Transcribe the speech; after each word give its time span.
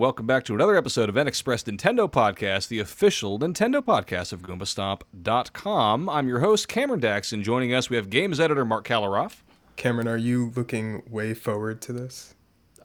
everyone, 0.00 0.08
and 0.08 0.16
welcome 0.16 0.26
back 0.26 0.44
to 0.44 0.54
another 0.54 0.76
episode 0.76 1.08
of 1.10 1.14
NXpress 1.14 1.64
Nintendo 1.64 2.10
Podcast, 2.10 2.68
the 2.68 2.78
official 2.78 3.38
Nintendo 3.38 3.82
podcast 3.82 4.32
of 4.32 4.40
GoombaStomp.com. 4.40 6.08
I'm 6.08 6.26
your 6.26 6.40
host, 6.40 6.68
Cameron 6.68 7.00
Dax, 7.00 7.32
and 7.32 7.44
joining 7.44 7.74
us, 7.74 7.90
we 7.90 7.96
have 7.96 8.08
games 8.08 8.40
editor 8.40 8.64
Marc 8.64 8.86
Kaliroff. 8.86 9.42
Cameron, 9.76 10.08
are 10.08 10.16
you 10.16 10.52
looking 10.56 11.02
way 11.10 11.34
forward 11.34 11.82
to 11.82 11.92
this? 11.92 12.34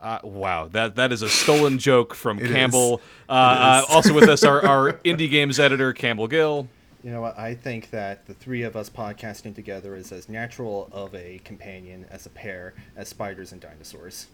Uh, 0.01 0.19
wow, 0.23 0.67
that 0.67 0.95
that 0.97 1.11
is 1.13 1.21
a 1.21 1.29
stolen 1.29 1.79
joke 1.79 2.13
from 2.13 2.37
It 2.43 2.51
Campbell. 2.51 2.97
is. 2.97 3.03
Uh, 3.29 3.31
uh, 3.31 3.85
also 3.89 4.13
with 4.13 4.27
us, 4.27 4.43
our, 4.43 4.65
our 4.65 4.93
indie 5.05 5.29
games 5.29 5.57
editor, 5.59 5.93
Campbell 5.93 6.27
Gill. 6.27 6.67
You 7.03 7.11
know 7.11 7.21
what? 7.21 7.37
I 7.39 7.55
think 7.55 7.91
that 7.91 8.25
the 8.25 8.33
three 8.33 8.63
of 8.63 8.75
us 8.75 8.89
podcasting 8.89 9.55
together 9.55 9.95
is 9.95 10.11
as 10.11 10.27
natural 10.27 10.89
of 10.91 11.15
a 11.15 11.39
companion 11.45 12.05
as 12.09 12.25
a 12.25 12.29
pair 12.29 12.73
as 12.95 13.07
spiders 13.07 13.51
and 13.51 13.61
dinosaurs. 13.61 14.27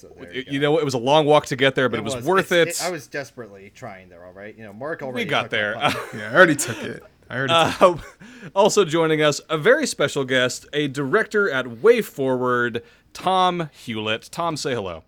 So 0.00 0.08
there 0.18 0.32
You, 0.32 0.44
you, 0.48 0.60
know, 0.60 0.78
it 0.78 0.84
was 0.84 0.94
a 0.94 0.98
long 0.98 1.26
walk 1.26 1.46
to 1.46 1.56
get 1.56 1.74
there, 1.74 1.88
but 1.88 1.98
it, 1.98 2.04
was, 2.04 2.16
worth 2.24 2.52
it. 2.52 2.68
It's- 2.68 2.82
I 2.82 2.90
was 2.90 3.06
desperately 3.06 3.70
trying 3.74 4.08
there. 4.08 4.24
All 4.24 4.32
right, 4.32 4.56
you 4.56 4.62
know, 4.64 4.72
Marc 4.72 5.02
already. 5.02 5.24
we 5.24 5.30
got 5.30 5.42
took 5.42 5.50
there. 5.50 5.74
punch. 5.74 5.96
Yeah, 6.14 6.30
I 6.30 6.34
already 6.34 6.56
took 6.56 6.82
it. 6.82 7.02
I 7.28 7.36
already 7.36 7.52
took 7.78 7.82
Uh, 7.82 7.96
also 8.54 8.84
joining 8.84 9.22
us, 9.22 9.40
a 9.50 9.58
very 9.58 9.86
special 9.86 10.24
guest, 10.24 10.66
a 10.72 10.88
director 10.88 11.50
at 11.50 11.80
Way 11.82 12.00
Forward, 12.02 12.82
Tomm 13.12 13.70
Hulett. 13.84 14.30
Tomm, 14.30 14.56
say 14.56 14.74
hello. 14.74 15.04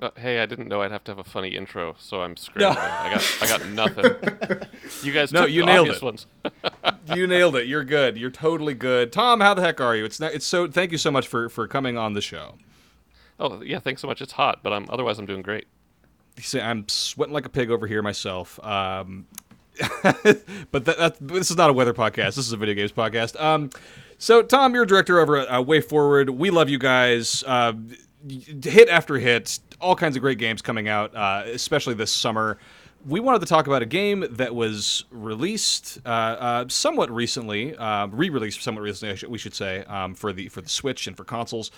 Uh, 0.00 0.10
hey, 0.16 0.38
I 0.40 0.46
didn't 0.46 0.68
know 0.68 0.82
I'd 0.82 0.92
have 0.92 1.02
to 1.04 1.10
have 1.10 1.18
a 1.18 1.24
funny 1.24 1.48
intro, 1.56 1.96
so 1.98 2.22
I'm 2.22 2.36
scrambling. 2.36 2.78
I 2.78 3.14
got 3.14 3.38
I 3.42 3.46
got 3.48 3.66
nothing. 3.70 4.04
You 5.02 5.12
guys 5.12 5.32
No, 5.32 5.42
took 5.42 5.50
you 5.50 5.62
the 5.62 5.66
nailed 5.66 5.88
obvious 5.88 5.96
it. 5.98 6.02
ones. 6.04 6.26
You 7.14 7.26
nailed 7.26 7.56
it. 7.56 7.66
You're 7.66 7.84
good. 7.84 8.16
You're 8.16 8.30
totally 8.30 8.74
good. 8.74 9.12
Tomm, 9.12 9.40
how 9.40 9.54
the 9.54 9.62
heck 9.62 9.80
are 9.80 9.94
you? 9.96 10.04
It's 10.04 10.18
not, 10.20 10.32
it's 10.34 10.46
so. 10.46 10.66
Thank 10.68 10.92
you 10.92 10.98
so 10.98 11.10
much 11.10 11.26
for 11.28 11.48
for 11.48 11.66
coming 11.66 11.96
on 11.98 12.12
the 12.14 12.20
show. 12.20 12.54
Oh 13.40 13.62
yeah, 13.62 13.78
thanks 13.78 14.02
so 14.02 14.08
much. 14.08 14.20
It's 14.20 14.32
hot, 14.32 14.60
but 14.62 14.72
I'm 14.72 14.86
otherwise 14.90 15.18
I'm 15.18 15.26
doing 15.26 15.42
great. 15.42 15.66
I'm 16.54 16.88
sweating 16.88 17.34
like 17.34 17.46
a 17.46 17.50
pig 17.50 17.70
over 17.70 17.86
here 17.86 18.02
myself. 18.02 18.62
Um, 18.64 19.26
but 20.02 20.84
that, 20.84 20.98
that, 20.98 21.16
this 21.20 21.50
is 21.50 21.56
not 21.56 21.70
a 21.70 21.72
weather 21.72 21.94
podcast. 21.94 22.34
This 22.34 22.38
is 22.38 22.52
a 22.52 22.56
video 22.56 22.74
games 22.74 22.92
podcast. 22.92 23.40
Um, 23.40 23.70
so, 24.18 24.42
Tomm, 24.42 24.74
you're 24.74 24.82
a 24.82 24.86
director 24.86 25.20
over 25.20 25.36
at 25.36 25.48
uh, 25.48 25.62
WayForward. 25.62 26.30
We 26.30 26.50
love 26.50 26.68
you 26.68 26.78
guys. 26.78 27.44
Uh, 27.46 27.74
hit 28.28 28.88
after 28.88 29.16
hit, 29.16 29.60
all 29.80 29.94
kinds 29.94 30.16
of 30.16 30.22
great 30.22 30.38
games 30.38 30.60
coming 30.62 30.88
out, 30.88 31.14
uh, 31.14 31.44
especially 31.46 31.94
this 31.94 32.10
summer. 32.10 32.58
We 33.06 33.20
wanted 33.20 33.40
to 33.40 33.46
talk 33.46 33.68
about 33.68 33.82
a 33.82 33.86
game 33.86 34.26
that 34.30 34.54
was 34.54 35.04
released 35.12 35.98
uh, 36.04 36.08
uh, 36.08 36.64
somewhat 36.68 37.10
recently, 37.12 37.76
uh, 37.76 38.08
re-released 38.08 38.60
somewhat 38.60 38.82
recently, 38.82 39.28
we 39.28 39.38
should 39.38 39.54
say, 39.54 39.84
um, 39.84 40.14
for 40.14 40.32
the 40.32 40.48
for 40.48 40.60
the 40.60 40.68
Switch 40.68 41.06
and 41.06 41.16
for 41.16 41.22
consoles. 41.22 41.70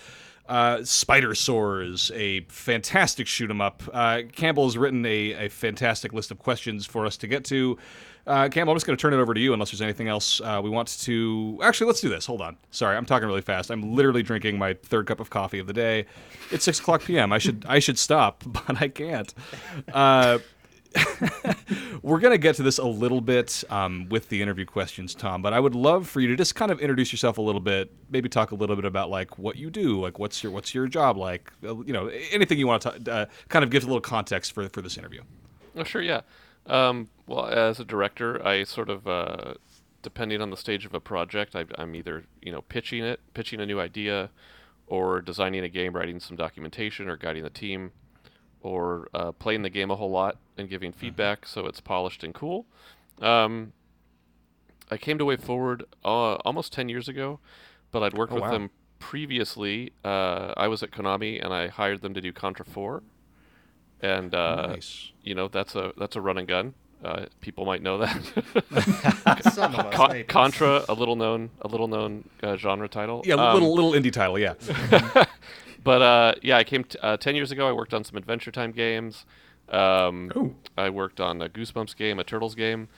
Uh, 0.50 0.78
Spidersaurs, 0.78 2.10
a 2.14 2.40
fantastic 2.48 3.28
shoot 3.28 3.48
'em 3.50 3.60
up. 3.60 3.82
Uh, 3.92 4.22
Campbell 4.32 4.64
has 4.64 4.76
written 4.76 5.06
a, 5.06 5.46
a 5.46 5.48
fantastic 5.48 6.12
list 6.12 6.32
of 6.32 6.40
questions 6.40 6.84
for 6.86 7.06
us 7.06 7.16
to 7.18 7.28
get 7.28 7.44
to. 7.44 7.78
Uh, 8.26 8.48
Campbell, 8.48 8.72
I'm 8.72 8.76
just 8.76 8.84
going 8.84 8.96
to 8.96 9.00
turn 9.00 9.14
it 9.14 9.18
over 9.18 9.32
to 9.32 9.40
you 9.40 9.52
unless 9.52 9.70
there's 9.70 9.80
anything 9.80 10.08
else 10.08 10.40
uh, 10.40 10.60
we 10.62 10.68
want 10.68 10.88
to. 11.02 11.58
Actually, 11.62 11.86
let's 11.86 12.00
do 12.00 12.08
this. 12.08 12.26
Hold 12.26 12.42
on. 12.42 12.56
Sorry, 12.72 12.96
I'm 12.96 13.06
talking 13.06 13.28
really 13.28 13.40
fast. 13.40 13.70
I'm 13.70 13.94
literally 13.94 14.22
drinking 14.24 14.58
my 14.58 14.74
third 14.74 15.06
cup 15.06 15.20
of 15.20 15.30
coffee 15.30 15.60
of 15.60 15.68
the 15.68 15.72
day. 15.72 16.06
It's 16.50 16.64
six 16.64 16.80
o'clock 16.80 17.02
p.m. 17.04 17.32
I 17.32 17.38
should 17.38 17.64
I 17.68 17.78
should 17.78 17.98
stop, 17.98 18.42
but 18.46 18.82
I 18.82 18.88
can't. 18.88 19.32
We're 22.02 22.18
going 22.18 22.32
to 22.32 22.38
get 22.38 22.56
to 22.56 22.62
this 22.62 22.78
a 22.78 22.84
little 22.84 23.20
bit 23.20 23.62
um, 23.70 24.08
with 24.08 24.28
the 24.28 24.42
interview 24.42 24.64
questions, 24.64 25.14
Tomm, 25.14 25.42
but 25.42 25.52
I 25.52 25.60
would 25.60 25.74
love 25.74 26.08
for 26.08 26.20
you 26.20 26.28
to 26.28 26.36
just 26.36 26.54
kind 26.54 26.70
of 26.70 26.80
introduce 26.80 27.12
yourself 27.12 27.38
a 27.38 27.42
little 27.42 27.60
bit, 27.60 27.92
maybe 28.10 28.28
talk 28.28 28.50
a 28.50 28.54
little 28.54 28.76
bit 28.76 28.84
about 28.84 29.10
like 29.10 29.38
what 29.38 29.56
you 29.56 29.70
do, 29.70 30.00
like 30.00 30.18
what's 30.18 30.42
your 30.42 30.52
what's 30.52 30.74
your 30.74 30.88
job 30.88 31.16
like, 31.16 31.52
uh, 31.64 31.76
you 31.82 31.92
know, 31.92 32.08
anything 32.30 32.58
you 32.58 32.66
want 32.66 32.82
to 32.82 33.12
uh, 33.12 33.26
kind 33.48 33.62
of 33.64 33.70
give 33.70 33.84
a 33.84 33.86
little 33.86 34.00
context 34.00 34.52
for 34.52 34.68
for 34.68 34.82
this 34.82 34.96
interview. 34.96 35.22
Oh 35.76 35.84
sure, 35.84 36.02
yeah. 36.02 36.22
Um, 36.66 37.08
well, 37.26 37.46
as 37.46 37.80
a 37.80 37.84
director, 37.84 38.44
I 38.46 38.64
sort 38.64 38.90
of 38.90 39.06
uh, 39.06 39.54
depending 40.02 40.40
on 40.40 40.50
the 40.50 40.56
stage 40.56 40.84
of 40.84 40.94
a 40.94 41.00
project, 41.00 41.54
I, 41.54 41.64
I'm 41.76 41.94
either 41.94 42.24
you 42.42 42.52
know 42.52 42.62
pitching 42.62 43.04
it, 43.04 43.20
pitching 43.34 43.60
a 43.60 43.66
new 43.66 43.80
idea, 43.80 44.30
or 44.86 45.20
designing 45.20 45.64
a 45.64 45.68
game, 45.68 45.92
writing 45.94 46.20
some 46.20 46.36
documentation, 46.36 47.08
or 47.08 47.16
guiding 47.16 47.42
the 47.42 47.50
team, 47.50 47.92
or 48.62 49.08
uh, 49.14 49.32
playing 49.32 49.62
the 49.62 49.70
game 49.70 49.90
a 49.90 49.96
whole 49.96 50.10
lot 50.10 50.38
and 50.60 50.68
giving 50.70 50.92
feedback 50.92 51.46
so 51.46 51.66
it's 51.66 51.80
polished 51.80 52.22
and 52.22 52.32
cool. 52.34 52.66
Um, 53.20 53.72
I 54.90 54.96
came 54.96 55.18
to 55.18 55.24
WayForward 55.24 55.82
uh, 56.04 56.34
almost 56.44 56.72
10 56.72 56.88
years 56.88 57.08
ago, 57.08 57.40
but 57.90 58.02
I'd 58.02 58.14
worked 58.14 58.32
Oh, 58.32 58.36
with 58.36 58.44
wow. 58.44 58.50
them 58.52 58.70
previously. 58.98 59.92
Uh, 60.04 60.52
I 60.56 60.68
was 60.68 60.82
at 60.82 60.90
Konami 60.90 61.42
and 61.44 61.52
I 61.52 61.68
hired 61.68 62.02
them 62.02 62.14
to 62.14 62.20
do 62.20 62.32
Contra 62.32 62.64
4. 62.64 63.02
And 64.02 64.34
uh, 64.34 64.66
Nice. 64.68 65.12
you 65.22 65.34
know 65.34 65.48
that's 65.48 65.74
a 65.74 65.92
that's 65.98 66.16
a 66.16 66.20
run 66.22 66.38
and 66.38 66.48
gun. 66.48 66.72
Uh, 67.04 67.26
people 67.42 67.66
might 67.66 67.82
know 67.82 67.98
that. 67.98 68.22
Some 69.52 69.74
of 69.74 69.86
us, 69.86 69.94
Con-. 69.94 70.24
Contra, 70.26 70.84
a 70.88 70.94
little 70.94 71.16
known 71.16 71.50
a 71.60 71.68
little 71.68 71.86
known 71.86 72.28
uh, 72.42 72.56
genre 72.56 72.88
title. 72.88 73.22
Yeah, 73.26 73.34
Um, 73.34 73.52
little 73.54 73.74
little 73.74 73.92
indie 73.92 74.10
title. 74.12 74.38
Yeah. 74.38 74.54
but 75.84 76.02
uh, 76.02 76.34
yeah, 76.42 76.56
I 76.56 76.64
came 76.64 76.84
t- 76.84 76.98
uh, 77.02 77.16
ten 77.18 77.34
years 77.36 77.50
ago. 77.52 77.68
I 77.68 77.72
worked 77.72 77.92
on 77.92 78.02
some 78.04 78.16
Adventure 78.16 78.50
Time 78.50 78.72
games. 78.72 79.24
Um, 79.70 80.56
I 80.76 80.90
worked 80.90 81.20
on 81.20 81.40
a 81.42 81.48
Goosebumps 81.48 81.96
game, 81.96 82.18
a 82.18 82.24
Turtles 82.24 82.54
game, 82.54 82.88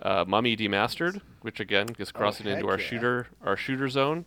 uh, 0.00 0.24
Mummy 0.26 0.56
Demastered, 0.56 1.20
which 1.42 1.60
again 1.60 1.88
is 1.98 2.10
crossing 2.12 2.46
into 2.46 2.68
our 2.68 2.78
yeah. 2.78 2.86
shooter 2.86 3.26
our 3.44 3.56
shooter 3.56 3.88
zone. 3.88 4.24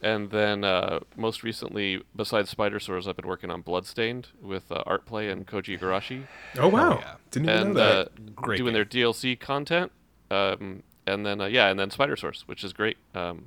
And 0.00 0.30
then 0.30 0.62
uh, 0.62 1.00
most 1.16 1.42
recently, 1.42 2.00
besides 2.14 2.54
Spidersaurs, 2.54 3.08
I've 3.08 3.16
been 3.16 3.26
working 3.26 3.50
on 3.50 3.62
Bloodstained 3.62 4.28
with 4.40 4.70
uh, 4.70 4.84
Artplay 4.86 5.30
and 5.32 5.44
Koji 5.44 5.76
Igarashi, 5.76 6.22
Oh 6.56 6.68
wow! 6.68 6.98
yeah. 7.00 7.14
Didn't 7.32 7.48
even 7.48 7.60
and 7.62 7.74
know 7.74 7.80
that. 7.80 8.06
uh, 8.06 8.10
Great 8.36 8.58
doing 8.58 8.74
their 8.74 8.84
DLC 8.84 9.38
content. 9.38 9.90
Um, 10.30 10.84
and 11.06 11.26
then 11.26 11.40
uh, 11.40 11.46
yeah, 11.46 11.68
and 11.68 11.80
then 11.80 11.90
Spidersaurs, 11.90 12.42
which 12.42 12.62
is 12.62 12.72
great. 12.72 12.96
Um, 13.12 13.46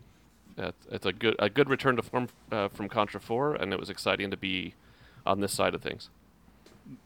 it's, 0.57 0.85
it's 0.91 1.05
a 1.05 1.13
good 1.13 1.35
a 1.39 1.49
good 1.49 1.69
return 1.69 1.95
to 1.95 2.01
form 2.01 2.27
uh, 2.51 2.67
from 2.67 2.89
Contra 2.89 3.21
4, 3.21 3.55
and 3.55 3.71
it 3.71 3.79
was 3.79 3.89
exciting 3.89 4.29
to 4.31 4.37
be 4.37 4.73
on 5.25 5.39
this 5.39 5.53
side 5.53 5.73
of 5.73 5.81
things. 5.81 6.09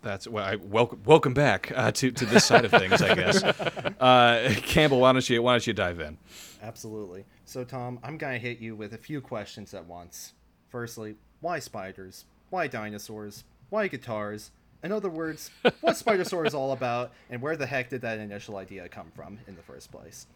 That's 0.02 0.28
well, 0.28 0.46
I, 0.46 0.56
welcome 0.56 1.02
welcome 1.06 1.34
back 1.34 1.72
uh, 1.76 1.92
to 1.92 2.12
to 2.12 2.26
this 2.26 2.46
side 2.46 2.66
of 2.66 2.72
things, 2.72 3.02
I 3.02 3.16
guess. 3.16 3.44
Uh, 4.00 4.54
Campbell, 4.58 5.00
why 5.00 5.14
don't 5.14 5.28
you 5.30 5.42
why 5.42 5.54
don't 5.54 5.66
you 5.66 5.74
dive 5.74 6.00
in? 6.00 6.18
Absolutely. 6.62 7.26
So, 7.46 7.64
Tomm, 7.64 8.00
I'm 8.04 8.18
gonna 8.18 8.38
hit 8.38 8.60
you 8.60 8.76
with 8.76 8.94
a 8.94 8.98
few 8.98 9.22
questions 9.22 9.74
at 9.74 9.86
once. 9.86 10.34
Firstly, 10.70 11.16
why 11.40 11.60
spiders? 11.60 12.26
Why 12.50 12.68
dinosaurs? 12.68 13.46
Why 13.70 13.88
guitars? 13.88 14.52
In 14.84 14.92
other 14.92 15.10
words, 15.10 15.50
what 15.82 15.96
Spidersaurs 15.96 16.48
is 16.48 16.54
all 16.54 16.72
about, 16.72 17.12
and 17.30 17.42
where 17.42 17.56
the 17.56 17.66
heck 17.66 17.90
did 17.90 18.02
that 18.02 18.20
initial 18.20 18.58
idea 18.58 18.88
come 18.88 19.12
from 19.16 19.40
in 19.48 19.56
the 19.56 19.64
first 19.64 19.92
place? 19.92 20.28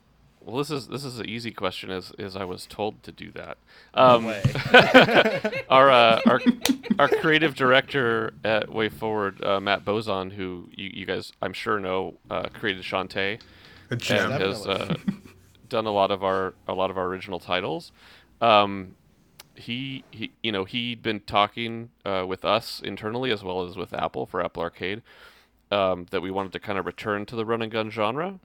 Well, 0.49 0.57
this 0.57 0.71
is 0.71 0.87
this 0.87 1.05
is 1.05 1.19
an 1.19 1.29
easy 1.29 1.51
question, 1.51 1.91
as 1.91 2.11
as 2.17 2.35
I 2.35 2.44
was 2.44 2.65
told 2.65 3.03
to 3.03 3.12
do 3.12 3.31
that. 3.33 3.57
No 3.95 4.03
Um, 4.15 4.25
way. 4.25 4.41
our 5.69 5.91
uh, 5.91 6.21
our 6.25 6.41
our 7.00 7.07
creative 7.07 7.53
director 7.53 8.33
at 8.44 8.68
WayForward, 8.69 9.45
uh, 9.45 9.59
Matt 9.59 9.85
Bozon, 9.85 10.31
who 10.33 10.68
you, 10.74 10.89
you 10.91 11.06
guys 11.06 11.33
I'm 11.41 11.53
sure 11.53 11.79
know, 11.79 12.15
uh, 12.31 12.47
created 12.53 12.81
Shantae. 12.83 13.39
And 13.91 14.01
has 14.01 14.65
uh, 14.65 14.95
done 15.69 15.85
a 15.85 15.91
lot 15.91 16.09
of 16.09 16.24
our 16.24 16.56
a 16.68 16.74
lot 16.74 16.89
of 16.89 16.97
our 16.97 17.06
original 17.06 17.39
titles. 17.39 17.91
Um, 18.41 18.95
he, 19.56 20.03
he 20.09 20.31
you 20.41 20.51
know 20.51 20.65
he'd 20.65 21.03
been 21.03 21.19
talking 21.19 21.89
uh, 22.06 22.25
with 22.27 22.44
us 22.44 22.81
internally 22.83 23.29
as 23.29 23.44
well 23.44 23.68
as 23.68 23.75
with 23.77 23.94
Apple 23.94 24.25
for 24.25 24.44
Apple 24.44 24.63
Arcade 24.63 25.03
um, 25.71 26.07
that 26.09 26.21
we 26.21 26.31
wanted 26.31 26.53
to 26.53 26.59
kind 26.59 26.79
of 26.79 26.88
return 26.88 27.25
to 27.27 27.35
the 27.35 27.45
run 27.45 27.62
and 27.62 27.71
gun 27.71 27.91
genre 27.91 28.39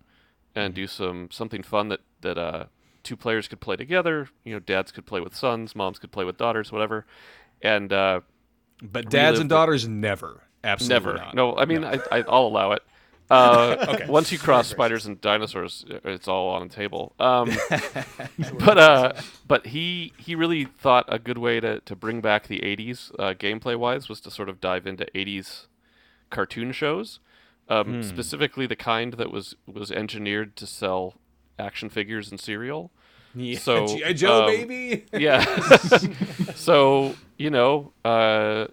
and 0.55 0.75
do 0.75 0.87
some 0.87 1.29
something 1.31 1.62
fun 1.62 1.89
that 1.89 2.01
that 2.21 2.39
uh, 2.39 2.65
two 3.03 3.17
players 3.17 3.49
could 3.49 3.61
play 3.61 3.77
together. 3.77 4.29
You 4.45 4.55
know, 4.55 4.61
dads 4.61 4.93
could 4.93 5.06
play 5.06 5.21
with 5.21 5.35
sons, 5.35 5.75
moms 5.77 5.99
could 5.99 6.12
play 6.12 6.25
with 6.25 6.37
daughters, 6.37 6.71
whatever. 6.73 7.06
And 7.62 7.93
uh, 7.93 8.21
But 8.83 9.11
dads 9.11 9.39
and 9.41 9.51
the- 9.51 9.55
daughters 9.55 9.87
never, 9.89 10.43
absolutely 10.62 10.95
Never. 11.12 11.19
not. 11.25 11.35
No, 11.35 11.56
I 11.56 11.65
mean, 11.65 11.85
I, 11.85 11.95
I, 12.12 12.25
I'll 12.29 12.47
allow 12.47 12.73
it. 12.73 12.83
Uh, 13.31 13.97
Once 14.09 14.31
you 14.33 14.39
cross 14.39 14.69
spiders 14.69 15.06
and 15.06 15.19
dinosaurs, 15.21 15.85
uh, 15.91 15.99
it's 16.05 16.29
all 16.29 16.51
on 16.51 16.69
the 16.69 16.75
table. 16.75 17.15
Um, 17.19 17.51
but 18.59 18.77
uh, 18.79 19.12
but 19.49 19.67
he 19.69 20.12
he 20.19 20.35
really 20.35 20.67
thought 20.67 21.06
a 21.09 21.19
good 21.19 21.39
way 21.39 21.59
to, 21.61 21.81
to 21.81 21.97
bring 21.97 22.21
back 22.21 22.49
the 22.49 22.61
'80s 22.61 23.12
uh, 23.19 23.33
gameplay 23.35 23.77
wise 23.77 24.09
was 24.11 24.21
to 24.23 24.31
sort 24.31 24.51
of 24.51 24.61
dive 24.61 24.87
into 24.87 25.06
'80s 25.15 25.67
cartoon 26.31 26.73
shows, 26.73 27.19
um, 27.69 28.02
specifically 28.02 28.66
the 28.66 28.76
kind 28.76 29.14
that 29.14 29.31
was 29.31 29.55
was 29.66 29.90
engineered 29.90 30.56
to 30.56 30.66
sell 30.66 31.14
action 31.58 31.88
figures 31.88 32.31
and 32.31 32.40
cereal. 32.40 32.90
Yeah, 33.37 33.58
So, 33.58 33.87
G.I. 33.88 34.12
Joe, 34.12 34.43
um, 34.43 34.46
baby. 34.46 35.06
Yeah. 35.12 35.44
so 36.55 37.14
you 37.37 37.50
know, 37.50 37.93
uh, 38.05 38.66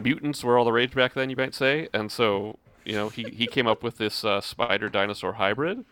mutants 0.00 0.42
were 0.42 0.56
all 0.58 0.64
the 0.64 0.72
rage 0.72 0.94
back 0.94 1.14
then, 1.14 1.30
you 1.30 1.36
might 1.36 1.54
say, 1.54 1.88
and 1.92 2.10
so 2.10 2.58
you 2.84 2.94
know 2.94 3.08
he 3.08 3.24
he 3.24 3.46
came 3.46 3.66
up 3.66 3.82
with 3.82 3.98
this 3.98 4.24
uh, 4.24 4.40
spider 4.40 4.88
dinosaur 4.88 5.34
hybrid, 5.34 5.84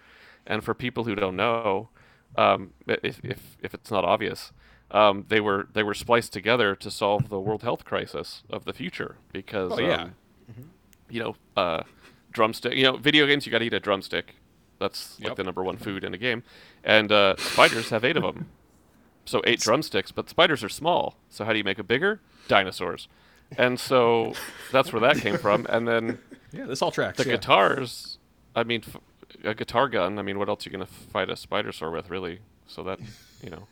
and 0.47 0.65
for 0.65 0.75
people 0.75 1.05
who 1.05 1.15
don't 1.15 1.37
know, 1.37 1.89
um, 2.37 2.73
if 2.87 3.21
if 3.25 3.57
if 3.61 3.75
it's 3.75 3.91
not 3.91 4.05
obvious. 4.05 4.53
Um, 4.91 5.25
they 5.29 5.41
were 5.41 5.69
they 5.73 5.83
were 5.83 5.95
spliced 5.95 6.35
together 6.35 6.77
to 6.77 6.91
solve 6.91 7.31
the 7.31 7.41
world 7.41 7.63
health 7.63 7.83
crisis 7.83 8.43
of 8.51 8.67
the 8.67 8.75
future 8.75 9.17
because 9.33 9.73
Oh, 9.73 9.81
yeah. 9.81 10.03
um, 10.03 10.15
you 11.09 11.19
know, 11.23 11.35
uh, 11.57 11.85
drumstick. 12.33 12.75
You 12.75 12.85
know, 12.85 12.97
video 12.97 13.27
games 13.27 13.47
you 13.47 13.53
got 13.53 13.59
to 13.59 13.65
eat 13.65 13.75
a 13.75 13.81
drumstick. 13.81 14.35
That's 14.79 15.19
like 15.21 15.29
Yep. 15.29 15.37
the 15.37 15.45
number 15.45 15.63
one 15.63 15.77
food 15.77 16.03
in 16.05 16.13
a 16.15 16.19
game. 16.19 16.43
And 16.83 17.13
uh, 17.13 17.37
spiders 17.39 17.91
have 17.91 18.05
eight 18.05 18.17
of 18.17 18.23
them. 18.25 18.49
So 19.25 19.41
eight 19.45 19.61
drumsticks, 19.61 20.11
but 20.11 20.29
spiders 20.29 20.65
are 20.65 20.69
small. 20.69 21.15
So 21.31 21.45
how 21.45 21.53
do 21.53 21.59
you 21.59 21.65
make 21.65 21.79
it 21.79 21.87
bigger? 21.87 22.21
Dinosaurs. 22.49 23.07
And 23.57 23.79
so 23.79 24.33
that's 24.73 24.93
where 24.93 25.01
that 25.01 25.19
came 25.19 25.39
from. 25.39 25.67
And 25.69 25.87
then 25.87 26.19
Yeah, 26.53 26.65
this 26.67 26.83
all 26.83 26.91
tracks. 26.91 27.19
the 27.19 27.25
yeah. 27.25 27.33
guitars, 27.37 28.19
I 28.57 28.65
mean, 28.65 28.83
f- 28.87 28.97
a 29.45 29.55
guitar 29.55 29.89
gun. 29.89 30.19
I 30.19 30.23
mean, 30.23 30.39
what 30.39 30.49
else 30.49 30.67
are 30.67 30.71
you 30.71 30.73
gonna 30.73 30.87
fight 30.87 31.31
a 31.31 31.35
spidersaur 31.35 31.93
with, 31.93 32.11
really? 32.11 32.41
So 32.67 32.83
that, 32.83 32.99
you 33.43 33.51
know, 33.51 33.69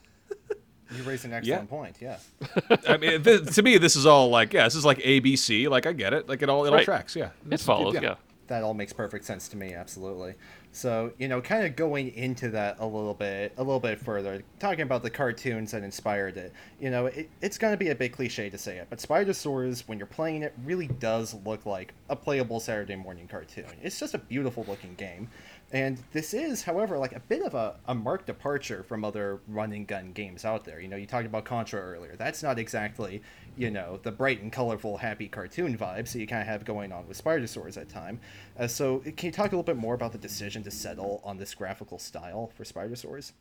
You 0.96 1.02
raise 1.04 1.24
an 1.24 1.30
Yeah. 1.32 1.36
excellent 1.38 1.70
point. 1.70 1.96
Yeah. 2.00 2.18
I 2.88 2.96
mean, 2.96 3.22
th- 3.22 3.52
to 3.54 3.62
me, 3.62 3.78
this 3.78 3.96
is 3.96 4.06
all 4.06 4.28
like, 4.30 4.52
yeah, 4.52 4.64
this 4.64 4.74
is 4.76 4.84
like 4.84 4.98
ABC. 4.98 5.68
Like, 5.68 5.86
I 5.86 5.92
get 5.92 6.12
it. 6.14 6.28
Like, 6.28 6.42
it 6.42 6.48
all, 6.48 6.64
it 6.64 6.68
all 6.70 6.74
Right. 6.76 6.84
tracks. 6.84 7.14
Yeah, 7.16 7.26
it 7.26 7.32
This- 7.50 7.64
follows. 7.64 7.94
Yeah. 7.94 8.14
That 8.50 8.64
all 8.64 8.74
makes 8.74 8.92
perfect 8.92 9.24
sense 9.24 9.48
to 9.48 9.56
me 9.56 9.72
absolutely. 9.72 10.34
So 10.72 11.12
you 11.18 11.28
know 11.28 11.40
kind 11.40 11.64
of 11.64 11.74
going 11.74 12.14
into 12.14 12.50
that 12.50 12.76
a 12.78 12.86
little 12.86 13.14
bit 13.14 13.54
a 13.56 13.62
little 13.62 13.80
bit 13.80 13.98
further 13.98 14.42
talking 14.58 14.82
about 14.82 15.02
the 15.02 15.10
cartoons 15.10 15.72
that 15.72 15.82
inspired 15.82 16.36
it 16.36 16.52
you 16.78 16.90
know 16.90 17.06
it, 17.06 17.28
it's 17.40 17.58
going 17.58 17.72
to 17.72 17.76
be 17.76 17.88
a 17.88 17.94
bit 17.94 18.12
cliche 18.12 18.48
to 18.50 18.58
say 18.58 18.76
it 18.78 18.86
but 18.88 19.00
spidersaurs 19.00 19.88
when 19.88 19.98
you're 19.98 20.06
playing 20.06 20.42
it 20.42 20.54
really 20.64 20.86
does 20.86 21.34
look 21.44 21.66
like 21.66 21.92
a 22.08 22.14
playable 22.14 22.60
saturday 22.60 22.94
morning 22.94 23.26
cartoon. 23.26 23.64
It's 23.82 23.98
just 23.98 24.14
a 24.14 24.18
beautiful 24.18 24.64
looking 24.68 24.94
game 24.94 25.28
and 25.72 25.98
this 26.12 26.34
is 26.34 26.62
however 26.62 26.98
like 26.98 27.12
a 27.12 27.20
bit 27.20 27.42
of 27.42 27.54
a, 27.54 27.76
a 27.86 27.94
marked 27.94 28.26
departure 28.26 28.82
from 28.82 29.04
other 29.04 29.40
run 29.46 29.72
and 29.72 29.86
gun 29.86 30.12
games 30.12 30.44
out 30.44 30.64
there. 30.64 30.80
You 30.80 30.88
know 30.88 30.96
you 30.96 31.06
talked 31.06 31.26
about 31.26 31.44
contra 31.44 31.80
earlier. 31.80 32.16
That's 32.16 32.42
not 32.42 32.58
exactly 32.58 33.22
you 33.60 33.70
know 33.70 33.98
the 34.02 34.10
bright 34.10 34.42
and 34.42 34.52
colorful 34.52 34.96
happy 34.98 35.28
cartoon 35.28 35.76
vibes 35.76 36.12
that 36.12 36.20
you 36.20 36.26
kind 36.26 36.40
of 36.42 36.48
have 36.48 36.64
going 36.64 36.92
on 36.92 37.06
with 37.06 37.22
spidersaurs 37.22 37.76
at 37.76 37.88
time 37.88 38.18
uh, 38.58 38.66
so 38.66 39.00
can 39.00 39.26
you 39.26 39.32
talk 39.32 39.48
a 39.52 39.56
little 39.56 39.62
bit 39.62 39.76
more 39.76 39.94
about 39.94 40.12
the 40.12 40.18
decision 40.18 40.62
to 40.62 40.70
settle 40.70 41.20
on 41.24 41.36
this 41.36 41.54
graphical 41.54 41.98
style 41.98 42.50
for 42.56 42.64
spidersaurs 42.64 43.32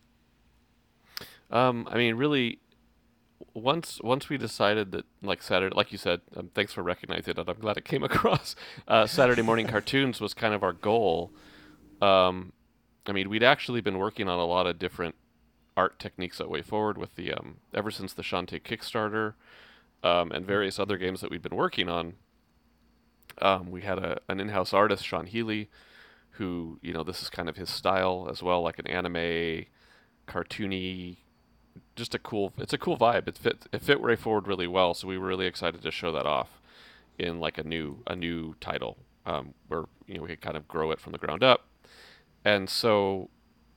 Um, 1.51 1.87
I 1.91 1.97
mean, 1.97 2.15
really, 2.15 2.59
once 3.53 3.99
once 4.03 4.29
we 4.29 4.37
decided 4.37 4.91
that, 4.91 5.05
like 5.21 5.41
Saturday, 5.41 5.75
like 5.75 5.91
you 5.91 5.97
said, 5.97 6.21
um, 6.35 6.49
thanks 6.53 6.73
for 6.73 6.83
recognizing 6.83 7.35
it. 7.37 7.49
I'm 7.49 7.59
glad 7.59 7.77
it 7.77 7.85
came 7.85 8.03
across. 8.11 8.55
Uh, 8.87 9.07
Saturday 9.07 9.41
morning 9.41 9.67
cartoons 9.73 10.21
was 10.21 10.33
kind 10.33 10.53
of 10.53 10.63
our 10.63 10.73
goal. 10.73 11.31
Um, 12.01 12.53
I 13.07 13.11
mean, 13.11 13.29
we'd 13.29 13.43
actually 13.43 13.81
been 13.81 13.97
working 13.97 14.27
on 14.29 14.39
a 14.39 14.45
lot 14.45 14.67
of 14.67 14.77
different 14.79 15.15
art 15.77 15.99
techniques 15.99 16.39
at 16.41 16.47
WayForward 16.47 16.97
with 16.97 17.15
the 17.15 17.33
um, 17.33 17.57
ever 17.73 17.91
since 17.91 18.13
the 18.13 18.21
Shantae 18.21 18.61
Kickstarter 18.61 19.33
um, 20.03 20.31
and 20.31 20.45
various 20.45 20.79
other 20.79 20.97
games 20.97 21.21
that 21.21 21.31
we've 21.31 21.41
been 21.41 21.55
working 21.55 21.89
on. 21.89 22.13
Um, 23.41 23.71
we 23.71 23.81
had 23.81 23.99
a, 23.99 24.19
an 24.27 24.39
in-house 24.39 24.73
artist, 24.73 25.05
Sean 25.05 25.25
Healy, 25.25 25.69
who 26.31 26.79
you 26.81 26.93
know 26.93 27.03
this 27.03 27.21
is 27.21 27.29
kind 27.29 27.49
of 27.49 27.57
his 27.57 27.69
style 27.69 28.27
as 28.29 28.41
well, 28.41 28.61
like 28.61 28.79
an 28.79 28.87
anime, 28.87 29.65
cartoony, 30.27 31.17
just 31.95 32.15
a 32.15 32.19
cool. 32.19 32.53
It's 32.57 32.73
a 32.73 32.77
cool 32.77 32.97
vibe. 32.97 33.27
It 33.27 33.37
fit 33.37 33.67
it 33.71 33.81
fit 33.81 34.01
WayForward 34.01 34.47
really 34.47 34.67
well, 34.67 34.93
so 34.93 35.07
we 35.07 35.17
were 35.17 35.27
really 35.27 35.45
excited 35.45 35.81
to 35.81 35.91
show 35.91 36.11
that 36.11 36.25
off 36.25 36.61
in 37.17 37.39
like 37.39 37.57
a 37.57 37.63
new 37.63 38.01
a 38.07 38.15
new 38.15 38.55
title 38.59 38.97
um, 39.25 39.53
where 39.67 39.85
you 40.07 40.15
know 40.15 40.21
we 40.21 40.29
could 40.29 40.41
kind 40.41 40.57
of 40.57 40.67
grow 40.67 40.91
it 40.91 40.99
from 40.99 41.11
the 41.11 41.17
ground 41.17 41.43
up, 41.43 41.65
and 42.43 42.69
so 42.69 43.29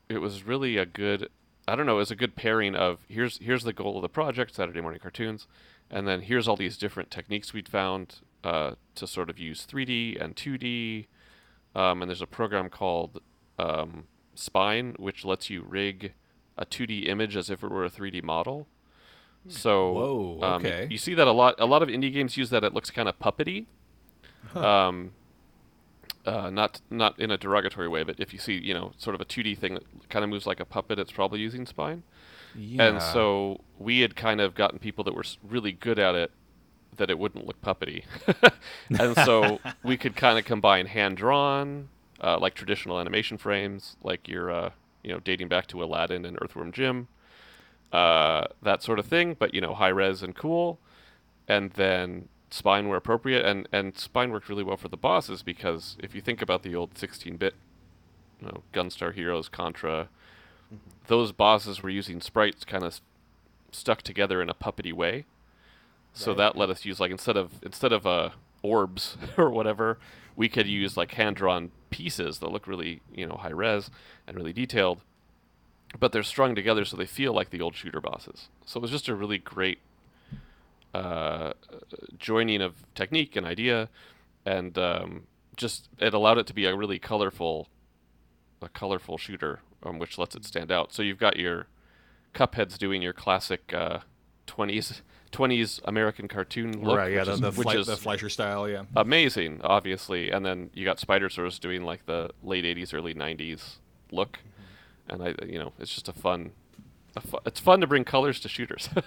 it 0.08 0.18
was 0.18 0.44
really 0.44 0.76
a 0.76 0.86
good. 0.86 1.28
I 1.68 1.76
don't 1.76 1.86
know. 1.86 1.96
It 1.96 1.98
was 1.98 2.10
a 2.10 2.16
good 2.16 2.34
pairing 2.34 2.74
of 2.74 3.00
here's 3.08 3.38
here's 3.38 3.64
the 3.64 3.72
goal 3.72 3.96
of 3.96 4.02
the 4.02 4.08
project, 4.08 4.54
Saturday 4.54 4.80
morning 4.80 5.00
cartoons, 5.00 5.46
and 5.92 6.08
then 6.08 6.22
here's 6.22 6.48
all 6.48 6.56
these 6.56 6.76
different 6.76 7.10
techniques 7.10 7.52
we'd 7.52 7.68
found 7.68 8.20
uh, 8.42 8.72
to 8.94 9.06
sort 9.06 9.30
of 9.30 9.38
use 9.38 9.66
3D 9.70 10.20
and 10.20 10.34
2D. 10.34 11.06
Um, 11.74 12.02
and 12.02 12.10
there's 12.10 12.22
a 12.22 12.26
program 12.26 12.68
called 12.68 13.20
um, 13.58 14.04
Spine, 14.34 14.94
which 14.98 15.24
lets 15.24 15.50
you 15.50 15.62
rig 15.62 16.14
a 16.56 16.66
2D 16.66 17.08
image 17.08 17.36
as 17.36 17.50
if 17.50 17.62
it 17.62 17.70
were 17.70 17.84
a 17.84 17.90
3D 17.90 18.22
model. 18.22 18.66
So 19.48 19.92
Whoa, 19.92 20.38
um, 20.42 20.66
you 20.88 20.98
see 20.98 21.14
that 21.14 21.26
a 21.26 21.32
lot. 21.32 21.56
A 21.58 21.66
lot 21.66 21.82
of 21.82 21.88
indie 21.88 22.12
games 22.12 22.36
use 22.36 22.50
that. 22.50 22.62
It 22.62 22.72
looks 22.72 22.90
kind 22.90 23.08
of 23.08 23.18
puppety. 23.18 23.66
Um, 24.54 25.12
uh, 26.24 26.50
not 26.50 26.80
not 26.90 27.18
in 27.18 27.30
a 27.30 27.36
derogatory 27.36 27.88
way, 27.88 28.04
but 28.04 28.20
if 28.20 28.32
you 28.32 28.38
see 28.38 28.54
you 28.54 28.72
know 28.72 28.92
sort 28.96 29.14
of 29.14 29.20
a 29.20 29.24
2D 29.24 29.58
thing 29.58 29.74
that 29.74 30.08
kind 30.08 30.22
of 30.22 30.30
moves 30.30 30.46
like 30.46 30.60
a 30.60 30.64
puppet, 30.64 30.98
it's 30.98 31.10
probably 31.10 31.40
using 31.40 31.66
Spine. 31.66 32.04
Yeah. 32.54 32.84
And 32.84 33.02
so 33.02 33.60
we 33.78 34.00
had 34.00 34.16
kind 34.16 34.40
of 34.40 34.54
gotten 34.54 34.78
people 34.78 35.04
that 35.04 35.14
were 35.14 35.24
really 35.42 35.72
good 35.72 35.98
at 35.98 36.14
it 36.14 36.30
that 36.96 37.10
it 37.10 37.18
wouldn't 37.18 37.46
look 37.46 37.60
puppety. 37.62 38.04
and 38.98 39.16
so 39.16 39.60
we 39.82 39.96
could 39.96 40.16
kind 40.16 40.38
of 40.38 40.44
combine 40.44 40.86
hand 40.86 41.16
drawn, 41.16 41.88
uh, 42.22 42.38
like 42.38 42.54
traditional 42.54 43.00
animation 43.00 43.38
frames, 43.38 43.96
like 44.02 44.28
your, 44.28 44.50
uh, 44.50 44.70
you 45.02 45.10
know, 45.10 45.18
dating 45.20 45.48
back 45.48 45.66
to 45.68 45.82
Aladdin 45.82 46.24
and 46.24 46.38
Earthworm 46.40 46.72
Jim, 46.72 47.08
uh, 47.92 48.44
that 48.62 48.82
sort 48.82 48.98
of 48.98 49.06
thing, 49.06 49.34
but, 49.38 49.54
you 49.54 49.60
know, 49.60 49.74
high 49.74 49.88
res 49.88 50.22
and 50.22 50.34
cool. 50.34 50.78
And 51.48 51.70
then 51.72 52.28
spine 52.50 52.88
were 52.88 52.96
appropriate. 52.96 53.44
And, 53.44 53.68
and 53.72 53.96
spine 53.96 54.30
worked 54.30 54.48
really 54.48 54.62
well 54.62 54.76
for 54.76 54.88
the 54.88 54.96
bosses 54.96 55.42
because 55.42 55.96
if 55.98 56.14
you 56.14 56.20
think 56.20 56.42
about 56.42 56.62
the 56.62 56.74
old 56.74 56.96
16 56.96 57.36
bit, 57.36 57.54
you 58.40 58.48
know, 58.48 58.62
Gunstar 58.72 59.14
Heroes, 59.14 59.48
Contra, 59.48 60.08
those 61.06 61.32
bosses 61.32 61.82
were 61.82 61.90
using 61.90 62.20
sprites 62.20 62.64
kind 62.64 62.84
of 62.84 63.00
stuck 63.70 64.02
together 64.02 64.40
in 64.42 64.48
a 64.50 64.54
puppety 64.54 64.92
way. 64.92 65.24
So 66.14 66.32
Right. 66.32 66.38
that 66.38 66.56
let 66.56 66.70
us 66.70 66.84
use 66.84 67.00
like 67.00 67.10
instead 67.10 67.36
of 67.36 67.52
instead 67.62 67.92
of 67.92 68.06
uh, 68.06 68.30
orbs 68.62 69.16
or 69.36 69.50
whatever, 69.50 69.98
we 70.36 70.48
could 70.48 70.66
use 70.66 70.96
like 70.96 71.12
hand 71.12 71.36
drawn 71.36 71.70
pieces 71.90 72.38
that 72.38 72.50
look 72.50 72.66
really 72.66 73.00
you 73.14 73.26
know 73.26 73.36
high 73.36 73.50
res 73.52 73.90
and 74.26 74.36
really 74.36 74.52
detailed, 74.52 75.00
but 75.98 76.12
they're 76.12 76.22
strung 76.22 76.54
together 76.54 76.84
so 76.84 76.96
they 76.96 77.06
feel 77.06 77.32
like 77.32 77.50
the 77.50 77.60
old 77.60 77.74
shooter 77.74 78.00
bosses. 78.00 78.48
So 78.66 78.78
it 78.78 78.82
was 78.82 78.90
just 78.90 79.08
a 79.08 79.14
really 79.14 79.38
great 79.38 79.78
uh, 80.94 81.52
joining 82.18 82.60
of 82.60 82.74
technique 82.94 83.34
and 83.36 83.46
idea, 83.46 83.88
and 84.44 84.76
um, 84.78 85.22
just 85.56 85.88
it 85.98 86.12
allowed 86.14 86.38
it 86.38 86.46
to 86.48 86.54
be 86.54 86.66
a 86.66 86.76
really 86.76 86.98
colorful, 86.98 87.68
a 88.60 88.68
colorful 88.68 89.16
shooter, 89.16 89.60
um, 89.82 89.98
which 89.98 90.18
lets 90.18 90.34
it 90.34 90.44
stand 90.44 90.70
out. 90.70 90.92
So 90.92 91.02
you've 91.02 91.18
got 91.18 91.36
your 91.36 91.66
Cuphead's 92.34 92.78
doing 92.78 93.02
your 93.02 93.12
classic 93.12 93.72
uh, 93.74 94.00
20s 94.46 95.02
20s 95.32 95.80
American 95.86 96.28
cartoon 96.28 96.82
look, 96.84 96.98
right, 96.98 97.12
yeah, 97.12 97.20
which, 97.20 97.26
the, 97.26 97.32
is, 97.32 97.40
the, 97.40 97.50
which 97.52 97.68
Fle- 97.68 97.78
is 97.78 97.86
the 97.86 97.96
Fleischer 97.96 98.28
style, 98.28 98.68
yeah. 98.68 98.82
amazing, 98.94 99.60
obviously. 99.64 100.30
And 100.30 100.44
then 100.44 100.70
you 100.74 100.84
got 100.84 100.98
Spidersaurs 100.98 101.58
doing 101.58 101.84
like 101.84 102.04
the 102.04 102.30
late 102.42 102.64
80s, 102.64 102.92
early 102.94 103.14
90s 103.14 103.76
look, 104.10 104.40
and 105.08 105.22
I, 105.22 105.34
you 105.46 105.58
know, 105.58 105.72
it's 105.78 105.92
just 105.92 106.08
a 106.08 106.12
fun. 106.12 106.52
A 107.16 107.20
fu- 107.20 107.38
it's 107.44 107.60
fun 107.60 107.80
to 107.80 107.86
bring 107.86 108.04
colors 108.04 108.40
to 108.40 108.48
shooters. 108.48 108.88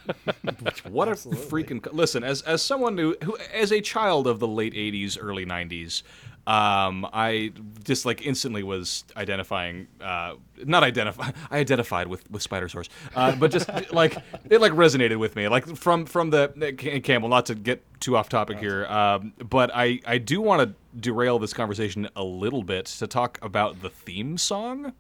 What 0.90 1.10
Absolutely. 1.10 1.44
a 1.44 1.48
freaking 1.48 1.82
co- 1.82 1.92
listen! 1.92 2.24
As 2.24 2.42
as 2.44 2.62
someone 2.62 2.98
who, 2.98 3.16
who 3.24 3.36
as 3.52 3.72
a 3.72 3.82
child 3.82 4.28
of 4.28 4.40
the 4.40 4.48
late 4.48 4.74
'80s, 4.74 5.18
early 5.20 5.46
'90s, 5.46 6.04
um, 6.48 7.08
I 7.12 7.52
just 7.84 8.06
like 8.06 8.26
instantly 8.26 8.62
was 8.62 9.04
identifying, 9.18 9.88
uh, 10.00 10.36
not 10.64 10.84
identify, 10.84 11.32
I 11.52 11.58
identified 11.60 12.08
with 12.08 12.30
with 12.30 12.48
Spidersaurs, 12.48 12.88
uh, 13.16 13.36
but 13.36 13.52
just 13.52 13.70
like 13.94 14.18
it 14.50 14.62
like 14.62 14.72
resonated 14.74 15.18
with 15.18 15.36
me, 15.36 15.48
like 15.48 15.66
from 15.76 16.06
from 16.06 16.30
the 16.30 16.54
and 16.58 17.04
Campbell. 17.04 17.30
Not 17.30 17.48
to 17.48 17.56
get 17.56 17.84
too 18.00 18.16
off 18.16 18.30
topic 18.30 18.60
here, 18.60 18.86
um, 18.86 19.34
but 19.50 19.72
I 19.74 20.00
I 20.06 20.18
do 20.20 20.40
want 20.42 20.62
to 20.62 21.00
derail 21.00 21.40
this 21.40 21.54
conversation 21.54 22.08
a 22.16 22.24
little 22.24 22.64
bit 22.64 22.86
to 22.88 23.08
talk 23.08 23.40
about 23.42 23.82
the 23.82 23.90
theme 23.90 24.38
song, 24.38 24.94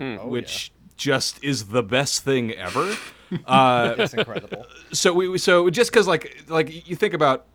Oh, 0.00 0.26
which 0.28 0.70
just 0.96 1.42
is 1.42 1.66
the 1.68 1.82
best 1.82 2.22
thing 2.24 2.52
ever. 2.52 2.94
Uh, 3.46 3.94
yeah. 3.96 4.04
it's 4.04 4.14
incredible 4.14 4.64
so 4.92 5.12
we 5.12 5.38
so 5.38 5.68
just 5.68 5.90
because 5.90 6.06
like 6.06 6.44
like 6.46 6.88
you 6.88 6.94
think 6.94 7.14
about 7.14 7.46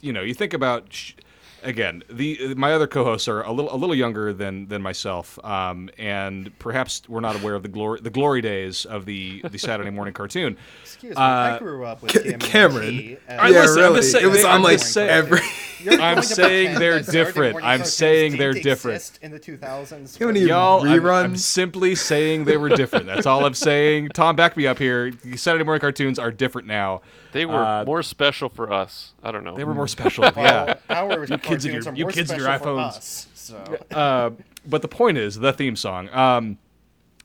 you 0.00 0.12
know 0.12 0.22
you 0.22 0.34
think 0.34 0.52
about 0.52 0.92
sh- 0.92 1.12
again 1.62 2.02
the 2.08 2.54
my 2.54 2.72
other 2.72 2.86
co-hosts 2.86 3.26
are 3.28 3.42
a 3.42 3.50
little 3.52 3.74
a 3.74 3.76
little 3.76 3.94
younger 3.94 4.32
than 4.32 4.68
than 4.68 4.80
myself 4.80 5.38
um, 5.44 5.90
and 5.98 6.56
perhaps 6.58 7.02
we're 7.08 7.20
not 7.20 7.34
aware 7.40 7.54
of 7.54 7.62
the 7.62 7.68
glory 7.68 8.00
the 8.00 8.10
glory 8.10 8.40
days 8.40 8.84
of 8.84 9.04
the 9.06 9.42
the 9.50 9.58
Saturday 9.58 9.90
morning 9.90 10.14
cartoon 10.14 10.56
excuse 10.82 11.16
me 11.16 11.22
i 11.22 11.58
grew 11.58 11.84
up 11.84 12.00
with 12.02 12.12
Ca- 12.12 12.22
Kim 12.22 12.38
Cameron. 12.40 12.90
G 12.90 13.16
as- 13.26 13.38
I 13.38 13.48
yeah, 13.48 13.60
listen, 13.60 13.82
I'm 13.82 13.92
really. 13.92 14.02
saying- 14.02 14.24
it 14.24 14.28
was 14.28 14.44
on 14.44 14.62
like 14.62 14.78
just 14.78 14.92
saying- 14.92 15.10
every. 15.10 15.40
I'm 16.00 16.22
saying 16.22 16.76
they're 16.80 17.00
different. 17.02 17.64
I'm 17.64 17.84
saying 17.84 18.36
they're 18.36 18.52
different. 18.52 19.16
in 19.22 19.30
the 19.30 19.38
2000s 19.38 20.18
How 20.18 20.26
many 20.26 20.40
y'all 20.40 20.84
I'm, 20.84 21.06
I'm 21.06 21.36
simply 21.36 21.94
saying 21.94 22.46
they 22.46 22.56
were 22.56 22.68
different 22.68 23.06
that's 23.06 23.26
all 23.26 23.44
I'm 23.44 23.54
saying 23.54 24.08
Tomm 24.08 24.34
back 24.34 24.56
me 24.56 24.66
up 24.66 24.78
here 24.78 25.12
Saturday 25.36 25.62
morning 25.64 25.80
cartoons 25.80 26.18
are 26.18 26.32
different 26.32 26.66
now 26.66 27.02
they 27.32 27.46
were 27.46 27.64
Uh, 27.64 27.84
more 27.84 28.02
special 28.02 28.48
for 28.48 28.72
us. 28.72 29.12
I 29.22 29.30
don't 29.32 29.44
know. 29.44 29.56
they 29.56 29.64
were 29.64 29.74
more 29.74 29.88
special 29.88 30.22
well, 30.36 30.44
yeah 30.44 30.74
our 30.88 31.24
You 31.26 31.38
kids 31.38 31.64
and 31.64 31.74
your- 31.74 31.92
are 31.92 31.96
you 31.96 32.04
more 32.04 32.12
kids 32.12 32.30
and 32.30 32.38
your 32.40 32.48
special 32.48 32.64
for 32.76 32.82
iPhones. 32.82 32.96
us, 32.96 33.26
so 33.34 33.56
uh, 33.92 34.30
but 34.66 34.82
the 34.82 34.88
point 34.88 35.18
is 35.18 35.36
the 35.38 35.52
theme 35.52 35.76
song. 35.76 36.08
Um, 36.10 36.58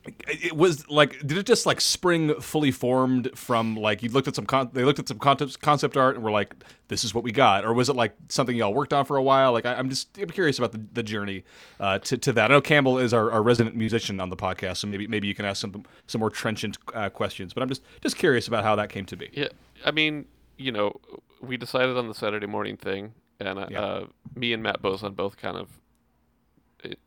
it 0.05 0.47
it 0.47 0.55
was 0.57 0.89
like 0.89 1.17
did 1.25 1.37
it 1.37 1.45
just 1.45 1.65
like 1.65 1.79
spring 1.79 2.33
fully 2.41 2.71
formed 2.71 3.29
from 3.35 3.77
like 3.77 4.03
you 4.03 4.09
looked 4.09 4.27
at 4.27 4.35
some 4.35 4.45
con- 4.45 4.69
they 4.73 4.83
looked 4.83 4.99
at 4.99 5.07
some 5.07 5.17
concept 5.17 5.61
concept 5.61 5.95
art 5.95 6.15
and 6.15 6.23
were 6.25 6.31
like 6.31 6.53
this 6.89 7.05
is 7.05 7.13
what 7.15 7.23
we 7.23 7.31
got 7.31 7.63
or 7.63 7.73
was 7.73 7.87
it 7.87 7.95
like 7.95 8.13
something 8.27 8.53
y'all 8.57 8.73
worked 8.73 8.91
on 8.91 9.05
for 9.05 9.15
a 9.15 9.23
while 9.23 9.53
like 9.53 9.65
I, 9.65 9.75
i'm 9.75 9.89
just 9.89 10.17
i'm 10.17 10.27
curious 10.29 10.57
about 10.59 10.73
the, 10.73 10.81
the 10.91 11.03
journey 11.03 11.45
uh, 11.79 11.99
to, 11.99 12.17
to 12.17 12.33
that 12.33 12.51
i 12.51 12.53
know 12.53 12.59
campbell 12.59 12.97
is 12.99 13.13
our, 13.13 13.31
our 13.31 13.41
resident 13.41 13.77
musician 13.77 14.19
on 14.19 14.29
the 14.29 14.35
podcast 14.35 14.77
so 14.77 14.87
maybe 14.87 15.07
maybe 15.07 15.25
you 15.27 15.33
can 15.33 15.45
ask 15.45 15.61
some 15.61 15.85
some 16.05 16.19
more 16.19 16.29
trenchant 16.29 16.77
uh, 16.93 17.09
questions 17.09 17.53
but 17.53 17.63
i'm 17.63 17.69
just 17.69 17.81
just 18.01 18.17
curious 18.17 18.45
about 18.49 18.65
how 18.65 18.75
that 18.75 18.89
came 18.89 19.05
to 19.05 19.15
be 19.15 19.29
Yeah, 19.31 19.47
I 19.85 19.91
mean, 19.91 20.25
you 20.57 20.71
know, 20.71 20.99
we 21.41 21.57
decided 21.57 21.97
on 21.97 22.07
the 22.07 22.13
Saturday 22.13 22.47
morning 22.47 22.77
thing, 22.77 23.13
and 23.39 23.59
uh, 23.59 23.67
Yeah. 23.69 23.81
uh, 23.81 24.05
me 24.35 24.53
and 24.53 24.63
Matt 24.63 24.81
Bozon 24.81 25.15
both 25.15 25.37
kind 25.37 25.57
of 25.57 25.69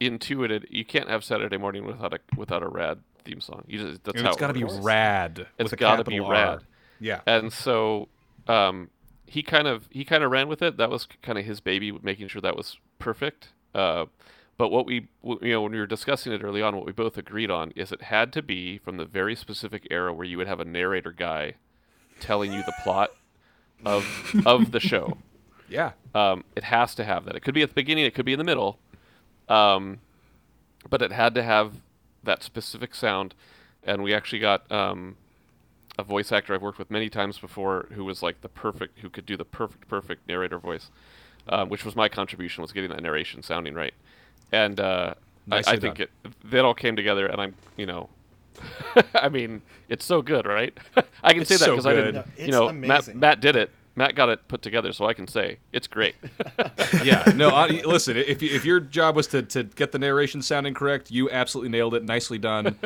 intuited 0.01 0.67
you 0.71 0.85
can't 0.85 1.09
have 1.09 1.23
Saturday 1.23 1.59
morning 1.59 1.85
without 1.85 2.15
a 2.15 2.19
without 2.37 2.63
a 2.63 2.69
rad 2.69 3.01
theme 3.25 3.41
song. 3.41 3.63
You 3.67 3.79
just 3.79 4.05
that's 4.05 4.17
And 4.17 4.25
how 4.27 4.33
it's 4.33 4.41
got 4.41 4.47
to 4.49 4.53
it 4.53 4.55
be 4.55 4.65
works. 4.65 4.85
rad 4.85 5.47
It's 5.59 5.73
gotta 5.75 6.05
be 6.05 6.13
capital 6.13 6.31
rad. 6.31 6.61
Yeah 6.99 7.21
And 7.27 7.53
so 7.53 8.09
um, 8.49 8.91
he 9.27 9.43
kind 9.43 9.67
of 9.69 9.89
he 9.91 10.05
kind 10.05 10.25
of 10.25 10.31
ran 10.31 10.49
with 10.49 10.63
it. 10.63 10.77
That 10.79 10.89
was 10.91 11.07
kind 11.23 11.39
of 11.39 11.45
his 11.45 11.61
baby, 11.61 11.93
making 11.93 12.29
sure 12.29 12.41
that 12.41 12.57
was 12.57 12.79
perfect. 12.99 13.49
Uh, 13.75 14.07
but 14.57 14.71
what 14.71 14.87
we 14.87 15.09
you 15.43 15.53
know 15.53 15.61
when 15.63 15.73
we 15.73 15.79
were 15.79 15.87
discussing 15.87 16.33
it 16.33 16.43
early 16.43 16.63
on, 16.63 16.75
what 16.75 16.87
we 16.87 16.93
both 16.93 17.19
agreed 17.19 17.51
on 17.51 17.73
is 17.77 17.93
it 17.93 18.03
had 18.03 18.33
to 18.35 18.43
be 18.43 18.79
from 18.79 18.97
the 18.97 19.05
very 19.05 19.37
specific 19.37 19.87
era 19.91 20.13
where 20.15 20.25
you 20.25 20.39
would 20.39 20.47
have 20.49 20.61
a 20.61 20.65
narrator 20.65 21.13
guy 21.13 21.55
telling 22.21 22.53
you 22.53 22.63
the 22.65 22.75
plot 22.83 23.11
of 23.85 24.07
of 24.47 24.73
the 24.73 24.81
show. 24.81 25.19
yeah 25.69 25.93
Um, 26.15 26.45
it 26.55 26.65
has 26.65 26.95
to 26.97 27.05
have 27.05 27.25
that. 27.27 27.35
It 27.37 27.41
could 27.41 27.55
be 27.55 27.63
at 27.63 27.71
the 27.71 27.75
beginning. 27.75 28.05
It 28.05 28.15
could 28.15 28.25
be 28.25 28.33
in 28.33 28.39
the 28.39 28.45
middle. 28.45 28.79
Um, 29.49 30.01
but 30.89 31.03
it 31.03 31.13
had 31.13 31.35
to 31.35 31.43
have 31.43 31.75
that 32.23 32.43
specific 32.43 32.95
sound. 32.95 33.35
And 33.83 34.03
we 34.03 34.15
actually 34.15 34.39
got 34.41 34.71
um, 34.71 35.17
a 35.99 36.03
voice 36.03 36.33
actor 36.33 36.55
I've 36.55 36.63
worked 36.63 36.79
with 36.79 36.91
many 36.91 37.09
times 37.09 37.39
before 37.39 37.89
who 37.93 38.05
was 38.05 38.23
like 38.23 38.41
the 38.41 38.49
perfect, 38.49 39.01
who 39.01 39.11
could 39.11 39.27
do 39.27 39.37
the 39.37 39.45
perfect, 39.45 39.89
perfect 39.89 40.27
narrator 40.29 40.59
voice, 40.59 40.91
um, 41.49 41.69
which 41.69 41.85
was 41.85 41.95
my 41.95 42.09
contribution 42.09 42.63
was 42.63 42.73
getting 42.73 42.91
that 42.91 43.03
narration 43.03 43.43
sounding 43.43 43.75
right. 43.75 43.95
And 44.53 44.81
uh, 44.81 45.15
I, 45.51 45.59
I 45.59 45.77
think 45.77 45.99
done. 45.99 46.09
it 46.25 46.51
that 46.51 46.65
all 46.65 46.75
came 46.75 46.97
together. 46.97 47.27
And 47.27 47.41
I'm, 47.41 47.55
you 47.77 47.87
know, 47.87 48.09
I 49.15 49.29
mean, 49.29 49.63
it's 49.89 50.05
so 50.05 50.23
good, 50.23 50.47
right? 50.47 50.77
I 51.23 51.33
can 51.33 51.43
It's 51.43 51.49
say 51.51 51.57
that 51.57 51.65
so 51.65 51.73
because 51.73 51.87
I 51.87 51.95
didn't. 51.95 52.15
No, 52.15 52.25
you 52.39 52.51
know, 52.51 52.73
Matt 52.73 52.89
amazing. 53.01 53.19
Matt 53.21 53.41
did 53.41 53.57
it. 53.57 53.71
Matt 53.99 54.15
got 54.15 54.29
it 54.29 54.47
put 54.47 54.61
together, 54.61 54.93
so 54.93 55.07
I 55.07 55.15
can 55.15 55.27
say 55.27 55.57
it's 55.73 55.87
great. 55.87 56.17
yeah, 57.03 57.33
no. 57.35 57.49
I, 57.49 57.69
listen, 57.87 58.19
if 58.19 58.43
you, 58.43 58.55
if 58.55 58.63
your 58.63 58.79
job 58.79 59.17
was 59.17 59.27
to, 59.29 59.43
to 59.43 59.63
get 59.65 59.91
the 59.93 59.99
narration 59.99 60.43
sounding 60.43 60.75
correct, 60.75 61.11
you 61.11 61.31
absolutely 61.31 61.71
nailed 61.71 61.95
it. 61.95 62.05
Nicely 62.05 62.37
done. 62.37 62.77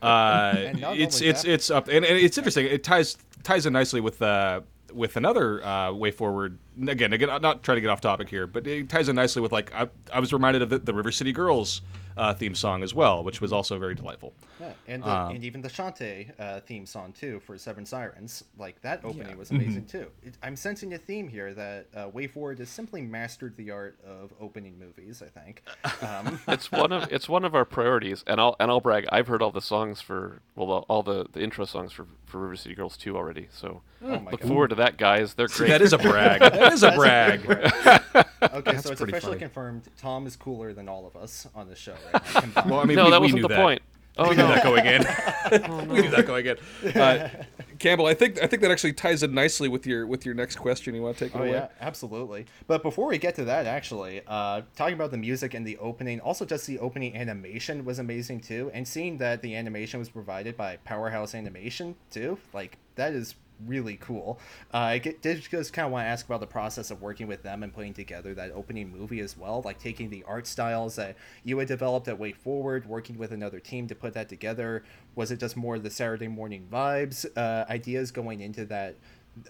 Uh, 0.00 0.54
it's 0.94 1.20
it's 1.20 1.42
that- 1.42 1.50
it's 1.50 1.68
up, 1.70 1.88
and, 1.88 2.04
and 2.04 2.16
it's 2.16 2.38
interesting. 2.38 2.66
It 2.66 2.84
ties 2.84 3.18
ties 3.42 3.66
in 3.66 3.72
nicely 3.72 4.00
with 4.00 4.22
uh, 4.22 4.60
with 4.92 5.16
another 5.16 5.64
uh, 5.64 5.88
WayForward. 5.90 6.56
Again, 6.86 7.12
again, 7.12 7.28
I'm 7.28 7.42
not 7.42 7.64
trying 7.64 7.76
to 7.76 7.80
get 7.80 7.90
off 7.90 8.00
topic 8.00 8.28
here, 8.28 8.46
but 8.46 8.64
it 8.64 8.88
ties 8.88 9.08
in 9.08 9.16
nicely 9.16 9.42
with 9.42 9.50
like 9.50 9.74
I, 9.74 9.88
I 10.12 10.20
was 10.20 10.32
reminded 10.32 10.62
of 10.62 10.70
the, 10.70 10.78
the 10.78 10.94
River 10.94 11.10
City 11.10 11.32
Girls 11.32 11.82
uh, 12.16 12.34
theme 12.34 12.54
song 12.54 12.82
as 12.82 12.94
well, 12.94 13.22
which 13.24 13.40
was 13.40 13.52
also 13.52 13.78
very 13.78 13.94
delightful. 13.94 14.32
Yeah, 14.60 14.72
and 14.88 15.02
the, 15.02 15.10
Um, 15.10 15.34
and 15.36 15.44
even 15.44 15.60
the 15.62 15.68
Shantae 15.68 16.32
uh, 16.38 16.60
theme 16.60 16.86
song 16.86 17.12
too 17.12 17.40
for 17.40 17.56
Seven 17.58 17.84
Sirens, 17.86 18.44
like 18.58 18.80
that 18.82 19.04
opening 19.04 19.36
was 19.36 19.50
amazing 19.50 19.86
too. 19.86 20.06
It, 20.22 20.36
I'm 20.42 20.56
sensing 20.56 20.94
a 20.94 20.98
theme 20.98 21.28
here 21.28 21.52
that 21.54 21.86
uh, 21.94 22.08
WayForward 22.10 22.58
has 22.58 22.68
simply 22.68 23.02
mastered 23.02 23.56
the 23.56 23.70
art 23.70 23.98
of 24.06 24.32
opening 24.40 24.78
movies. 24.78 25.22
I 25.22 25.28
think. 25.28 25.62
Um, 26.02 26.40
it's 26.48 26.72
one 26.72 26.90
of 26.92 27.12
it's 27.12 27.28
one 27.28 27.44
of 27.44 27.54
our 27.54 27.64
priorities, 27.64 28.24
and 28.26 28.40
I'll 28.40 28.56
and 28.58 28.70
I'll 28.70 28.80
brag. 28.80 29.06
I've 29.12 29.28
heard 29.28 29.40
all 29.40 29.50
the 29.52 29.60
songs 29.60 30.00
for 30.00 30.40
well, 30.56 30.84
all 30.88 31.02
the, 31.02 31.26
the 31.32 31.40
intro 31.40 31.64
songs 31.64 31.92
for, 31.92 32.06
for 32.26 32.38
River 32.40 32.56
City 32.56 32.74
Girls 32.74 32.96
too 32.96 33.16
already. 33.16 33.48
So 33.52 33.82
Oh 34.04 34.08
look 34.30 34.40
God. 34.40 34.48
forward 34.48 34.68
to 34.70 34.74
that, 34.76 34.96
guys. 34.96 35.34
They're 35.34 35.48
See, 35.48 35.58
great. 35.58 35.68
that 35.70 35.82
is 35.82 35.92
a 35.92 35.98
brag. 35.98 36.40
That 36.52 36.72
is 36.72 36.82
a 36.82 36.90
brag. 36.92 37.46
okay, 37.46 38.76
so 38.78 38.90
it's 38.90 39.00
officially 39.00 39.20
funny. 39.20 39.38
confirmed. 39.38 39.82
Tomm 40.00 40.26
is 40.26 40.36
cooler 40.36 40.72
than 40.72 40.88
all 40.88 41.06
of 41.06 41.14
us 41.16 41.46
on 41.54 41.68
this 41.68 41.78
show 41.78 41.94
right 42.14 42.56
Well, 42.66 42.80
I 42.80 42.84
mean, 42.84 42.96
no, 42.96 43.04
we, 43.06 43.10
that 43.10 43.20
we 43.20 43.24
wasn't 43.26 43.34
knew 43.36 43.42
the 43.42 43.48
that. 43.48 43.56
point. 43.62 43.82
Oh 44.18 44.28
we 44.28 44.36
knew 44.36 44.42
that 44.46 44.62
going 44.62 44.84
in. 44.84 45.88
we 45.88 46.00
knew 46.02 46.10
that 46.10 46.26
going 46.26 46.44
in. 46.44 46.58
Uh, 47.00 47.30
Campbell, 47.78 48.04
I 48.04 48.12
think 48.12 48.42
I 48.42 48.46
think 48.46 48.60
that 48.60 48.70
actually 48.70 48.92
ties 48.92 49.22
in 49.22 49.32
nicely 49.32 49.68
with 49.70 49.86
your 49.86 50.06
with 50.06 50.26
your 50.26 50.34
next 50.34 50.56
question. 50.56 50.94
You 50.94 51.00
want 51.00 51.16
to 51.16 51.24
take 51.24 51.34
it 51.34 51.38
Oh 51.38 51.42
away? 51.44 51.52
yeah, 51.52 51.68
absolutely. 51.80 52.44
But 52.66 52.82
before 52.82 53.06
we 53.06 53.16
get 53.16 53.34
to 53.36 53.44
that, 53.46 53.64
actually, 53.66 54.20
uh, 54.26 54.62
talking 54.76 54.92
about 54.94 55.12
the 55.12 55.16
music 55.16 55.54
and 55.54 55.66
the 55.66 55.78
opening, 55.78 56.20
also 56.20 56.44
just 56.44 56.66
the 56.66 56.78
opening 56.78 57.16
animation 57.16 57.86
was 57.86 57.98
amazing 57.98 58.40
too, 58.40 58.70
and 58.74 58.86
seeing 58.86 59.16
that 59.16 59.40
the 59.40 59.56
animation 59.56 59.98
was 59.98 60.10
provided 60.10 60.58
by 60.58 60.76
Powerhouse 60.84 61.34
Animation 61.34 61.94
too, 62.10 62.36
like 62.52 62.76
that 62.96 63.14
is 63.14 63.34
really 63.66 63.96
cool. 63.96 64.38
Uh, 64.72 64.78
I 64.78 64.98
get, 64.98 65.22
did 65.22 65.40
just 65.42 65.72
kind 65.72 65.86
of 65.86 65.92
want 65.92 66.04
to 66.04 66.08
ask 66.08 66.26
about 66.26 66.40
the 66.40 66.46
process 66.46 66.90
of 66.90 67.00
working 67.00 67.26
with 67.28 67.42
them 67.42 67.62
and 67.62 67.72
putting 67.72 67.94
together 67.94 68.34
that 68.34 68.50
opening 68.52 68.90
movie 68.90 69.20
as 69.20 69.36
well, 69.36 69.62
like 69.64 69.78
taking 69.78 70.10
the 70.10 70.24
art 70.26 70.46
styles 70.46 70.96
that 70.96 71.16
you 71.44 71.58
had 71.58 71.68
developed 71.68 72.08
at 72.08 72.18
WayForward, 72.18 72.86
working 72.86 73.18
with 73.18 73.32
another 73.32 73.60
team 73.60 73.86
to 73.88 73.94
put 73.94 74.14
that 74.14 74.28
together. 74.28 74.82
Was 75.14 75.30
it 75.30 75.38
just 75.40 75.56
more 75.56 75.78
the 75.78 75.90
Saturday 75.90 76.28
morning 76.28 76.66
vibes, 76.72 77.26
uh, 77.36 77.64
ideas 77.70 78.10
going 78.10 78.40
into 78.40 78.64
that, 78.66 78.96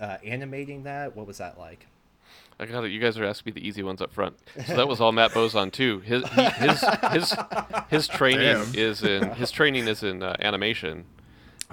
uh, 0.00 0.18
animating 0.25 0.82
that? 0.85 1.16
What 1.16 1.26
was 1.26 1.38
that 1.38 1.59
like? 1.59 1.87
I 2.61 2.66
got 2.66 2.85
it. 2.85 2.90
You 2.92 3.00
guys 3.00 3.18
are 3.18 3.25
asking 3.25 3.54
me 3.54 3.61
the 3.61 3.66
easy 3.66 3.82
ones 3.82 4.00
up 4.00 4.12
front. 4.12 4.37
So 4.66 4.76
that 4.76 4.87
was 4.87 5.00
all 5.00 5.11
Matt 5.11 5.32
Bozon 5.32 5.73
too. 5.73 5.99
His 6.00 6.23
he, 6.28 6.42
his 6.42 6.85
his 7.11 7.35
his 7.88 8.09
training 8.09 8.40
Damn. 8.40 8.75
is 8.75 9.02
in 9.02 9.30
his 9.32 9.50
training 9.50 9.88
is 9.88 10.02
in 10.04 10.23
uh, 10.23 10.37
animation, 10.38 11.06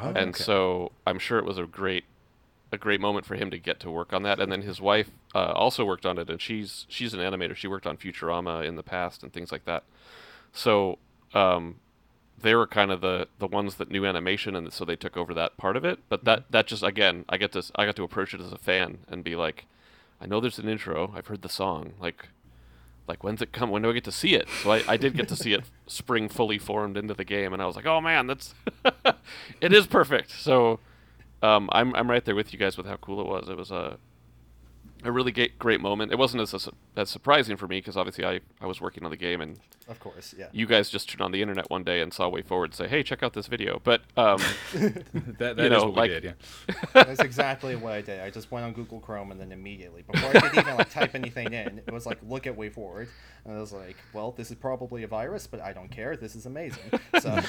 Oh, 0.01 0.07
and 0.07 0.29
okay. 0.29 0.43
so 0.43 0.91
I'm 1.05 1.19
sure 1.19 1.37
it 1.37 1.45
was 1.45 1.57
a 1.57 1.65
great 1.65 2.05
a 2.71 2.77
great 2.77 3.01
moment 3.01 3.25
for 3.25 3.35
him 3.35 3.49
to 3.51 3.57
get 3.57 3.79
to 3.81 3.91
work 3.91 4.13
on 4.13 4.23
that. 4.23 4.39
And 4.39 4.51
then 4.51 4.61
his 4.61 4.79
wife 4.79 5.09
uh, 5.33 5.53
also 5.53 5.85
worked 5.85 6.05
on 6.05 6.17
it, 6.17 6.29
and 6.29 6.41
she's 6.41 6.85
she's 6.89 7.13
an 7.13 7.19
animator. 7.19 7.55
She 7.55 7.67
worked 7.67 7.87
on 7.87 7.97
Futurama 7.97 8.65
in 8.65 8.75
the 8.75 8.83
past 8.83 9.23
and 9.23 9.33
things 9.33 9.51
like 9.51 9.65
that. 9.65 9.83
So 10.53 10.99
um, 11.33 11.75
they 12.41 12.55
were 12.55 12.67
kind 12.67 12.91
of 12.91 13.01
the 13.01 13.27
the 13.39 13.47
ones 13.47 13.75
that 13.75 13.89
knew 13.89 14.05
animation, 14.05 14.55
and 14.55 14.71
so 14.71 14.85
they 14.85 14.95
took 14.95 15.17
over 15.17 15.33
that 15.33 15.57
part 15.57 15.75
of 15.75 15.85
it. 15.85 15.99
But 16.09 16.25
that 16.25 16.51
that 16.51 16.67
just 16.67 16.83
again, 16.83 17.25
I 17.29 17.37
get 17.37 17.51
to 17.53 17.63
I 17.75 17.85
got 17.85 17.95
to 17.97 18.03
approach 18.03 18.33
it 18.33 18.41
as 18.41 18.51
a 18.51 18.57
fan 18.57 18.99
and 19.07 19.23
be 19.23 19.35
like, 19.35 19.65
I 20.21 20.25
know 20.25 20.39
there's 20.39 20.59
an 20.59 20.69
intro. 20.69 21.13
I've 21.15 21.27
heard 21.27 21.41
the 21.41 21.49
song. 21.49 21.93
Like, 21.99 22.27
like 23.07 23.23
when's 23.23 23.41
it 23.41 23.51
come? 23.51 23.69
When 23.69 23.81
do 23.81 23.89
I 23.89 23.93
get 23.93 24.03
to 24.05 24.11
see 24.11 24.35
it? 24.35 24.47
So 24.63 24.71
I, 24.71 24.83
I 24.87 24.97
did 24.97 25.15
get 25.15 25.27
to 25.29 25.35
see 25.35 25.53
it 25.53 25.63
spring 25.87 26.29
fully 26.29 26.57
formed 26.57 26.97
into 26.97 27.13
the 27.13 27.25
game, 27.25 27.53
and 27.53 27.61
I 27.61 27.65
was 27.65 27.75
like, 27.75 27.85
oh 27.85 28.01
man, 28.01 28.27
that's 28.27 28.53
it 29.61 29.73
is 29.73 29.87
perfect. 29.87 30.31
So 30.31 30.79
um, 31.41 31.69
I'm 31.71 31.95
I'm 31.95 32.09
right 32.09 32.23
there 32.23 32.35
with 32.35 32.51
you 32.53 32.59
guys 32.59 32.77
with 32.77 32.85
how 32.85 32.97
cool 32.97 33.21
it 33.21 33.27
was. 33.27 33.49
It 33.49 33.57
was 33.57 33.71
a 33.71 33.97
a 35.01 35.11
really 35.13 35.31
great, 35.31 35.57
great 35.57 35.79
moment. 35.79 36.11
It 36.11 36.17
wasn't 36.17 36.41
as 36.41 36.67
as 36.97 37.09
surprising 37.09 37.55
for 37.55 37.67
me 37.67 37.77
because 37.77 37.95
obviously 37.95 38.25
I, 38.25 38.41
I 38.59 38.65
was 38.65 38.81
working 38.81 39.05
on 39.05 39.11
the 39.11 39.15
game 39.17 39.39
and 39.39 39.57
Of 39.87 39.97
course, 40.01 40.35
yeah. 40.37 40.47
you 40.51 40.65
guys 40.65 40.89
just 40.89 41.07
turned 41.09 41.21
on 41.21 41.31
the 41.31 41.41
internet 41.41 41.69
one 41.69 41.85
day 41.85 42.01
and 42.01 42.13
saw 42.13 42.29
WayForward 42.29 42.65
and 42.65 42.73
say, 42.73 42.89
hey, 42.89 43.01
check 43.01 43.23
out 43.23 43.31
this 43.31 43.47
video. 43.47 43.79
But 43.81 44.01
um, 44.17 44.41
that, 44.73 45.55
that 45.55 45.57
you 45.57 45.63
is 45.63 45.69
know, 45.71 45.85
what 45.85 45.95
like- 45.95 46.09
we 46.11 46.19
did. 46.19 46.23
Yeah. 46.25 46.75
That's 47.05 47.21
exactly 47.21 47.77
what 47.77 47.93
I 47.93 48.01
did. 48.01 48.19
I 48.19 48.29
just 48.29 48.51
went 48.51 48.65
on 48.65 48.73
Google 48.73 48.99
Chrome 48.99 49.31
and 49.31 49.39
then 49.39 49.53
immediately, 49.53 50.01
before 50.01 50.31
I 50.35 50.39
could 50.49 50.59
even 50.59 50.75
like 50.75 50.89
type 50.89 51.15
anything 51.15 51.53
in, 51.53 51.79
it 51.87 51.93
was 51.93 52.05
like, 52.05 52.17
look 52.27 52.45
at 52.45 52.57
WayForward. 52.57 53.07
And 53.45 53.55
I 53.55 53.59
was 53.61 53.71
like, 53.71 53.95
well, 54.11 54.33
this 54.33 54.49
is 54.51 54.57
probably 54.57 55.03
a 55.03 55.07
virus, 55.07 55.47
but 55.47 55.61
I 55.61 55.71
don't 55.71 55.89
care. 55.89 56.17
This 56.17 56.35
is 56.35 56.45
amazing. 56.45 56.83
So, 57.21 57.39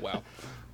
Wow. 0.00 0.22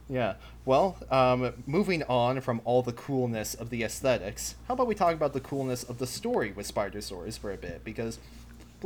Yeah. 0.09 0.35
Well, 0.65 0.97
um, 1.11 1.53
moving 1.67 2.03
on 2.05 2.41
from 2.41 2.61
all 2.65 2.83
the 2.83 2.93
coolness 2.93 3.55
of 3.55 3.71
the 3.71 3.83
aesthetics, 3.83 4.55
how 4.67 4.75
about 4.75 4.87
we 4.87 4.95
talk 4.95 5.15
about 5.15 5.33
the 5.33 5.41
coolness 5.41 5.83
of 5.83 5.99
the 5.99 6.07
story 6.07 6.53
with 6.53 6.73
Spidersaurs 6.73 7.39
for 7.39 7.53
a 7.53 7.57
bit? 7.57 7.85
Because 7.85 8.19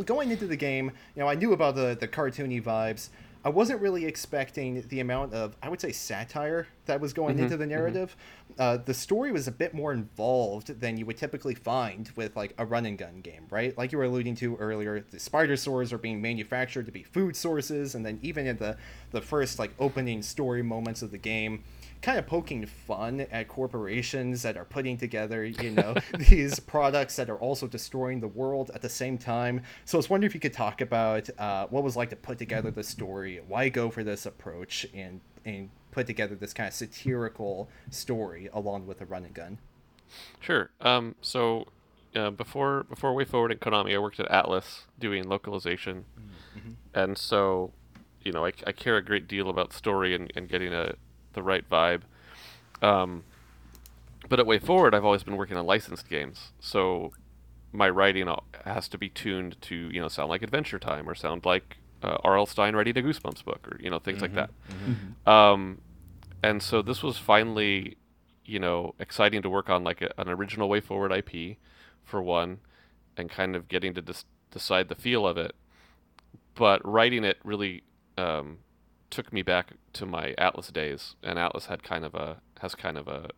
going 0.05 0.31
into 0.31 0.47
the 0.47 0.57
game, 0.57 0.93
you 1.15 1.23
know, 1.23 1.29
I 1.29 1.35
knew 1.35 1.53
about 1.53 1.75
the, 1.75 1.97
the 1.99 2.09
cartoony 2.09 2.63
vibes. 2.63 3.09
I 3.45 3.49
wasn't 3.49 3.81
really 3.81 4.05
expecting 4.07 4.85
the 4.89 5.01
amount 5.01 5.35
of, 5.35 5.57
I 5.63 5.69
would 5.69 5.81
say, 5.81 5.91
satire 5.91 6.69
that 6.87 7.01
was 7.01 7.13
going 7.13 7.39
into 7.39 7.57
the 7.57 7.67
narrative. 7.67 8.17
Uh, 8.59 8.77
the 8.77 8.95
story 8.95 9.33
was 9.33 9.49
a 9.49 9.53
bit 9.53 9.75
more 9.75 9.93
involved 9.93 10.79
than 10.81 10.97
you 10.97 11.07
would 11.07 11.17
typically 11.17 11.55
find 11.55 12.11
with 12.15 12.37
like 12.37 12.55
a 12.59 12.65
run 12.65 12.87
and 12.87 12.97
gun 12.97 13.21
game, 13.21 13.47
right? 13.51 13.77
Like 13.77 13.91
you 13.91 13.99
were 13.99 14.05
alluding 14.05 14.37
to 14.37 14.57
earlier, 14.57 15.01
the 15.01 15.17
spidersaurs 15.17 15.93
are 15.93 15.99
being 15.99 16.23
manufactured 16.23 16.87
to 16.87 16.93
be 16.93 17.03
food 17.03 17.35
sources, 17.35 17.95
and 17.95 18.07
then 18.07 18.21
even 18.23 18.47
in 18.47 18.59
the 18.59 18.77
the 19.11 19.21
first 19.21 19.59
like 19.59 19.73
opening 19.81 20.23
story 20.23 20.63
moments 20.63 21.03
of 21.03 21.11
the 21.11 21.19
game, 21.19 21.65
kind 22.03 22.19
of 22.19 22.27
poking 22.27 22.67
fun 22.67 23.21
at 23.31 23.49
corporations 23.49 24.43
that 24.43 24.57
are 24.57 24.65
putting 24.65 24.99
together, 24.99 25.45
you 25.45 25.71
know, 25.71 25.95
these 26.19 26.59
products 26.59 27.17
that 27.17 27.31
are 27.31 27.39
also 27.39 27.67
destroying 27.67 28.21
the 28.21 28.29
world 28.29 28.71
at 28.75 28.83
the 28.83 28.89
same 28.89 29.17
time. 29.17 29.63
So 29.85 29.97
I 29.97 30.01
was 30.01 30.11
wondering 30.11 30.29
if 30.29 30.35
you 30.35 30.41
could 30.41 30.53
talk 30.53 30.81
about 30.81 31.31
uh, 31.39 31.69
what 31.69 31.81
it 31.81 31.85
was 31.85 31.97
like 31.97 32.11
to 32.11 32.17
put 32.17 32.39
together 32.39 32.71
the 32.71 32.83
story, 32.83 33.41
why 33.47 33.69
go 33.69 33.89
for 33.89 34.05
this 34.05 34.27
approach, 34.27 34.87
and 34.93 35.21
and 35.45 35.71
put 35.91 36.07
together 36.07 36.35
this 36.35 36.53
kind 36.53 36.69
of 36.69 36.75
satirical 36.75 37.69
story 37.91 38.49
along 38.53 38.87
with 38.87 39.01
a 39.01 39.05
run 39.05 39.25
and 39.25 39.35
gun. 39.35 39.59
Sure. 40.41 40.71
Um, 40.81 41.15
so 41.21 41.67
uh, 42.15 42.31
before 42.31 42.85
before 42.85 43.15
WayForward 43.15 43.53
and 43.53 43.61
Konami, 43.61 43.95
I 43.95 43.99
worked 43.99 44.21
at 44.21 44.29
Atlus 44.29 44.83
doing 44.99 45.29
localization, 45.29 46.05
and 46.95 47.17
so 47.17 47.73
you 48.23 48.33
know 48.33 48.45
I, 48.45 48.53
I 48.67 48.73
care 48.73 48.97
a 48.97 49.05
great 49.05 49.29
deal 49.29 49.49
about 49.49 49.73
story 49.73 50.15
and, 50.15 50.33
and 50.35 50.49
getting 50.49 50.73
a 50.73 50.95
the 51.33 51.43
right 51.43 51.69
vibe. 51.69 52.03
Um, 52.81 53.25
but 54.29 54.41
at 54.41 54.47
WayForward, 54.47 54.95
I've 54.95 55.05
always 55.05 55.23
been 55.23 55.37
working 55.37 55.57
on 55.57 55.67
licensed 55.67 56.09
games, 56.09 56.53
so 56.61 57.13
my 57.73 57.89
writing 57.89 58.29
has 58.65 58.87
to 58.89 58.99
be 58.99 59.09
tuned 59.09 59.61
to 59.63 59.75
you 59.75 60.01
know 60.01 60.09
sound 60.09 60.29
like 60.29 60.43
Adventure 60.43 60.79
Time 60.79 61.09
or 61.09 61.15
sound 61.15 61.45
like 61.45 61.79
uh, 62.03 62.19
R.L. 62.23 62.47
Stine 62.47 62.75
writing 62.77 62.97
a 62.99 63.03
Goosebumps 63.03 63.45
book 63.45 63.67
or 63.71 63.81
you 63.81 63.91
know 63.91 63.99
things 63.99 64.21
like 64.23 64.35
that. 64.35 64.51
Um, 65.27 65.81
and 66.43 66.63
so 66.63 66.83
this 66.83 67.03
was 67.03 67.19
finally 67.19 67.97
you 68.45 68.59
know 68.59 68.95
exciting 68.99 69.43
to 69.43 69.49
work 69.51 69.71
on 69.71 69.85
like 69.85 70.03
a, 70.03 70.13
an 70.19 70.29
original 70.29 70.69
WayForward 70.69 71.17
IP 71.17 71.57
for 72.05 72.21
one, 72.23 72.59
and 73.17 73.31
kind 73.31 73.55
of 73.57 73.69
getting 73.69 73.95
to 73.95 74.03
dis- 74.03 74.25
decide 74.51 74.89
the 74.89 74.95
feel 74.95 75.27
of 75.27 75.39
it. 75.39 75.55
But 76.55 76.85
writing 76.87 77.25
it 77.25 77.39
really 77.45 77.83
um, 78.19 78.59
took 79.13 79.33
me 79.33 79.43
back 79.43 79.75
to 79.93 80.07
my 80.07 80.35
Atlus 80.39 80.73
days, 80.73 81.15
and 81.23 81.39
Atlus 81.39 81.67
had 81.67 81.85
kind 81.85 82.05
of 82.05 82.15
a 82.17 82.39
has 82.61 82.75
kind 82.75 82.99
of 82.99 83.07
a 83.07 83.29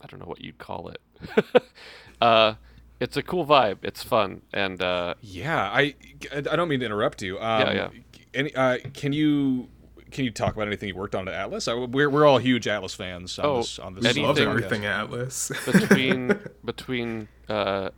I 0.00 0.06
don't 0.06 0.20
know 0.20 0.26
what 0.26 0.40
you'd 0.40 0.58
call 0.58 0.88
it. 0.88 1.00
uh, 2.20 2.54
it's 3.00 3.16
a 3.16 3.22
cool 3.22 3.44
vibe. 3.44 3.78
It's 3.82 4.02
fun, 4.02 4.42
and 4.52 4.80
uh, 4.82 5.14
Yeah, 5.20 5.62
I 5.70 5.94
I 6.34 6.40
don't 6.56 6.68
mean 6.68 6.80
to 6.80 6.86
interrupt 6.86 7.20
you. 7.22 7.38
Um, 7.38 7.60
Yeah, 7.60 7.72
yeah. 7.72 7.88
Any, 8.34 8.54
uh, 8.54 8.78
can 8.94 9.12
you 9.12 9.68
can 10.10 10.24
you 10.24 10.30
talk 10.30 10.54
about 10.54 10.66
anything 10.68 10.88
you 10.88 10.94
worked 10.96 11.14
on 11.14 11.28
at 11.28 11.34
Atlus? 11.50 11.66
Uh, 11.70 11.86
We're 11.86 12.08
we're 12.10 12.24
all 12.26 12.38
huge 12.38 12.66
Atlus 12.66 12.94
fans 12.96 13.38
on 13.38 13.44
Oh, 13.46 13.56
this 13.58 13.78
on 13.78 13.94
this. 13.94 14.02
We 14.02 14.08
anything- 14.08 14.24
love 14.24 14.38
everything 14.38 14.82
Atlus. 14.82 15.50
between 15.80 16.38
between 16.64 17.28
uh, 17.48 17.90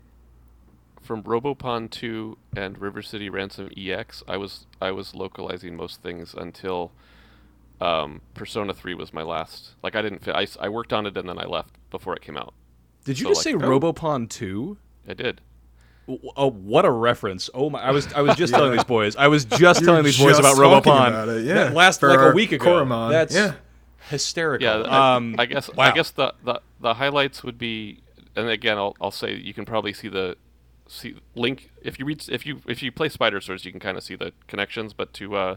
from 1.10 1.24
Robopon 1.24 1.90
2 1.90 2.38
and 2.56 2.78
River 2.80 3.02
City 3.02 3.28
Ransom 3.28 3.68
EX, 3.76 4.22
I 4.28 4.36
was 4.36 4.68
I 4.80 4.92
was 4.92 5.12
localizing 5.12 5.74
most 5.74 6.02
things 6.02 6.34
until 6.38 6.92
um, 7.80 8.20
Persona 8.34 8.72
3 8.72 8.94
was 8.94 9.12
my 9.12 9.22
last. 9.24 9.70
Like 9.82 9.96
I 9.96 10.02
didn't 10.02 10.22
fit. 10.22 10.36
I, 10.36 10.42
s- 10.44 10.56
I 10.60 10.68
worked 10.68 10.92
on 10.92 11.06
it 11.06 11.16
and 11.16 11.28
then 11.28 11.36
I 11.36 11.46
left 11.46 11.70
before 11.90 12.14
it 12.14 12.22
came 12.22 12.36
out. 12.36 12.54
Did 13.04 13.18
you 13.18 13.24
So, 13.24 13.30
just 13.30 13.44
like- 13.44 13.54
say 13.56 13.58
Robopon 13.58 14.28
two? 14.30 14.76
I 15.08 15.14
did. 15.14 15.40
Oh, 16.36 16.48
what 16.52 16.84
a 16.84 16.90
reference! 16.92 17.50
Oh 17.54 17.70
my! 17.70 17.80
I 17.82 17.90
was 17.90 18.12
I 18.12 18.20
was 18.20 18.36
just 18.36 18.52
telling 18.54 18.70
these 18.70 18.84
boys. 18.84 19.16
I 19.16 19.26
was 19.26 19.44
just 19.46 19.84
telling 19.84 20.04
these 20.04 20.16
boys 20.18 20.38
about 20.38 20.54
talking 20.56 20.92
Robopon. 20.92 21.08
about 21.08 21.28
it, 21.28 21.44
yeah. 21.44 21.54
That 21.54 21.74
last 21.74 21.98
For 21.98 22.08
like 22.10 22.32
a 22.32 22.34
week 22.36 22.52
ago. 22.52 22.64
Koromon, 22.66 23.10
That's 23.10 23.34
yeah. 23.34 23.54
hysterical. 24.08 24.64
Yeah, 24.64 24.82
I, 24.88 25.16
um, 25.16 25.34
I 25.40 25.46
guess 25.46 25.68
wow. 25.74 25.86
I 25.86 25.90
guess 25.92 26.12
the, 26.12 26.34
the 26.44 26.60
the 26.80 26.94
highlights 26.94 27.42
would 27.42 27.58
be, 27.58 28.00
and 28.36 28.48
again, 28.48 28.76
I'll 28.78 28.96
I'll 29.00 29.10
say 29.10 29.34
you 29.34 29.52
can 29.52 29.64
probably 29.64 29.92
see 29.92 30.06
the 30.08 30.36
see 30.90 31.14
link 31.34 31.70
if 31.82 31.98
you 31.98 32.04
read 32.04 32.28
if 32.28 32.44
you 32.44 32.60
if 32.66 32.82
you 32.82 32.90
play 32.92 33.08
Spidersaurs, 33.08 33.64
you 33.64 33.70
can 33.70 33.80
kind 33.80 33.96
of 33.96 34.02
see 34.02 34.16
the 34.16 34.32
connections. 34.48 34.92
But 34.92 35.12
to 35.14 35.36
uh, 35.36 35.56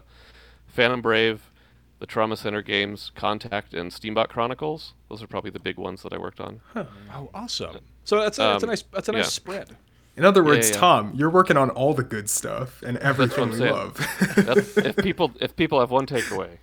Phantom 0.66 1.02
Brave, 1.02 1.50
the 1.98 2.06
Trauma 2.06 2.36
Center 2.36 2.62
games, 2.62 3.10
Contact, 3.14 3.74
and 3.74 3.90
Steambot 3.90 4.28
Chronicles, 4.28 4.94
those 5.08 5.22
are 5.22 5.26
probably 5.26 5.50
the 5.50 5.60
big 5.60 5.76
ones 5.76 6.02
that 6.02 6.12
I 6.12 6.18
worked 6.18 6.40
on. 6.40 6.60
Oh, 6.74 7.30
awesome! 7.34 7.78
So 8.04 8.20
that's 8.20 8.38
a, 8.38 8.42
that's 8.42 8.62
a 8.62 8.66
Um, 8.66 8.70
nice 8.70 8.82
that's 8.82 9.08
a 9.08 9.12
nice 9.12 9.24
yeah. 9.24 9.30
spread. 9.30 9.76
In 10.16 10.24
other 10.24 10.44
words, 10.44 10.70
yeah. 10.70 10.76
Tomm, 10.76 11.12
you're 11.16 11.30
working 11.30 11.56
on 11.56 11.70
all 11.70 11.92
the 11.92 12.04
good 12.04 12.30
stuff 12.30 12.82
and 12.82 12.96
what 12.96 13.02
everything 13.04 13.44
I'm 13.44 13.50
we 13.50 13.70
love. 13.70 13.96
That's, 14.36 14.78
if 14.78 14.96
people 15.02 15.32
if 15.40 15.56
people 15.56 15.80
have 15.80 15.90
one 15.90 16.06
takeaway. 16.06 16.58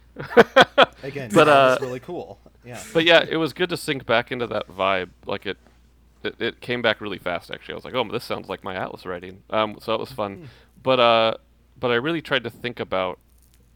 Again, 1.04 1.30
But, 1.34 1.46
that 1.46 1.48
uh, 1.50 1.78
was 1.78 1.82
really 1.82 2.00
cool. 2.00 2.40
Yeah. 2.64 2.82
but 2.94 3.04
yeah, 3.04 3.26
it 3.28 3.38
was 3.38 3.52
good 3.54 3.70
to 3.70 3.78
sink 3.78 4.06
back 4.06 4.32
into 4.32 4.48
that 4.48 4.70
vibe. 4.70 5.10
Like 5.26 5.46
it, 5.46 5.58
it, 6.24 6.42
it 6.42 6.62
came 6.62 6.82
back 6.82 7.02
really 7.02 7.18
fast. 7.18 7.52
Actually, 7.52 7.74
I 7.74 7.76
was 7.76 7.86
like, 7.86 7.94
oh, 7.94 8.04
this 8.12 8.24
sounds 8.24 8.50
like 8.50 8.64
my 8.64 8.76
Atlus 8.76 9.06
writing. 9.06 9.44
Um, 9.50 9.78
so 9.80 9.94
it 9.94 10.00
was 10.00 10.12
fun. 10.12 10.50
But 10.82 11.00
uh, 11.00 11.34
but 11.80 11.92
I 11.92 11.96
really 11.96 12.22
tried 12.22 12.44
to 12.44 12.50
think 12.50 12.80
about. 12.80 13.20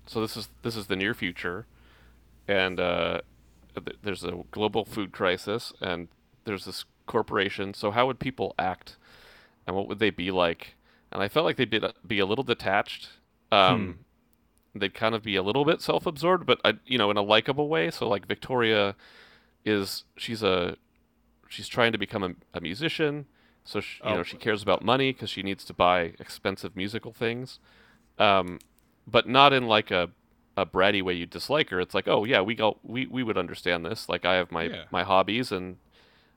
So 0.08 0.22
this 0.22 0.38
is 0.38 0.50
this 0.62 0.76
is 0.76 0.88
the 0.88 0.96
near 0.96 1.14
future, 1.14 1.66
and 2.48 2.80
uh, 2.80 3.22
th- 3.74 3.98
there's 4.04 4.24
a 4.24 4.44
global 4.52 4.86
food 4.86 5.12
crisis, 5.12 5.74
and 5.82 6.08
there's 6.44 6.66
this 6.66 6.86
corporation. 7.08 7.74
So 7.74 7.92
how 7.92 8.06
would 8.06 8.20
people 8.20 8.54
act, 8.60 8.98
and 9.66 9.76
what 9.76 9.88
would 9.88 10.00
they 10.00 10.12
be 10.12 10.30
like? 10.30 10.76
And 11.12 11.24
I 11.24 11.28
felt 11.28 11.46
like 11.46 11.56
they'd 11.58 11.70
be, 11.70 11.82
be 12.06 12.20
a 12.20 12.26
little 12.26 12.44
detached. 12.44 13.10
Um, 13.52 14.00
they'd 14.76 14.94
kind 14.94 15.16
of 15.16 15.24
be 15.24 15.36
a 15.36 15.44
little 15.44 15.64
bit 15.64 15.82
self-absorbed, 15.82 16.46
but 16.46 16.60
I, 16.66 16.74
you 16.86 16.98
know, 16.98 17.10
in 17.10 17.18
a 17.18 17.22
likable 17.22 17.70
way. 17.70 17.90
So 17.90 18.08
like 18.10 18.28
Victoria 18.28 18.96
is 19.64 20.04
she's 20.18 20.44
a 20.44 20.76
she's 21.56 21.68
trying 21.78 21.92
to 21.92 21.98
become 21.98 22.24
a, 22.30 22.32
a 22.58 22.62
musician, 22.62 23.26
so 23.64 23.80
she, 23.82 23.96
you 24.04 24.10
Oh. 24.12 24.16
know 24.18 24.24
she 24.24 24.38
cares 24.38 24.62
about 24.62 24.84
money 24.94 25.12
because 25.14 25.30
she 25.36 25.44
needs 25.50 25.64
to 25.66 25.74
buy 25.74 26.00
expensive 26.26 26.76
musical 26.76 27.14
things, 27.14 27.60
um, 28.20 28.60
but 29.16 29.28
not 29.28 29.54
in 29.54 29.64
like 29.68 29.92
a 29.92 30.04
a 30.58 30.66
bratty 30.66 31.02
way 31.02 31.14
you 31.22 31.26
dislike 31.26 31.70
her. 31.72 31.80
It's 31.82 31.94
like, 31.94 32.08
oh 32.08 32.24
yeah, 32.26 32.42
we 32.42 32.56
go 32.56 32.78
we 32.84 33.06
we 33.08 33.22
would 33.24 33.38
understand 33.38 33.86
this. 33.86 34.08
Like 34.10 34.24
I 34.26 34.36
have 34.36 34.52
my 34.52 34.64
Yeah. 34.66 34.84
my 34.92 35.04
hobbies 35.04 35.52
and. 35.52 35.78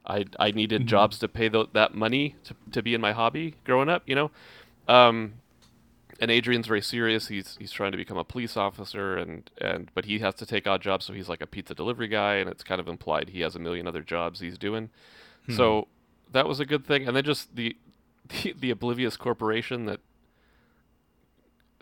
I, 0.07 0.25
I 0.39 0.53
needed 0.53 0.87
jobs 0.87 1.19
to 1.19 1.29
pay 1.29 1.49
tho- 1.49 1.69
that 1.75 1.95
money 1.95 2.35
to, 2.45 2.55
to 2.73 2.83
be 2.83 2.95
in 2.95 3.01
my 3.09 3.13
hobby 3.13 3.57
growing 3.65 3.91
up, 3.91 4.03
you 4.07 4.15
know. 4.15 4.31
Um, 4.97 5.35
and 6.21 6.31
Adrian's 6.31 6.67
very 6.67 6.83
serious. 6.83 7.29
He's 7.29 7.57
he's 7.59 7.71
trying 7.73 7.93
to 7.93 7.99
become 7.99 8.17
a 8.17 8.25
police 8.25 8.57
officer, 8.57 9.17
and 9.17 9.51
and 9.61 9.91
but 9.95 10.05
he 10.05 10.19
has 10.19 10.35
to 10.37 10.47
take 10.47 10.67
odd 10.67 10.83
jobs, 10.83 11.05
so 11.05 11.13
he's 11.13 11.29
like 11.29 11.41
a 11.41 11.47
pizza 11.47 11.75
delivery 11.75 12.09
guy, 12.09 12.35
and 12.37 12.49
it's 12.51 12.65
kind 12.65 12.81
of 12.81 12.89
implied 12.89 13.31
he 13.31 13.41
has 13.43 13.55
a 13.55 13.59
million 13.59 13.87
other 13.87 14.03
jobs 14.03 14.41
he's 14.41 14.59
doing. 14.59 14.91
So 15.57 15.89
that 16.33 16.47
was 16.47 16.61
a 16.61 16.67
good 16.67 16.85
thing, 16.85 17.07
and 17.07 17.17
then 17.17 17.25
just 17.25 17.57
the 17.57 17.77
the, 18.43 18.55
the 18.59 18.71
oblivious 18.71 19.17
corporation 19.17 19.87
that 19.87 20.01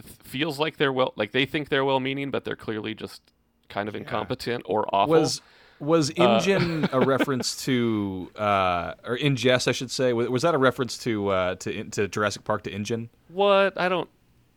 th- 0.04 0.14
feels 0.22 0.58
like 0.58 0.76
they're 0.76 0.92
well, 0.92 1.12
like 1.16 1.32
they 1.32 1.46
think 1.46 1.68
they're 1.68 1.84
well-meaning, 1.84 2.30
but 2.30 2.44
they're 2.44 2.56
clearly 2.56 2.94
just 2.94 3.22
kind 3.68 3.88
of 3.88 3.96
incompetent 3.96 4.62
or 4.66 4.86
awful. 4.94 5.14
Was 5.14 5.40
was 5.80 6.10
Uh, 6.18 6.88
a 6.92 7.00
reference 7.00 7.64
to 7.64 8.30
uh, 8.36 8.94
or 9.04 9.18
Ingest, 9.18 9.68
I 9.68 9.72
should 9.72 9.90
say? 9.90 10.12
Was, 10.12 10.28
was 10.28 10.42
that 10.42 10.54
a 10.54 10.58
reference 10.58 10.96
to 10.98 11.28
uh, 11.28 11.54
to 11.56 11.84
to 11.84 12.08
Jurassic 12.08 12.44
Park 12.44 12.62
to 12.64 12.70
InGen? 12.70 13.08
what? 13.28 13.78
I 13.78 13.88
don't 13.88 14.08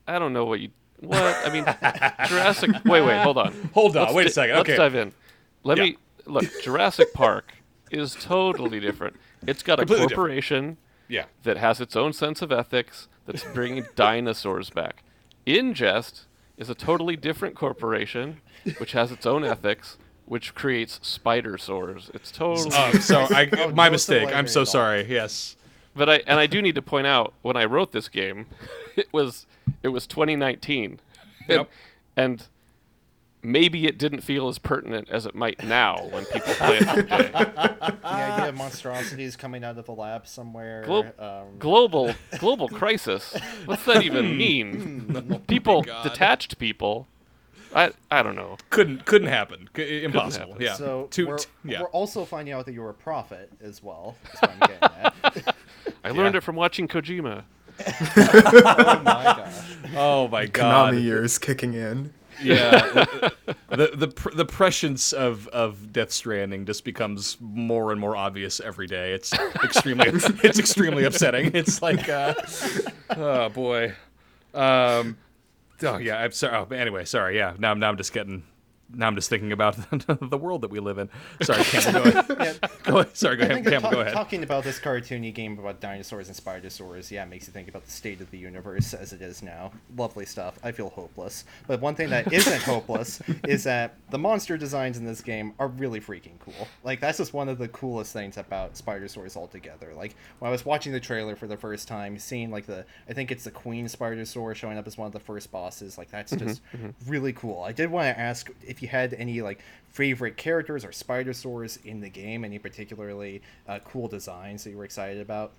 I 0.10 0.20
don't 0.20 0.34
know 0.34 0.46
what 0.46 0.60
you 0.60 0.70
what 1.02 1.22
I 1.46 1.50
mean. 1.52 1.64
Jurassic. 2.28 2.72
Wait, 2.86 3.02
wait, 3.02 3.22
hold 3.22 3.38
on. 3.38 3.70
Hold 3.74 3.96
on, 3.96 4.04
Let's 4.04 4.16
wait 4.16 4.22
a 4.26 4.30
di- 4.30 4.34
second. 4.34 4.56
Let's 4.58 4.70
dive 4.78 4.96
in. 4.96 5.14
Let 5.64 5.78
Yeah. 5.78 5.84
me 5.86 5.98
look. 6.26 6.46
Jurassic 6.62 7.14
Park 7.14 7.54
is 7.92 8.16
totally 8.20 8.80
different. 8.82 9.16
It's 9.48 9.64
got 9.64 9.80
a 9.80 9.84
Completely 9.84 10.08
different. 10.08 10.16
corporation 10.18 10.78
Yeah. 11.08 11.26
that 11.44 11.56
has 11.58 11.80
its 11.80 11.96
own 11.96 12.12
sense 12.12 12.42
of 12.42 12.52
ethics 12.52 13.08
that's 13.26 13.44
bringing 13.46 13.86
dinosaurs 13.96 14.70
back. 14.72 15.04
Ingest 15.48 16.26
is 16.58 16.70
a 16.70 16.76
totally 16.76 17.16
different 17.16 17.56
corporation 17.56 18.42
which 18.78 18.92
has 18.92 19.12
its 19.12 19.26
own 19.26 19.46
ethics, 19.46 19.98
which 20.26 20.54
creates 20.54 21.00
spidersaurs. 21.00 22.14
It's 22.14 22.30
totally. 22.32 22.72
Oh, 22.74 22.92
so 23.00 23.22
I, 23.30 23.50
Oh, 23.58 23.72
my 23.72 23.88
no 23.88 23.92
mistake. 23.94 24.30
I'm 24.34 24.48
so 24.48 24.66
similarity 24.66 24.66
at 24.66 24.66
all. 24.66 24.66
sorry. 24.66 25.14
Yes. 25.16 25.56
But 25.96 26.10
I 26.10 26.16
and 26.28 26.40
I 26.40 26.48
do 26.48 26.62
need 26.62 26.76
to 26.76 26.82
point 26.82 27.08
out 27.08 27.34
when 27.42 27.58
I 27.58 27.66
wrote 27.66 27.92
this 27.92 28.08
game, 28.10 28.46
it 28.96 29.08
was 29.12 29.46
it 29.84 29.90
was 29.90 30.06
2019, 30.08 31.00
Yep. 31.48 31.70
and 32.16 32.46
maybe 33.42 33.86
it 33.88 33.98
didn't 33.98 34.20
feel 34.22 34.50
as 34.50 34.60
pertinent 34.60 35.08
as 35.10 35.26
it 35.26 35.34
might 35.34 35.64
now 35.64 36.08
when 36.12 36.26
people 36.26 36.54
play 36.56 36.78
it 36.78 36.94
today. 36.96 37.32
the 37.34 37.98
idea 38.04 38.50
of 38.50 38.56
monstrosities 38.58 39.36
coming 39.38 39.64
out 39.64 39.78
of 39.78 39.86
the 39.86 39.94
lab 39.94 40.28
somewhere. 40.28 40.84
Glo- 40.86 41.12
um, 41.18 41.58
global 41.58 42.14
global 42.40 42.68
crisis. 42.70 43.36
What's 43.66 43.86
that 43.86 44.04
even 44.04 44.38
mean? 44.38 45.42
people 45.48 45.82
God. 45.84 46.04
detached 46.04 46.60
people. 46.60 47.08
I 47.74 47.92
I 48.10 48.24
don't 48.24 48.36
know. 48.36 48.58
Couldn't 48.72 49.06
couldn't 49.06 49.28
happen. 49.28 49.70
C- 49.76 50.04
impossible. 50.04 50.48
happen. 50.54 50.62
yeah. 50.66 50.74
so 50.74 51.08
Two- 51.12 51.28
we're, 51.28 51.38
t- 51.38 51.50
yeah. 51.64 51.82
we're 51.82 51.90
also 51.90 52.26
finding 52.26 52.54
out 52.54 52.66
that 52.66 52.74
you're 52.74 52.90
a 52.90 52.94
prophet 52.96 53.52
as 53.62 53.82
well. 53.84 54.18
I 56.10 56.12
learned 56.12 56.34
Yeah. 56.34 56.40
it 56.40 56.44
from 56.44 56.56
watching 56.56 56.88
Kojima. 56.88 57.44
oh 57.88 59.02
my 59.04 59.24
gosh. 59.24 59.54
Oh 59.96 60.28
my 60.28 60.46
god. 60.48 60.94
Konami 60.94 61.04
years 61.04 61.38
kicking 61.38 61.74
in. 61.76 62.14
Yeah. 62.42 62.80
the 63.70 63.92
the 63.94 64.08
pr- 64.08 64.32
the 64.36 64.46
prescience 64.46 65.14
of 65.14 65.48
of 65.50 65.92
Death 65.94 66.12
Stranding 66.12 66.66
just 66.66 66.84
becomes 66.84 67.38
more 67.40 67.92
and 67.92 68.00
more 68.02 68.16
obvious 68.16 68.60
every 68.60 68.88
day. 68.88 69.14
It's 69.14 69.32
extremely 69.64 70.08
it's 70.44 70.60
extremely 70.60 71.04
upsetting. 71.06 71.52
It's 71.54 71.82
like 71.82 72.10
uh, 72.10 72.34
oh 73.16 73.50
boy. 73.50 73.94
Um 74.54 75.18
oh 75.84 75.98
yeah, 75.98 76.18
I'm 76.20 76.32
sorry. 76.32 76.56
Oh, 76.58 76.74
anyway, 76.74 77.06
sorry. 77.06 77.38
Yeah. 77.38 77.54
Now 77.60 77.74
now 77.76 77.90
I'm 77.90 77.98
just 77.98 78.14
getting 78.14 78.44
now 78.94 79.08
I'm 79.08 79.16
just 79.16 79.30
thinking 79.30 79.52
about 79.52 79.78
the 79.92 80.38
world 80.38 80.62
that 80.62 80.72
we 80.72 80.80
live 80.80 80.98
in. 80.98 81.10
Sorry, 81.42 81.64
Campbell, 81.64 82.12
go 82.12 82.20
ahead. 82.34 82.60
Yeah, 82.62 82.70
Go 82.84 82.98
ahead. 83.00 83.16
Sorry, 83.16 83.36
go 83.38 83.44
I 83.44 83.46
ahead. 83.46 83.56
think 83.56 83.66
that 83.66 83.72
Campbell, 83.72 83.92
go 83.92 84.02
ahead. 84.02 84.14
talking 84.14 84.44
about 84.44 84.64
this 84.64 84.80
cartoony 84.80 85.34
game 85.34 85.58
about 85.60 85.80
dinosaurs 85.80 86.28
and 86.28 86.36
spidersaurs, 86.36 87.12
yeah, 87.12 87.26
makes 87.26 87.48
you 87.48 87.54
think 87.54 87.68
about 87.68 87.86
the 87.86 87.92
state 87.92 88.22
of 88.22 88.32
the 88.32 88.38
universe 88.38 88.94
as 88.94 89.14
it 89.14 89.22
is 89.22 89.44
now. 89.44 89.72
Lovely 89.96 90.26
stuff. 90.26 90.58
I 90.64 90.72
feel 90.72 90.90
hopeless. 90.90 91.46
But 91.68 91.82
one 91.82 91.96
thing 91.96 92.10
that 92.10 92.32
isn't 92.34 92.62
hopeless 92.64 93.22
is 93.48 93.64
that 93.66 93.96
the 94.10 94.18
monster 94.18 94.58
designs 94.58 94.98
in 94.98 95.06
this 95.06 95.22
game 95.22 95.54
are 95.60 95.68
really 95.68 96.00
freaking 96.00 96.40
cool. 96.40 96.68
Like 96.84 97.00
that's 97.00 97.18
just 97.18 97.34
one 97.34 97.50
of 97.50 97.58
the 97.58 97.68
coolest 97.68 98.14
things 98.14 98.38
about 98.38 98.74
spidersaurs 98.74 99.38
altogether. 99.38 99.94
Like 99.94 100.16
when 100.40 100.50
I 100.50 100.52
was 100.52 100.66
watching 100.66 100.94
the 100.94 101.00
trailer 101.00 101.36
for 101.36 101.48
the 101.48 101.58
first 101.58 101.88
time, 101.88 102.18
seeing 102.18 102.50
like 102.50 102.66
the 102.66 102.86
I 103.08 103.14
think 103.14 103.32
it's 103.32 103.44
the 103.44 103.52
queen 103.52 103.86
spidersaur 103.86 104.56
showing 104.56 104.78
up 104.78 104.88
as 104.88 104.98
one 104.98 105.08
of 105.08 105.14
the 105.14 105.20
first 105.20 105.52
bosses, 105.52 105.98
like 105.98 106.10
that's 106.10 106.34
mm-hmm, 106.34 106.48
just 106.48 106.62
mm-hmm. 106.74 106.90
really 107.10 107.34
cool. 107.34 107.64
I 107.64 107.72
did 107.72 107.92
want 107.92 108.06
to 108.06 108.20
ask 108.20 108.50
if 108.66 108.79
you 108.82 108.88
had 108.88 109.14
any 109.14 109.42
like 109.42 109.60
favorite 109.90 110.38
characters 110.38 110.86
or 110.86 110.90
spidersaurs 110.90 111.84
in 111.86 112.02
the 112.02 112.10
game, 112.10 112.46
any 112.46 112.60
particularly 112.60 113.42
uh, 113.68 113.80
cool 113.86 114.08
designs 114.08 114.64
that 114.64 114.72
you 114.72 114.78
were 114.78 114.86
excited 114.86 115.22
about. 115.22 115.52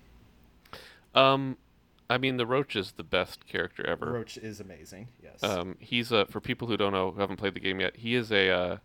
Um, 1.13 1.57
I 2.09 2.17
mean, 2.17 2.37
the 2.37 2.45
Roach 2.45 2.75
is 2.75 2.93
the 2.93 3.03
best 3.03 3.47
character 3.47 3.85
ever. 3.85 4.11
Roach 4.11 4.37
is 4.37 4.59
amazing. 4.59 5.07
Yes. 5.23 5.43
Um, 5.43 5.77
he's 5.79 6.11
a 6.11 6.25
for 6.25 6.39
people 6.39 6.67
who 6.67 6.77
don't 6.77 6.93
know 6.93 7.11
who 7.11 7.19
haven't 7.19 7.37
played 7.37 7.53
the 7.53 7.59
game 7.59 7.79
yet. 7.79 7.97
He 7.97 8.15
is 8.15 8.31
a 8.31 8.49
uh, 8.49 8.77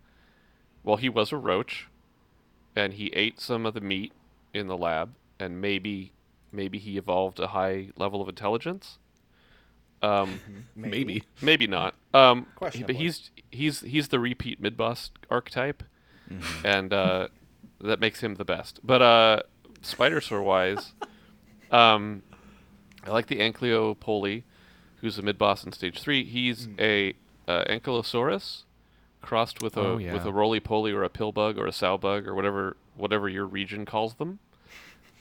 well, 0.84 0.96
he 0.96 1.08
was 1.08 1.32
a 1.32 1.36
roach, 1.36 1.88
and 2.76 2.94
he 2.94 3.08
ate 3.08 3.40
some 3.40 3.66
of 3.66 3.74
the 3.74 3.80
meat 3.80 4.12
in 4.54 4.68
the 4.68 4.76
lab, 4.76 5.14
and 5.40 5.60
maybe 5.60 6.12
maybe 6.52 6.78
he 6.78 6.96
evolved 6.96 7.40
a 7.40 7.48
high 7.48 7.88
level 7.96 8.22
of 8.22 8.28
intelligence. 8.28 8.98
Um, 10.06 10.40
Maybe. 10.76 11.22
maybe 11.40 11.66
not. 11.66 11.94
Um, 12.12 12.46
but 12.60 12.74
he's 12.96 13.30
he's 13.50 13.80
he's 13.80 14.08
the 14.08 14.20
repeat 14.20 14.60
mid 14.60 14.76
boss 14.76 15.10
archetype, 15.30 15.82
and 16.64 16.92
uh, 16.92 17.28
that 17.80 17.98
makes 17.98 18.20
him 18.20 18.34
the 18.34 18.44
best. 18.44 18.80
But 18.84 19.00
uh, 19.02 19.42
Spidersaur 19.82 20.44
wise, 20.44 20.92
um, 21.70 22.22
I 23.06 23.10
like 23.10 23.26
the 23.28 23.40
Ankylopoly, 23.40 24.44
who's 25.00 25.18
a 25.18 25.22
mid 25.22 25.38
boss 25.38 25.64
in 25.64 25.72
stage 25.72 26.00
three. 26.00 26.24
He's 26.24 26.68
a 26.78 27.14
uh, 27.48 27.64
Ankylosaurus 27.64 28.64
crossed 29.22 29.62
with 29.62 29.76
a 29.76 29.80
Oh, 29.80 29.96
with 29.96 30.24
a 30.24 30.32
roly 30.32 30.60
poly 30.60 30.92
or 30.92 31.02
a 31.02 31.08
pill 31.08 31.32
bug 31.32 31.58
or 31.58 31.66
a 31.66 31.72
sow 31.72 31.96
bug 31.98 32.26
or 32.26 32.34
whatever 32.34 32.76
whatever 32.96 33.28
your 33.28 33.46
region 33.46 33.84
calls 33.84 34.14
them. 34.14 34.38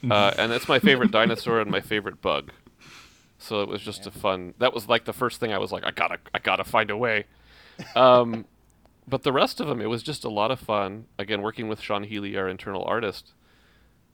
uh, 0.11 0.33
and 0.37 0.51
that's 0.51 0.67
my 0.67 0.79
favorite 0.79 1.11
dinosaur 1.11 1.59
and 1.59 1.71
my 1.71 1.81
favorite 1.81 2.21
bug. 2.21 2.51
So 3.37 3.61
it 3.61 3.69
was 3.69 3.81
just 3.81 4.07
a 4.07 4.11
fun. 4.11 4.53
That 4.59 4.73
was 4.73 4.87
like 4.87 5.05
the 5.05 5.13
first 5.13 5.39
thing 5.39 5.51
I 5.51 5.57
was 5.57 5.71
like, 5.71 5.83
I 5.83 5.91
gotta, 5.91 6.19
I 6.33 6.39
gotta 6.39 6.63
find 6.63 6.89
a 6.89 6.97
way. 6.97 7.25
Um, 7.95 8.45
but 9.07 9.23
the 9.23 9.33
rest 9.33 9.59
of 9.59 9.67
them, 9.67 9.81
it 9.81 9.89
was 9.89 10.03
just 10.03 10.23
a 10.23 10.29
lot 10.29 10.51
of 10.51 10.59
fun. 10.59 11.05
Again, 11.19 11.41
working 11.41 11.67
with 11.67 11.81
Sean 11.81 12.03
Healy, 12.03 12.37
our 12.37 12.47
internal 12.47 12.83
artist, 12.85 13.33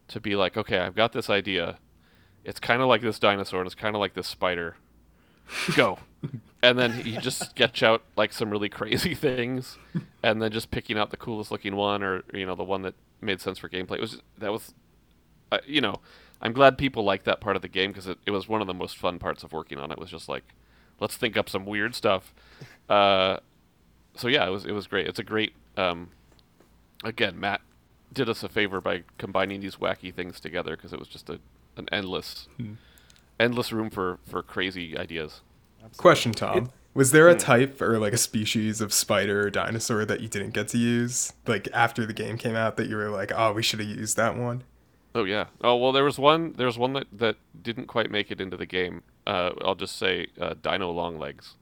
to 0.10 0.19
be 0.19 0.36
like, 0.36 0.57
okay, 0.57 0.79
I've 0.79 0.95
got 0.95 1.13
this 1.13 1.29
idea. 1.29 1.77
It's 2.43 2.60
kind 2.60 2.81
of 2.81 2.88
like 2.88 3.01
this 3.01 3.19
dinosaur, 3.19 3.62
and 3.62 3.67
it's 3.67 3.75
kind 3.75 3.95
of 3.95 3.99
like 3.99 4.13
this 4.13 4.27
spider. 4.27 4.75
Go, 5.75 5.99
and 6.63 6.77
then 6.77 7.01
you 7.05 7.19
just 7.19 7.49
sketch 7.51 7.84
out 7.84 8.03
like 8.15 8.34
some 8.34 8.49
really 8.49 8.69
crazy 8.69 9.15
things, 9.15 9.77
and 10.23 10.41
then 10.41 10.51
just 10.51 10.71
picking 10.71 10.97
out 10.97 11.12
the 11.12 11.17
coolest 11.17 11.51
looking 11.51 11.75
one, 11.75 12.03
or 12.03 12.23
you 12.34 12.45
know, 12.45 12.55
the 12.55 12.63
one 12.63 12.81
that 12.81 12.95
made 13.21 13.39
sense 13.39 13.60
for 13.60 13.69
gameplay. 13.69 13.95
It 13.95 14.01
was 14.01 14.21
that 14.39 14.51
was 14.51 14.73
uh, 15.51 15.60
you 15.65 15.81
know, 15.81 15.99
I'm 16.41 16.54
glad 16.54 16.77
people 16.77 17.04
like 17.04 17.23
that 17.23 17.39
part 17.39 17.56
of 17.56 17.62
the 17.62 17.67
game 17.67 17.91
because 17.91 18.08
it, 18.08 18.17
it 18.25 18.32
was 18.32 18.47
one 18.47 18.62
of 18.62 18.67
the 18.67 18.73
most 18.73 18.97
fun 18.97 19.19
parts 19.19 19.43
of 19.43 19.54
working 19.54 19.77
on 19.77 19.91
it. 19.91 19.93
It 19.93 19.99
was 19.99 20.10
just 20.10 20.27
like, 20.27 20.43
let's 20.99 21.15
think 21.15 21.38
up 21.38 21.49
some 21.49 21.65
weird 21.65 21.95
stuff. 21.95 22.34
Uh, 22.89 23.39
so 24.15 24.27
yeah, 24.27 24.45
it 24.45 24.49
was 24.49 24.65
it 24.65 24.73
was 24.73 24.86
great. 24.86 25.08
It's 25.08 25.17
a 25.19 25.23
great. 25.23 25.54
Um, 25.77 26.10
again, 27.06 27.39
Matt 27.39 27.62
did 28.12 28.27
us 28.27 28.43
a 28.43 28.49
favor 28.49 28.82
by 28.82 29.04
combining 29.17 29.62
these 29.62 29.77
wacky 29.77 30.13
things 30.13 30.41
together 30.41 30.75
because 30.75 30.91
it 30.91 30.99
was 30.99 31.08
just 31.08 31.30
a 31.30 31.39
an 31.77 31.88
endless, 31.93 32.49
endless 33.39 33.71
room 33.71 33.89
for 33.89 34.19
for 34.27 34.43
crazy 34.43 34.97
ideas. 34.97 35.39
Question, 35.95 36.34
Tomm. 36.34 36.71
Was 36.93 37.12
there 37.12 37.30
a 37.30 37.36
type 37.36 37.82
or 37.82 37.97
like 37.97 38.12
a 38.12 38.17
species 38.17 38.82
of 38.82 38.91
spider 38.93 39.47
or 39.47 39.49
dinosaur 39.49 40.04
that 40.04 40.19
you 40.19 40.27
didn't 40.27 40.51
get 40.51 40.67
to 40.69 40.77
use? 40.77 41.32
Like 41.47 41.69
after 41.73 42.06
the 42.06 42.13
game 42.13 42.38
came 42.38 42.56
out 42.56 42.75
that 42.75 42.89
you 42.89 42.97
were 42.97 43.10
like, 43.10 43.32
oh, 43.34 43.54
we 43.54 43.63
should 43.63 43.80
have 43.80 43.88
used 43.88 44.17
that 44.17 44.36
one? 44.36 44.63
Oh 45.13 45.24
yeah. 45.26 45.45
Oh 45.63 45.76
well, 45.76 45.91
there 45.91 46.04
was 46.06 46.17
one. 46.17 46.54
There 46.54 46.65
was 46.67 46.78
one 46.78 46.93
that 46.93 47.08
that 47.12 47.36
didn't 47.62 47.88
quite 47.88 48.10
make 48.10 48.32
it 48.32 48.39
into 48.39 48.56
the 48.58 48.65
game. 48.65 49.04
Uh, 49.28 49.52
I'll 49.62 49.76
just 49.76 49.97
say 49.97 50.28
uh, 50.39 50.56
Dino 50.62 50.89
Longlegs. 50.91 51.56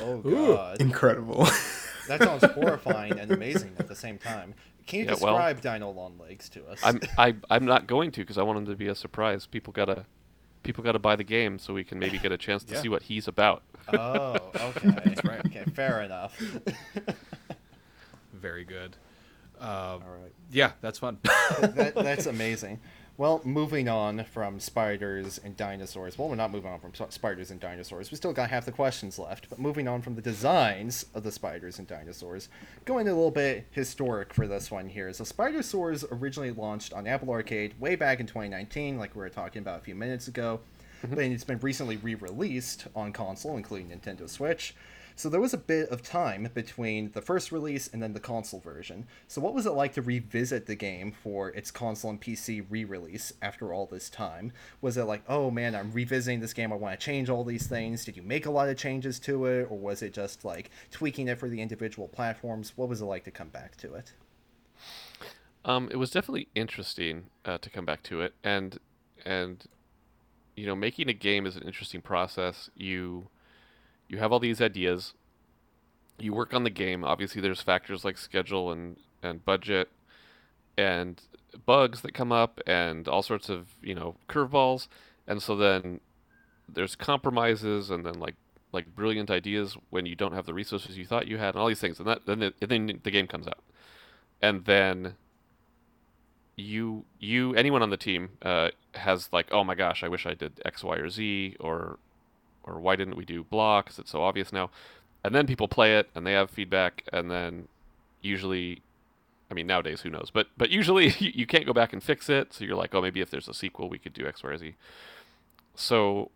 oh 0.00 0.22
Ooh, 0.26 0.54
god, 0.54 0.80
incredible. 0.80 1.44
that 2.08 2.22
sounds 2.22 2.44
horrifying 2.52 3.18
and 3.18 3.30
amazing 3.32 3.72
at 3.78 3.88
the 3.88 3.94
same 3.96 4.18
time. 4.18 4.54
Can 4.86 5.00
you 5.00 5.04
Yeah, 5.06 5.10
well- 5.20 5.34
describe 5.34 5.60
Dino 5.60 5.90
Long 5.90 6.18
Legs 6.18 6.48
to 6.50 6.64
us? 6.66 6.80
I'm 6.82 7.00
I, 7.18 7.34
I'm 7.50 7.64
not 7.64 7.86
going 7.86 8.10
to 8.12 8.20
because 8.22 8.38
I 8.38 8.42
want 8.42 8.58
him 8.58 8.66
to 8.66 8.76
be 8.76 8.86
a 8.88 8.94
surprise. 8.94 9.46
People 9.46 9.72
gotta 9.72 10.06
people 10.62 10.82
gotta 10.84 10.98
buy 10.98 11.16
the 11.16 11.24
game 11.24 11.58
so 11.58 11.74
we 11.74 11.84
can 11.84 11.98
maybe 11.98 12.18
get 12.18 12.32
a 12.32 12.38
chance 12.38 12.62
to 12.64 12.74
Yeah. 12.74 12.80
see 12.82 12.88
what 12.88 13.02
he's 13.04 13.26
about. 13.28 13.62
Oh, 13.92 14.36
okay. 14.54 14.90
That's 15.04 15.24
right. 15.24 15.44
Okay, 15.46 15.64
fair 15.74 16.02
enough. 16.02 16.40
Very 18.32 18.64
good. 18.64 18.96
Uh, 19.60 19.64
All 19.64 20.00
right. 20.00 20.32
yeah, 20.50 20.72
that's 20.80 20.98
fun. 20.98 21.18
that, 21.60 21.92
that's 21.96 22.26
amazing. 22.26 22.80
Well, 23.20 23.42
moving 23.44 23.86
on 23.86 24.24
from 24.24 24.58
spiders 24.60 25.38
and 25.44 25.54
dinosaurs. 25.54 26.16
Well, 26.16 26.30
we're 26.30 26.36
not 26.36 26.50
moving 26.50 26.70
on 26.72 26.80
from 26.80 26.92
spiders 27.10 27.50
and 27.50 27.60
dinosaurs. 27.60 28.10
We 28.10 28.16
still 28.16 28.32
got 28.32 28.48
half 28.48 28.64
the 28.64 28.72
questions 28.72 29.18
left. 29.18 29.50
But 29.50 29.58
moving 29.58 29.86
on 29.88 30.00
from 30.00 30.14
the 30.14 30.22
designs 30.22 31.04
of 31.14 31.22
the 31.22 31.30
spiders 31.30 31.78
and 31.78 31.86
dinosaurs, 31.86 32.48
going 32.86 33.06
a 33.08 33.12
little 33.12 33.30
bit 33.30 33.66
historic 33.72 34.32
for 34.32 34.46
this 34.46 34.70
one 34.70 34.88
here. 34.88 35.12
So, 35.12 35.24
Spidersaurs 35.24 36.06
originally 36.10 36.50
launched 36.50 36.94
on 36.94 37.06
Apple 37.06 37.28
Arcade 37.28 37.78
way 37.78 37.94
back 37.94 38.20
in 38.20 38.26
2019, 38.26 38.98
like 38.98 39.14
we 39.14 39.18
were 39.18 39.28
talking 39.28 39.60
about 39.60 39.80
a 39.80 39.82
few 39.82 39.94
minutes 39.94 40.26
ago. 40.26 40.60
But 41.06 41.18
it's 41.18 41.44
been 41.44 41.60
recently 41.60 41.98
re-released 41.98 42.86
on 42.96 43.12
console, 43.12 43.58
including 43.58 43.90
Nintendo 43.90 44.28
Switch. 44.30 44.74
So 45.20 45.28
there 45.28 45.38
was 45.38 45.52
a 45.52 45.58
bit 45.58 45.90
of 45.90 46.02
time 46.02 46.48
between 46.54 47.12
the 47.12 47.20
first 47.20 47.52
release 47.52 47.90
and 47.92 48.02
then 48.02 48.14
the 48.14 48.20
console 48.20 48.58
version. 48.58 49.06
So 49.28 49.42
what 49.42 49.52
was 49.52 49.66
it 49.66 49.72
like 49.72 49.92
to 49.92 50.00
revisit 50.00 50.64
the 50.64 50.74
game 50.74 51.12
for 51.12 51.50
its 51.50 51.70
console 51.70 52.12
and 52.12 52.18
PC 52.18 52.64
re-release 52.70 53.30
after 53.42 53.74
all 53.74 53.84
this 53.84 54.08
time? 54.08 54.50
Was 54.80 54.96
it 54.96 55.04
like, 55.04 55.22
oh 55.28 55.50
man, 55.50 55.74
I'm 55.74 55.92
revisiting 55.92 56.40
this 56.40 56.54
game, 56.54 56.72
I 56.72 56.76
want 56.76 56.98
to 56.98 57.04
change 57.04 57.28
all 57.28 57.44
these 57.44 57.66
things? 57.66 58.06
Did 58.06 58.16
you 58.16 58.22
make 58.22 58.46
a 58.46 58.50
lot 58.50 58.70
of 58.70 58.78
changes 58.78 59.18
to 59.20 59.44
it, 59.44 59.66
or 59.70 59.76
was 59.76 60.00
it 60.00 60.14
just 60.14 60.42
like 60.42 60.70
tweaking 60.90 61.28
it 61.28 61.38
for 61.38 61.50
the 61.50 61.60
individual 61.60 62.08
platforms? 62.08 62.72
What 62.76 62.88
was 62.88 63.02
it 63.02 63.04
like 63.04 63.24
to 63.24 63.30
come 63.30 63.50
back 63.50 63.76
to 63.76 63.92
it? 63.96 64.14
Um, 65.66 65.90
it 65.92 65.96
was 65.96 66.10
definitely 66.10 66.48
interesting 66.54 67.24
uh, 67.44 67.58
to 67.58 67.68
come 67.68 67.84
back 67.84 68.02
to 68.04 68.22
it, 68.22 68.32
and 68.42 68.78
and 69.26 69.66
you 70.56 70.64
know, 70.64 70.74
making 70.74 71.10
a 71.10 71.12
game 71.12 71.44
is 71.44 71.56
an 71.56 71.62
interesting 71.64 72.00
process. 72.00 72.70
You 72.74 73.28
you 74.10 74.18
have 74.18 74.32
all 74.32 74.40
these 74.40 74.60
ideas. 74.60 75.14
You 76.18 76.34
work 76.34 76.52
on 76.52 76.64
the 76.64 76.70
game. 76.70 77.04
Obviously, 77.04 77.40
there's 77.40 77.62
factors 77.62 78.04
like 78.04 78.18
schedule 78.18 78.72
and 78.72 78.96
and 79.22 79.44
budget, 79.44 79.88
and 80.76 81.22
bugs 81.64 82.00
that 82.02 82.12
come 82.12 82.32
up, 82.32 82.60
and 82.66 83.06
all 83.06 83.22
sorts 83.22 83.48
of 83.48 83.68
you 83.80 83.94
know 83.94 84.16
curveballs. 84.28 84.88
And 85.26 85.40
so 85.40 85.54
then 85.54 86.00
there's 86.68 86.96
compromises, 86.96 87.88
and 87.88 88.04
then 88.04 88.18
like 88.18 88.34
like 88.72 88.94
brilliant 88.94 89.30
ideas 89.30 89.76
when 89.90 90.06
you 90.06 90.16
don't 90.16 90.32
have 90.32 90.46
the 90.46 90.54
resources 90.54 90.98
you 90.98 91.06
thought 91.06 91.28
you 91.28 91.38
had, 91.38 91.54
and 91.54 91.62
all 91.62 91.68
these 91.68 91.80
things. 91.80 91.98
And 91.98 92.08
that 92.08 92.26
then 92.26 92.40
the, 92.40 92.52
then 92.66 93.00
the 93.02 93.10
game 93.12 93.28
comes 93.28 93.46
out, 93.46 93.62
and 94.42 94.64
then 94.64 95.14
you 96.56 97.04
you 97.20 97.54
anyone 97.54 97.80
on 97.80 97.90
the 97.90 97.96
team 97.96 98.30
uh, 98.42 98.70
has 98.94 99.32
like 99.32 99.46
oh 99.52 99.64
my 99.64 99.74
gosh 99.74 100.02
I 100.02 100.08
wish 100.08 100.26
I 100.26 100.34
did 100.34 100.60
X 100.64 100.82
Y 100.82 100.96
or 100.96 101.08
Z 101.08 101.56
or 101.60 101.98
or 102.70 102.80
why 102.80 102.96
didn't 102.96 103.16
we 103.16 103.24
do 103.24 103.44
blah 103.44 103.82
because 103.82 103.98
it's 103.98 104.10
so 104.10 104.22
obvious 104.22 104.52
now 104.52 104.70
and 105.24 105.34
then 105.34 105.46
people 105.46 105.68
play 105.68 105.98
it 105.98 106.08
and 106.14 106.26
they 106.26 106.32
have 106.32 106.50
feedback 106.50 107.04
and 107.12 107.30
then 107.30 107.68
usually 108.22 108.82
I 109.50 109.54
mean 109.54 109.66
nowadays 109.66 110.02
who 110.02 110.10
knows 110.10 110.30
but 110.32 110.48
but 110.56 110.70
usually 110.70 111.08
you, 111.18 111.32
you 111.34 111.46
can't 111.46 111.66
go 111.66 111.72
back 111.72 111.92
and 111.92 112.02
fix 112.02 112.28
it 112.28 112.52
so 112.52 112.64
you're 112.64 112.76
like 112.76 112.94
oh 112.94 113.02
maybe 113.02 113.20
if 113.20 113.30
there's 113.30 113.48
a 113.48 113.54
sequel 113.54 113.88
we 113.88 113.98
could 113.98 114.12
do 114.12 114.26
x 114.26 114.42
y 114.42 114.56
z 114.56 114.74
so 115.74 116.30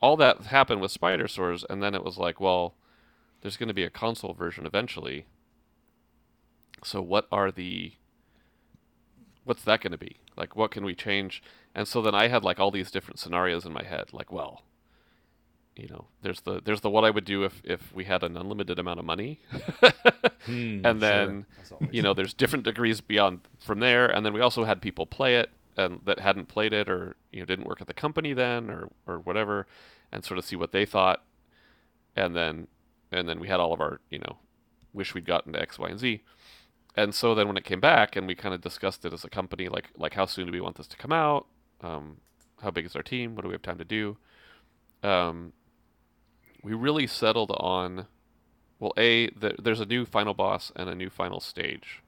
all 0.00 0.16
that 0.16 0.42
happened 0.42 0.80
with 0.80 0.92
Spidersaurs 0.92 1.64
and 1.70 1.82
then 1.82 1.94
it 1.94 2.04
was 2.04 2.18
like 2.18 2.40
well 2.40 2.74
there's 3.42 3.56
going 3.56 3.68
to 3.68 3.74
be 3.74 3.84
a 3.84 3.90
console 3.90 4.34
version 4.34 4.66
eventually 4.66 5.26
so 6.84 7.00
what 7.00 7.26
are 7.32 7.50
the 7.50 7.92
what's 9.46 9.62
that 9.62 9.80
going 9.80 9.92
to 9.92 9.98
be? 9.98 10.16
Like, 10.36 10.56
what 10.56 10.72
can 10.72 10.84
we 10.84 10.94
change? 10.94 11.42
And 11.74 11.88
so 11.88 12.02
then 12.02 12.14
I 12.14 12.28
had 12.28 12.44
like 12.44 12.58
all 12.58 12.70
these 12.70 12.90
different 12.90 13.18
scenarios 13.18 13.64
in 13.64 13.72
my 13.72 13.84
head. 13.84 14.12
Like, 14.12 14.30
well, 14.30 14.62
you 15.76 15.88
know, 15.88 16.06
there's 16.22 16.40
the 16.40 16.60
there's 16.64 16.80
the 16.80 16.90
what 16.90 17.04
I 17.04 17.10
would 17.10 17.24
do 17.24 17.44
if 17.44 17.60
if 17.64 17.92
we 17.94 18.04
had 18.04 18.22
an 18.22 18.36
unlimited 18.36 18.78
amount 18.78 18.98
of 18.98 19.04
money, 19.04 19.40
and 20.84 21.00
then 21.02 21.46
As 21.60 21.72
always. 21.72 21.90
you 21.92 22.02
know, 22.02 22.14
there's 22.14 22.34
different 22.34 22.64
degrees 22.64 23.00
beyond 23.00 23.40
from 23.60 23.80
there. 23.80 24.06
And 24.06 24.24
then 24.24 24.32
we 24.32 24.40
also 24.40 24.64
had 24.64 24.80
people 24.80 25.06
play 25.06 25.36
it 25.36 25.50
and 25.76 26.00
that 26.06 26.20
hadn't 26.20 26.48
played 26.48 26.72
it 26.72 26.88
or 26.88 27.16
you 27.32 27.40
know 27.40 27.46
didn't 27.46 27.66
work 27.66 27.80
at 27.80 27.86
the 27.86 27.94
company 27.94 28.32
then 28.32 28.70
or 28.70 28.88
or 29.06 29.18
whatever, 29.18 29.66
and 30.12 30.24
sort 30.24 30.38
of 30.38 30.44
see 30.44 30.56
what 30.56 30.72
they 30.72 30.86
thought. 30.86 31.22
And 32.14 32.34
then 32.34 32.68
and 33.12 33.28
then 33.28 33.38
we 33.40 33.48
had 33.48 33.60
all 33.60 33.72
of 33.72 33.80
our 33.80 34.00
you 34.10 34.18
know 34.18 34.38
wish 34.92 35.14
we'd 35.14 35.26
gotten 35.26 35.52
to 35.52 35.60
X, 35.60 35.78
Y, 35.78 35.88
and 35.88 35.98
Z. 35.98 36.22
And 36.96 37.14
so 37.14 37.34
then 37.34 37.46
when 37.48 37.58
it 37.58 37.64
came 37.64 37.80
back 37.80 38.16
and 38.16 38.26
we 38.26 38.34
kind 38.34 38.54
of 38.54 38.62
discussed 38.62 39.04
it 39.04 39.12
as 39.12 39.24
a 39.24 39.28
company, 39.30 39.68
like 39.68 39.90
like 39.96 40.14
how 40.14 40.24
soon 40.26 40.46
do 40.46 40.52
we 40.52 40.60
want 40.60 40.76
this 40.76 40.86
to 40.88 40.96
come 40.96 41.12
out? 41.12 41.46
Um, 41.82 42.18
how 42.62 42.70
big 42.70 42.86
is 42.86 42.96
our 42.96 43.02
team? 43.02 43.34
What 43.34 43.42
do 43.42 43.48
we 43.48 43.54
have 43.54 43.62
time 43.62 43.78
to 43.78 43.84
do? 43.84 44.16
Um, 45.02 45.52
we 46.66 46.74
really 46.74 47.06
settled 47.06 47.52
on, 47.52 48.06
well, 48.80 48.92
a 48.96 49.28
th- 49.28 49.54
there's 49.62 49.78
a 49.78 49.86
new 49.86 50.04
final 50.04 50.34
boss 50.34 50.72
and 50.74 50.88
a 50.88 50.96
new 50.96 51.08
final 51.08 51.38
stage, 51.38 52.02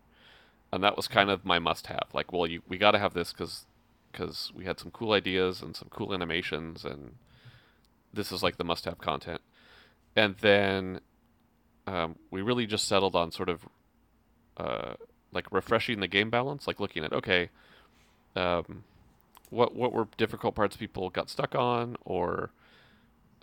and 0.73 0.83
that 0.83 0.97
was 0.97 1.07
kind 1.07 1.31
of 1.31 1.45
my 1.45 1.61
must-have. 1.61 2.09
Like, 2.13 2.33
well, 2.33 2.45
you 2.45 2.63
we 2.67 2.77
got 2.77 2.91
to 2.91 2.99
have 2.99 3.15
this 3.15 3.33
because 3.33 3.67
because 4.11 4.51
we 4.57 4.65
had 4.65 4.81
some 4.81 4.91
cool 4.91 5.13
ideas 5.13 5.63
and 5.63 5.77
some 5.77 5.87
cool 5.91 6.13
animations, 6.13 6.85
and 6.85 7.13
this 8.13 8.33
is 8.33 8.43
like 8.43 8.57
the 8.57 8.65
must-have 8.65 8.99
content. 8.99 9.43
And 10.17 10.35
then 10.39 11.03
um, 11.87 12.17
we 12.33 12.43
really 12.43 12.67
just 12.67 12.89
settled 12.89 13.15
on 13.15 13.31
sort 13.31 13.49
of 13.49 13.69
uh, 14.57 14.95
like 15.31 15.53
refreshing 15.53 16.01
the 16.01 16.09
game 16.09 16.31
balance, 16.31 16.67
like 16.67 16.81
looking 16.81 17.05
at 17.05 17.13
okay, 17.13 17.51
um, 18.35 18.83
what 19.51 19.77
what 19.77 19.93
were 19.93 20.09
difficult 20.17 20.57
parts 20.57 20.77
people 20.77 21.11
got 21.11 21.31
stuck 21.31 21.55
on, 21.55 21.97
or 22.05 22.51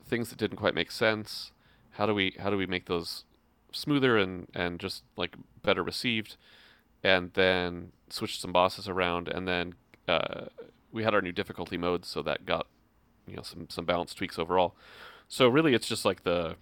things 0.08 0.30
that 0.30 0.38
didn't 0.38 0.58
quite 0.58 0.76
make 0.76 0.92
sense. 0.92 1.52
How 1.92 2.06
do 2.06 2.14
we 2.14 2.36
how 2.40 2.50
do 2.50 2.58
we 2.58 2.66
make 2.66 2.86
those 2.86 3.24
smoother 3.72 4.18
and 4.18 4.48
and 4.54 4.80
just 4.80 5.04
like 5.18 5.36
better 5.64 5.84
received, 5.84 6.38
and 7.04 7.32
then 7.34 7.92
switch 8.10 8.40
some 8.40 8.52
bosses 8.52 8.88
around, 8.88 9.28
and 9.28 9.48
then 9.48 9.76
uh, 10.08 10.46
we 10.92 11.04
had 11.04 11.14
our 11.14 11.22
new 11.22 11.32
difficulty 11.32 11.78
modes, 11.78 12.08
so 12.08 12.22
that 12.22 12.46
got 12.46 12.68
you 13.28 13.36
know 13.36 13.44
some 13.44 13.68
some 13.70 13.86
balance 13.86 14.14
tweaks 14.14 14.38
overall. 14.40 14.76
So 15.28 15.48
really, 15.48 15.74
it's 15.74 15.88
just 15.88 16.06
like 16.06 16.24
the 16.24 16.56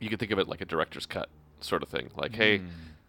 you 0.00 0.08
could 0.08 0.18
think 0.18 0.32
of 0.32 0.38
it 0.38 0.48
like 0.48 0.60
a 0.60 0.64
director's 0.66 1.06
cut 1.06 1.28
sort 1.60 1.82
of 1.82 1.88
thing. 1.88 2.10
Like, 2.16 2.34
hey, 2.34 2.60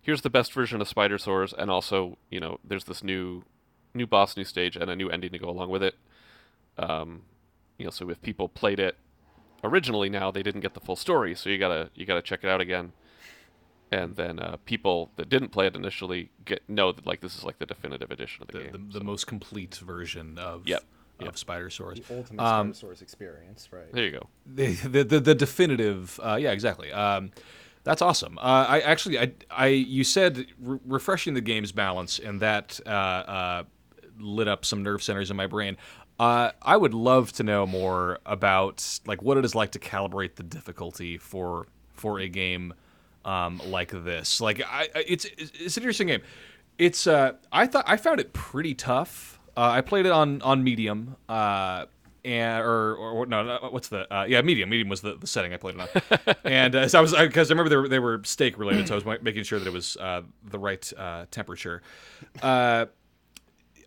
here's 0.01 0.21
the 0.21 0.29
best 0.29 0.53
version 0.53 0.81
of 0.81 0.87
Spidersaurs, 0.87 1.53
and 1.57 1.69
also 1.69 2.17
you 2.29 2.39
know 2.39 2.59
there's 2.63 2.85
this 2.85 3.03
new 3.03 3.43
new 3.93 4.07
boss, 4.07 4.37
new 4.37 4.43
stage, 4.43 4.75
and 4.75 4.89
a 4.89 4.95
new 4.95 5.09
ending 5.09 5.31
to 5.31 5.39
go 5.39 5.49
along 5.49 5.69
with 5.69 5.83
it. 5.83 5.95
Um, 6.77 7.23
you 7.77 7.85
know, 7.85 7.91
so 7.91 8.09
if 8.09 8.21
people 8.21 8.47
played 8.49 8.79
it 8.79 8.97
originally, 9.63 10.09
now 10.09 10.31
they 10.31 10.43
didn't 10.43 10.61
get 10.61 10.73
the 10.73 10.79
full 10.79 10.95
story, 10.95 11.35
so 11.35 11.49
you 11.49 11.57
gotta 11.57 11.89
you 11.95 12.05
gotta 12.05 12.21
check 12.21 12.43
it 12.43 12.49
out 12.49 12.61
again. 12.61 12.93
And 13.89 14.17
then 14.17 14.39
uh, 14.39 14.57
people 14.65 15.11
that 15.15 15.29
didn't 15.29 15.49
play 15.49 15.65
it 15.65 15.75
initially 15.75 16.29
get 16.43 16.67
know 16.69 16.91
that 16.91 17.05
like 17.07 17.21
this 17.21 17.37
is 17.37 17.43
like 17.45 17.57
the 17.59 17.65
definitive 17.65 18.11
edition 18.11 18.41
of 18.41 18.49
the, 18.49 18.57
The, 18.57 18.63
game. 18.65 18.89
the, 18.91 18.99
the 18.99 19.05
most 19.05 19.27
complete 19.27 19.75
version 19.75 20.37
of 20.37 20.67
Yep, 20.67 20.83
of 21.19 21.25
yep. 21.25 21.35
Spidersaurs. 21.35 22.05
The 22.05 22.17
ultimate 22.17 22.43
Um, 22.43 22.73
Spinosaurus 22.73 23.01
experience, 23.01 23.69
right? 23.71 23.89
There 23.93 24.03
you 24.03 24.11
go. 24.11 24.27
the 24.45 24.73
the, 24.73 25.03
the, 25.05 25.19
the 25.21 25.35
definitive 25.35 26.19
uh, 26.21 26.35
yeah 26.35 26.51
exactly 26.51 26.91
um, 26.91 27.31
that's 27.85 28.01
awesome 28.01 28.37
uh, 28.39 28.65
i 28.67 28.81
actually 28.81 29.17
i, 29.17 29.31
I 29.49 29.67
you 29.67 30.03
said 30.03 30.45
re- 30.59 30.79
refreshing 30.85 31.33
the 31.35 31.39
game's 31.41 31.71
balance 31.71 32.19
and 32.19 32.41
that 32.41 32.81
uh, 32.85 32.89
uh, 32.89 33.63
lit 34.19 34.49
up 34.49 34.65
some 34.65 34.83
nerve 34.83 35.01
centers 35.01 35.31
in 35.31 35.37
my 35.37 35.47
brain 35.47 35.77
uh, 36.19 36.51
i 36.61 36.75
would 36.77 36.93
love 36.93 37.31
to 37.31 37.43
know 37.43 37.65
more 37.65 38.19
about 38.25 38.99
like 39.05 39.21
what 39.21 39.37
it 39.37 39.45
is 39.45 39.53
like 39.55 39.71
to 39.71 39.79
calibrate 39.79 40.35
the 40.35 40.43
difficulty 40.43 41.17
for 41.17 41.67
for 41.93 42.19
a 42.19 42.27
game 42.27 42.73
um, 43.25 43.59
like 43.67 43.91
this. 43.91 44.39
Like 44.39 44.61
I, 44.61 44.87
I- 44.95 45.03
it's 45.07 45.25
it's 45.25 45.75
an 45.75 45.83
interesting 45.83 46.07
game. 46.07 46.21
It's 46.77 47.07
uh, 47.07 47.33
i 47.51 47.67
thought 47.67 47.83
i 47.87 47.97
found 47.97 48.19
it 48.19 48.31
pretty 48.33 48.73
tough. 48.73 49.39
Uh, 49.57 49.61
i 49.71 49.81
played 49.81 50.05
it 50.05 50.11
on 50.11 50.41
on 50.43 50.63
medium 50.63 51.15
uh, 51.27 51.85
and 52.23 52.63
or 52.63 52.95
or 52.95 53.25
no, 53.25 53.67
what's 53.71 53.89
the 53.89 54.11
uh, 54.13 54.23
yeah 54.23 54.41
medium. 54.41 54.69
Medium 54.69 54.87
was 54.87 55.01
the, 55.01 55.15
the 55.15 55.27
setting 55.27 55.53
I 55.53 55.57
played 55.57 55.75
it 55.77 55.81
on, 55.81 56.35
and 56.45 56.75
uh, 56.75 56.87
so 56.87 56.99
I 56.99 57.01
was 57.01 57.13
because 57.13 57.49
I, 57.51 57.53
remember 57.53 57.69
they 57.69 57.75
were, 57.77 57.87
they 57.89 57.99
were 57.99 58.21
steak 58.23 58.57
related, 58.57 58.87
so 58.87 58.93
I 58.97 59.03
was 59.03 59.21
making 59.21 59.43
sure 59.43 59.59
that 59.59 59.67
it 59.67 59.73
was 59.73 59.97
uh, 59.97 60.21
the 60.45 60.59
right 60.59 60.93
uh, 60.97 61.25
temperature. 61.31 61.81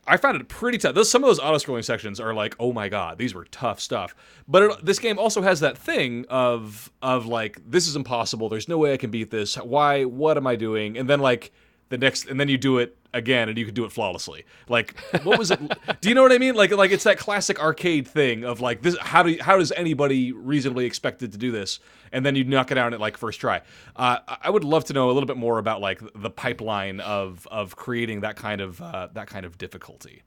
I 0.06 0.16
found 0.16 0.40
it 0.40 0.48
pretty 0.48 0.78
tough. 0.78 0.94
Those, 0.94 1.10
some 1.10 1.22
of 1.22 1.28
those 1.28 1.38
auto 1.38 1.58
scrolling 1.58 1.84
sections 1.84 2.20
are 2.20 2.34
like, 2.34 2.56
oh 2.58 2.72
my 2.72 2.88
god, 2.88 3.18
these 3.18 3.34
were 3.34 3.44
tough 3.46 3.80
stuff. 3.80 4.14
But 4.48 4.62
it, 4.62 4.84
this 4.84 4.98
game 4.98 5.18
also 5.18 5.42
has 5.42 5.60
that 5.60 5.78
thing 5.78 6.26
of 6.28 6.90
of 7.02 7.26
like, 7.26 7.60
this 7.64 7.86
is 7.86 7.96
impossible. 7.96 8.48
There's 8.48 8.68
no 8.68 8.78
way 8.78 8.92
I 8.92 8.96
can 8.96 9.10
beat 9.10 9.30
this. 9.30 9.56
Why? 9.56 10.04
What 10.04 10.36
am 10.36 10.46
I 10.46 10.56
doing? 10.56 10.96
And 10.98 11.08
then 11.08 11.20
like 11.20 11.52
the 11.90 11.98
next, 11.98 12.26
and 12.26 12.40
then 12.40 12.48
you 12.48 12.56
do 12.56 12.78
it 12.78 12.96
again, 13.12 13.48
and 13.48 13.58
you 13.58 13.64
can 13.66 13.74
do 13.74 13.84
it 13.84 13.92
flawlessly. 13.92 14.44
Like, 14.68 14.98
what 15.22 15.38
was 15.38 15.50
it? 15.50 15.60
do 16.00 16.08
you 16.08 16.14
know 16.14 16.22
what 16.22 16.32
I 16.32 16.38
mean? 16.38 16.54
Like, 16.54 16.70
like 16.70 16.90
it's 16.90 17.04
that 17.04 17.18
classic 17.18 17.60
arcade 17.60 18.08
thing 18.08 18.44
of 18.44 18.60
like, 18.60 18.82
this. 18.82 18.96
How 18.98 19.22
do 19.22 19.36
how 19.40 19.58
does 19.58 19.72
anybody 19.72 20.32
reasonably 20.32 20.86
expected 20.86 21.32
to 21.32 21.38
do 21.38 21.50
this? 21.50 21.78
And 22.12 22.26
then 22.26 22.34
you 22.34 22.44
knock 22.44 22.72
it 22.72 22.78
out 22.78 22.92
at 22.92 23.00
like 23.00 23.16
first 23.16 23.40
try. 23.40 23.58
Uh, 23.94 24.18
I 24.26 24.36
I 24.44 24.50
would 24.50 24.64
love 24.64 24.84
to 24.86 24.92
know 24.92 25.10
a 25.10 25.12
little 25.12 25.26
bit 25.26 25.36
more 25.36 25.58
about 25.58 25.80
like 25.80 26.00
the 26.14 26.30
pipeline 26.30 27.00
of 27.00 27.46
of 27.50 27.76
creating 27.76 28.20
that 28.20 28.36
kind 28.36 28.60
of 28.60 28.80
uh, 28.80 29.08
that 29.12 29.26
kind 29.28 29.44
of 29.44 29.58
difficulty. 29.58 30.22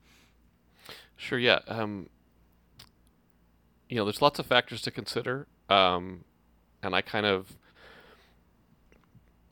Sure, 1.15 1.39
yeah. 1.39 1.59
Um, 1.67 2.09
you 3.89 3.95
know, 3.95 4.05
there's 4.05 4.21
lots 4.21 4.39
of 4.39 4.45
factors 4.45 4.81
to 4.81 4.91
consider, 4.91 5.47
um, 5.69 6.25
and 6.81 6.95
I 6.95 7.01
kind 7.01 7.25
of, 7.25 7.57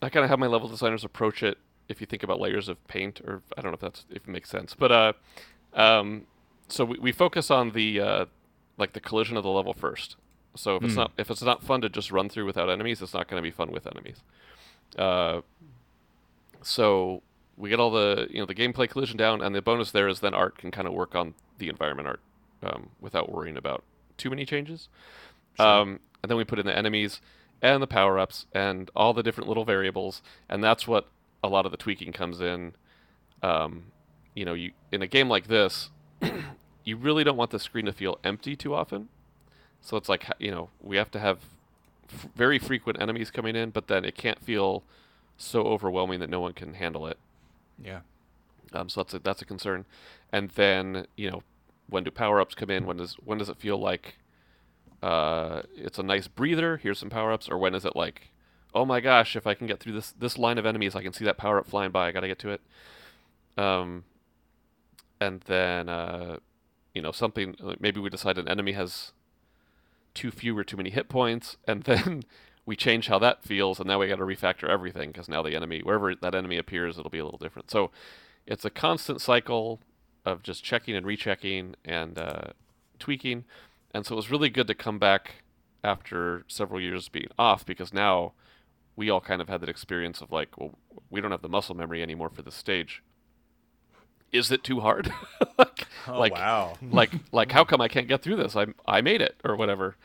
I 0.02 0.10
kind 0.10 0.24
of 0.24 0.30
have 0.30 0.39
my 0.39 0.47
level 0.47 0.67
designers 0.67 1.04
approach 1.04 1.43
it. 1.43 1.58
If 1.91 2.01
you 2.01 2.08
think 2.08 2.23
about 2.23 2.39
layers 2.39 2.69
of 2.69 2.86
paint, 2.88 3.21
or 3.21 3.41
I 3.58 3.62
don't 3.62 3.71
know 3.71 3.75
if 3.75 3.82
that's 3.82 4.06
if 4.10 4.23
it 4.23 4.27
makes 4.27 4.49
sense, 4.49 4.73
but 4.73 4.91
uh, 4.91 5.13
um, 5.73 6.25
so 6.67 6.86
we, 6.86 6.97
we 6.99 7.12
focus 7.12 7.51
on 7.51 7.71
the 7.71 7.99
uh, 7.99 8.25
like 8.77 8.93
the 8.93 8.99
collision 8.99 9.38
of 9.38 9.43
the 9.43 9.49
level 9.49 9.73
first. 9.73 10.15
So 10.56 10.75
if 10.75 10.84
it's 10.84 10.95
not 10.95 11.12
if 11.17 11.32
it's 11.32 11.41
not 11.41 11.63
fun 11.63 11.82
to 11.82 11.89
just 11.89 12.12
run 12.12 12.27
through 12.30 12.45
without 12.45 12.69
enemies, 12.69 13.01
it's 13.01 13.13
not 13.13 13.27
going 13.27 13.41
to 13.41 13.47
be 13.47 13.51
fun 13.51 13.71
with 13.71 13.88
enemies. 13.88 14.17
Uh, 14.97 15.41
so 16.62 17.21
we 17.58 17.69
get 17.69 17.80
all 17.80 17.91
the 17.91 18.27
you 18.30 18.39
know 18.39 18.45
the 18.45 18.56
gameplay 18.56 18.89
collision 18.89 19.17
down, 19.17 19.41
and 19.41 19.56
the 19.56 19.62
bonus 19.62 19.91
there 19.91 20.08
is 20.08 20.19
then 20.19 20.34
art 20.34 20.58
can 20.58 20.71
kind 20.71 20.88
of 20.88 20.93
work 20.93 21.15
on 21.15 21.36
the 21.58 21.69
environment 21.69 22.08
art 22.08 22.19
um, 22.63 22.89
without 22.99 23.32
worrying 23.32 23.56
about 23.56 23.84
too 24.17 24.30
many 24.30 24.45
changes. 24.45 24.89
Um, 25.60 25.99
and 26.21 26.30
then 26.30 26.38
we 26.38 26.43
put 26.43 26.60
in 26.60 26.65
the 26.65 26.77
enemies 26.77 27.21
and 27.62 27.82
the 27.82 27.88
power 27.88 28.17
ups 28.19 28.45
and 28.54 28.89
all 28.95 29.13
the 29.13 29.23
different 29.23 29.47
little 29.47 29.65
variables, 29.65 30.21
and 30.49 30.63
that's 30.63 30.88
what 30.88 31.08
a 31.43 31.47
lot 31.47 31.65
of 31.65 31.71
the 31.71 31.77
tweaking 31.77 32.12
comes 32.12 32.41
in. 32.41 32.73
Um, 33.41 33.86
you 34.36 34.45
know, 34.45 34.54
you 34.54 34.71
in 34.91 35.01
a 35.01 35.08
game 35.08 35.30
like 35.30 35.47
this, 35.47 35.89
you 36.84 36.97
really 36.97 37.23
don't 37.23 37.38
want 37.38 37.51
the 37.51 37.60
screen 37.60 37.86
to 37.86 37.93
feel 37.93 38.19
empty 38.23 38.56
too 38.56 38.73
often. 38.73 39.10
So 39.82 39.97
it's 39.97 40.10
like 40.10 40.25
you 40.39 40.51
know 40.51 40.69
we 40.82 40.97
have 40.97 41.12
to 41.12 41.19
have 41.19 41.39
f- 42.12 42.27
very 42.36 42.60
frequent 42.60 43.01
enemies 43.01 43.32
coming 43.32 43.56
in, 43.56 43.71
but 43.71 43.88
then 43.88 44.06
it 44.06 44.15
can't 44.15 44.43
feel 44.43 44.84
so 45.38 45.63
overwhelming 45.63 46.19
that 46.19 46.30
no 46.30 46.39
one 46.39 46.54
can 46.54 46.75
handle 46.75 47.08
it. 47.08 47.17
Yeah. 47.84 48.01
Um, 48.73 48.89
so 48.89 49.01
that's 49.01 49.13
a, 49.13 49.19
that's 49.19 49.41
a 49.41 49.45
concern. 49.45 49.86
And 50.32 50.49
then 50.51 51.08
you 51.15 51.30
know, 51.30 51.43
when 51.89 52.04
do 52.04 52.12
power 52.12 52.39
ups 52.39 52.56
come 52.56 52.69
in? 52.69 52.86
When 52.86 52.97
does 52.97 53.15
when 53.23 53.38
does 53.38 53.49
it 53.49 53.58
feel 53.58 53.77
like 53.77 54.17
uh, 55.04 55.63
it's 55.75 55.99
a 55.99 56.04
nice 56.04 56.27
breather? 56.27 56.77
Here's 56.77 56.99
some 56.99 57.10
power 57.10 57.32
ups, 57.32 57.49
or 57.49 57.58
when 57.58 57.75
is 57.75 57.86
it 57.86 57.95
like, 57.95 58.30
oh 58.73 58.86
my 58.86 58.99
gosh, 58.99 59.36
if 59.36 59.45
I 59.45 59.53
can 59.53 59.67
get 59.67 59.79
through 59.79 59.93
this 59.93 60.12
this 60.12 60.38
line 60.38 60.57
of 60.57 60.65
enemies, 60.65 60.95
I 60.95 61.03
can 61.03 61.13
see 61.13 61.25
that 61.25 61.38
power 61.38 61.60
up 61.60 61.67
flying 61.67 61.91
by. 61.91 62.07
I 62.07 62.12
gotta 62.12 62.27
get 62.27 62.39
to 62.39 62.49
it. 62.49 62.62
Um, 63.57 64.05
and 65.19 65.41
then 65.41 65.89
uh, 65.89 66.38
you 66.93 67.01
know 67.01 67.12
something 67.12 67.55
maybe 67.79 67.99
we 67.99 68.10
decide 68.10 68.38
an 68.38 68.47
enemy 68.47 68.73
has 68.73 69.12
too 70.13 70.31
few 70.31 70.57
or 70.57 70.63
too 70.63 70.77
many 70.77 70.89
hit 70.89 71.10
points, 71.10 71.57
and 71.67 71.84
then 71.86 72.23
we 72.65 72.75
change 72.75 73.07
how 73.07 73.19
that 73.19 73.43
feels, 73.43 73.79
and 73.79 73.88
now 73.88 73.99
we 73.99 74.07
got 74.07 74.17
to 74.17 74.23
refactor 74.23 74.69
everything 74.69 75.12
because 75.12 75.27
now 75.27 75.41
the 75.41 75.55
enemy, 75.55 75.81
wherever 75.81 76.13
that 76.15 76.36
enemy 76.36 76.57
appears, 76.57 76.97
it'll 76.97 77.10
be 77.12 77.19
a 77.19 77.25
little 77.25 77.39
different. 77.39 77.71
So 77.71 77.91
it's 78.45 78.65
a 78.65 78.69
constant 78.69 79.21
cycle 79.21 79.79
of 80.25 80.43
just 80.43 80.63
checking 80.63 80.95
and 80.95 81.05
rechecking 81.05 81.75
and 81.84 82.17
uh, 82.17 82.47
tweaking, 82.99 83.45
and 83.93 84.05
so 84.05 84.13
it 84.13 84.17
was 84.17 84.31
really 84.31 84.49
good 84.49 84.67
to 84.67 84.75
come 84.75 84.99
back 84.99 85.43
after 85.84 86.43
several 86.47 86.79
years 86.79 87.10
being 87.10 87.29
off 87.39 87.65
because 87.65 87.91
now 87.93 88.34
we 88.95 89.10
all 89.10 89.21
kind 89.21 89.41
of 89.41 89.49
had 89.49 89.62
that 89.62 89.69
experience 89.69 90.21
of 90.21 90.32
like, 90.32 90.58
well, 90.58 90.77
we 91.10 91.21
don't 91.21 91.32
have 91.32 91.41
the 91.41 91.49
muscle 91.49 91.75
memory 91.75 92.01
anymore 92.04 92.30
for 92.30 92.41
this 92.41 92.56
stage. 92.56 93.01
Is 94.32 94.49
it 94.51 94.63
too 94.63 94.80
hard? 94.80 95.12
like, 95.58 95.88
Oh 96.08 96.19
like, 96.19 96.34
wow. 96.34 96.77
like, 96.82 97.12
like, 97.32 97.51
how 97.51 97.63
come 97.63 97.82
I 97.82 97.88
can't 97.88 98.08
get 98.08 98.21
through 98.21 98.38
this? 98.38 98.56
I 98.56 98.67
I 98.88 99.01
made 99.01 99.21
it 99.21 99.36
or 99.43 99.56
whatever. 99.56 99.95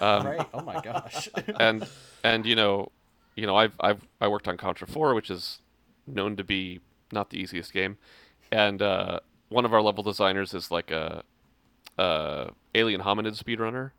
Um, 0.00 0.26
right? 0.26 0.46
Oh 0.52 0.62
my 0.62 0.80
gosh. 0.80 1.28
and 1.60 1.86
and 2.24 2.44
you 2.46 2.56
know, 2.56 2.90
you 3.36 3.46
know, 3.46 3.56
I've 3.56 3.74
I've 3.80 4.06
I 4.20 4.28
worked 4.28 4.48
on 4.48 4.56
Contra 4.56 4.86
4, 4.86 5.14
which 5.14 5.30
is 5.30 5.60
known 6.06 6.36
to 6.36 6.44
be 6.44 6.80
not 7.12 7.30
the 7.30 7.38
easiest 7.38 7.72
game, 7.72 7.98
and 8.50 8.82
uh, 8.82 9.20
one 9.48 9.64
of 9.64 9.72
our 9.72 9.80
level 9.80 10.02
designers 10.02 10.54
is 10.54 10.70
like 10.70 10.90
a, 10.90 11.22
a 11.96 12.50
alien 12.74 13.00
hominid 13.02 13.42
speedrunner, 13.42 13.92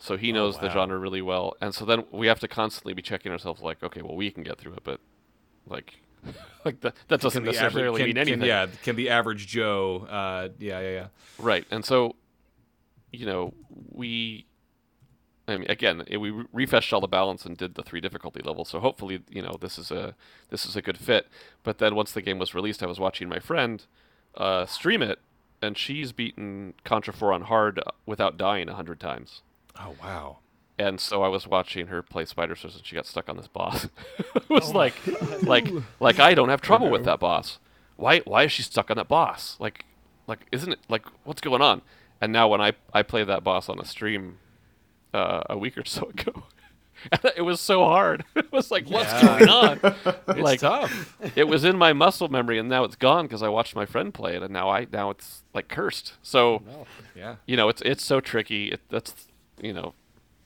so 0.00 0.16
he 0.16 0.32
knows 0.32 0.58
the 0.58 0.66
wow. 0.66 0.72
genre 0.72 0.98
really 0.98 1.22
well, 1.22 1.54
and 1.60 1.72
so 1.72 1.84
then 1.84 2.04
we 2.10 2.26
have 2.26 2.40
to 2.40 2.48
constantly 2.48 2.92
be 2.94 3.02
checking 3.02 3.30
ourselves, 3.30 3.60
like, 3.62 3.82
okay, 3.82 4.02
well, 4.02 4.16
we 4.16 4.30
can 4.32 4.42
get 4.42 4.58
through 4.58 4.72
it, 4.72 4.80
but 4.82 4.98
like, 5.66 6.00
like 6.64 6.80
that 6.80 6.94
that 7.08 7.20
doesn't 7.20 7.44
Can 7.44 7.52
the 7.52 7.56
average- 7.58 7.62
necessarily 7.74 8.00
can- 8.00 8.06
mean 8.06 8.14
can- 8.16 8.28
anything. 8.28 8.48
yeah, 8.48 8.66
can 8.82 8.96
the 8.96 9.08
average 9.10 9.46
Joe? 9.46 10.06
Uh, 10.10 10.48
yeah, 10.58 10.80
yeah, 10.80 10.90
yeah. 10.90 11.06
Right. 11.38 11.64
And 11.70 11.84
so, 11.84 12.16
you 13.12 13.24
know, 13.24 13.54
we 13.92 14.46
I 15.48 15.56
mean, 15.56 15.70
again, 15.70 16.04
it, 16.06 16.18
we 16.18 16.44
refreshed 16.52 16.92
all 16.92 17.00
the 17.00 17.08
balance 17.08 17.44
and 17.44 17.56
did 17.56 17.74
the 17.74 17.82
three 17.82 18.00
difficulty 18.00 18.40
levels. 18.42 18.68
So 18.68 18.78
hopefully, 18.80 19.22
you 19.30 19.42
know, 19.42 19.56
this 19.60 19.78
is 19.78 19.90
a 19.90 20.14
this 20.50 20.64
is 20.64 20.76
a 20.76 20.82
good 20.82 20.98
fit. 20.98 21.26
But 21.62 21.78
then 21.78 21.94
once 21.94 22.12
the 22.12 22.22
game 22.22 22.38
was 22.38 22.54
released, 22.54 22.82
I 22.82 22.86
was 22.86 23.00
watching 23.00 23.28
my 23.28 23.38
friend 23.40 23.84
uh, 24.36 24.66
stream 24.66 25.02
it, 25.02 25.18
and 25.60 25.76
she's 25.76 26.12
beaten 26.12 26.74
Contra 26.84 27.12
4 27.12 27.32
on 27.32 27.42
hard 27.42 27.82
without 28.06 28.36
dying 28.36 28.68
a 28.68 28.74
hundred 28.74 29.00
times. 29.00 29.42
Oh 29.78 29.94
wow. 30.02 30.38
And 30.78 30.98
so 30.98 31.22
I 31.22 31.28
was 31.28 31.46
watching 31.46 31.88
her 31.88 32.00
play 32.02 32.24
Spidersaurs, 32.24 32.74
and 32.76 32.86
she 32.86 32.94
got 32.94 33.04
stuck 33.06 33.28
on 33.28 33.36
this 33.36 33.48
boss. 33.48 33.86
it 34.34 34.48
was 34.48 34.72
like, 34.74 34.94
like, 35.42 35.68
like 36.00 36.18
I 36.18 36.32
don't 36.32 36.48
have 36.48 36.62
trouble 36.62 36.88
with 36.88 37.04
that 37.04 37.20
boss. 37.20 37.58
Why, 37.96 38.20
why 38.20 38.44
is 38.44 38.52
she 38.52 38.62
stuck 38.62 38.90
on 38.90 38.96
that 38.96 39.08
boss? 39.08 39.56
Like, 39.60 39.84
like, 40.26 40.46
isn't 40.52 40.72
it 40.72 40.78
like 40.88 41.04
what's 41.24 41.42
going 41.42 41.60
on? 41.60 41.82
And 42.20 42.32
now 42.32 42.48
when 42.48 42.60
I 42.62 42.72
I 42.94 43.02
play 43.02 43.24
that 43.24 43.44
boss 43.44 43.68
on 43.68 43.78
a 43.78 43.84
stream, 43.84 44.38
uh, 45.12 45.42
a 45.50 45.58
week 45.58 45.76
or 45.76 45.84
so 45.84 46.08
ago, 46.08 46.44
it 47.36 47.42
was 47.42 47.60
so 47.60 47.84
hard. 47.84 48.24
It 48.34 48.50
was 48.50 48.70
like, 48.70 48.88
what's 48.88 49.12
Yeah. 49.12 49.38
going 49.38 49.48
on? 49.50 49.80
It's 50.28 50.38
like, 50.40 50.60
tough. 50.60 51.14
it 51.36 51.44
was 51.46 51.62
in 51.64 51.76
my 51.76 51.92
muscle 51.92 52.28
memory, 52.28 52.58
and 52.58 52.70
now 52.70 52.84
it's 52.84 52.96
gone 52.96 53.26
because 53.26 53.42
I 53.42 53.48
watched 53.48 53.74
my 53.76 53.84
friend 53.84 54.14
play 54.14 54.34
it, 54.36 54.42
and 54.42 54.52
now 54.52 54.70
I 54.70 54.86
now 54.90 55.10
it's 55.10 55.42
like 55.52 55.68
cursed. 55.68 56.14
So 56.22 56.62
No. 56.66 56.86
Yeah. 57.14 57.36
you 57.44 57.56
know, 57.58 57.68
it's 57.68 57.82
it's 57.82 58.02
so 58.04 58.20
tricky. 58.20 58.68
It, 58.68 58.80
that's 58.88 59.26
you 59.62 59.72
know, 59.72 59.94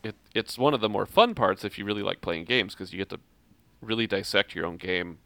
it 0.02 0.14
it's 0.34 0.58
one 0.58 0.74
of 0.74 0.80
the 0.80 0.88
more 0.88 1.06
fun 1.06 1.34
parts 1.34 1.64
if 1.64 1.78
you 1.78 1.84
really 1.84 2.02
like 2.02 2.20
playing 2.20 2.44
games 2.44 2.74
because 2.74 2.92
you 2.92 2.98
get 2.98 3.08
to 3.10 3.20
really 3.80 4.06
dissect 4.06 4.54
your 4.54 4.66
own 4.66 4.76
game 4.76 5.18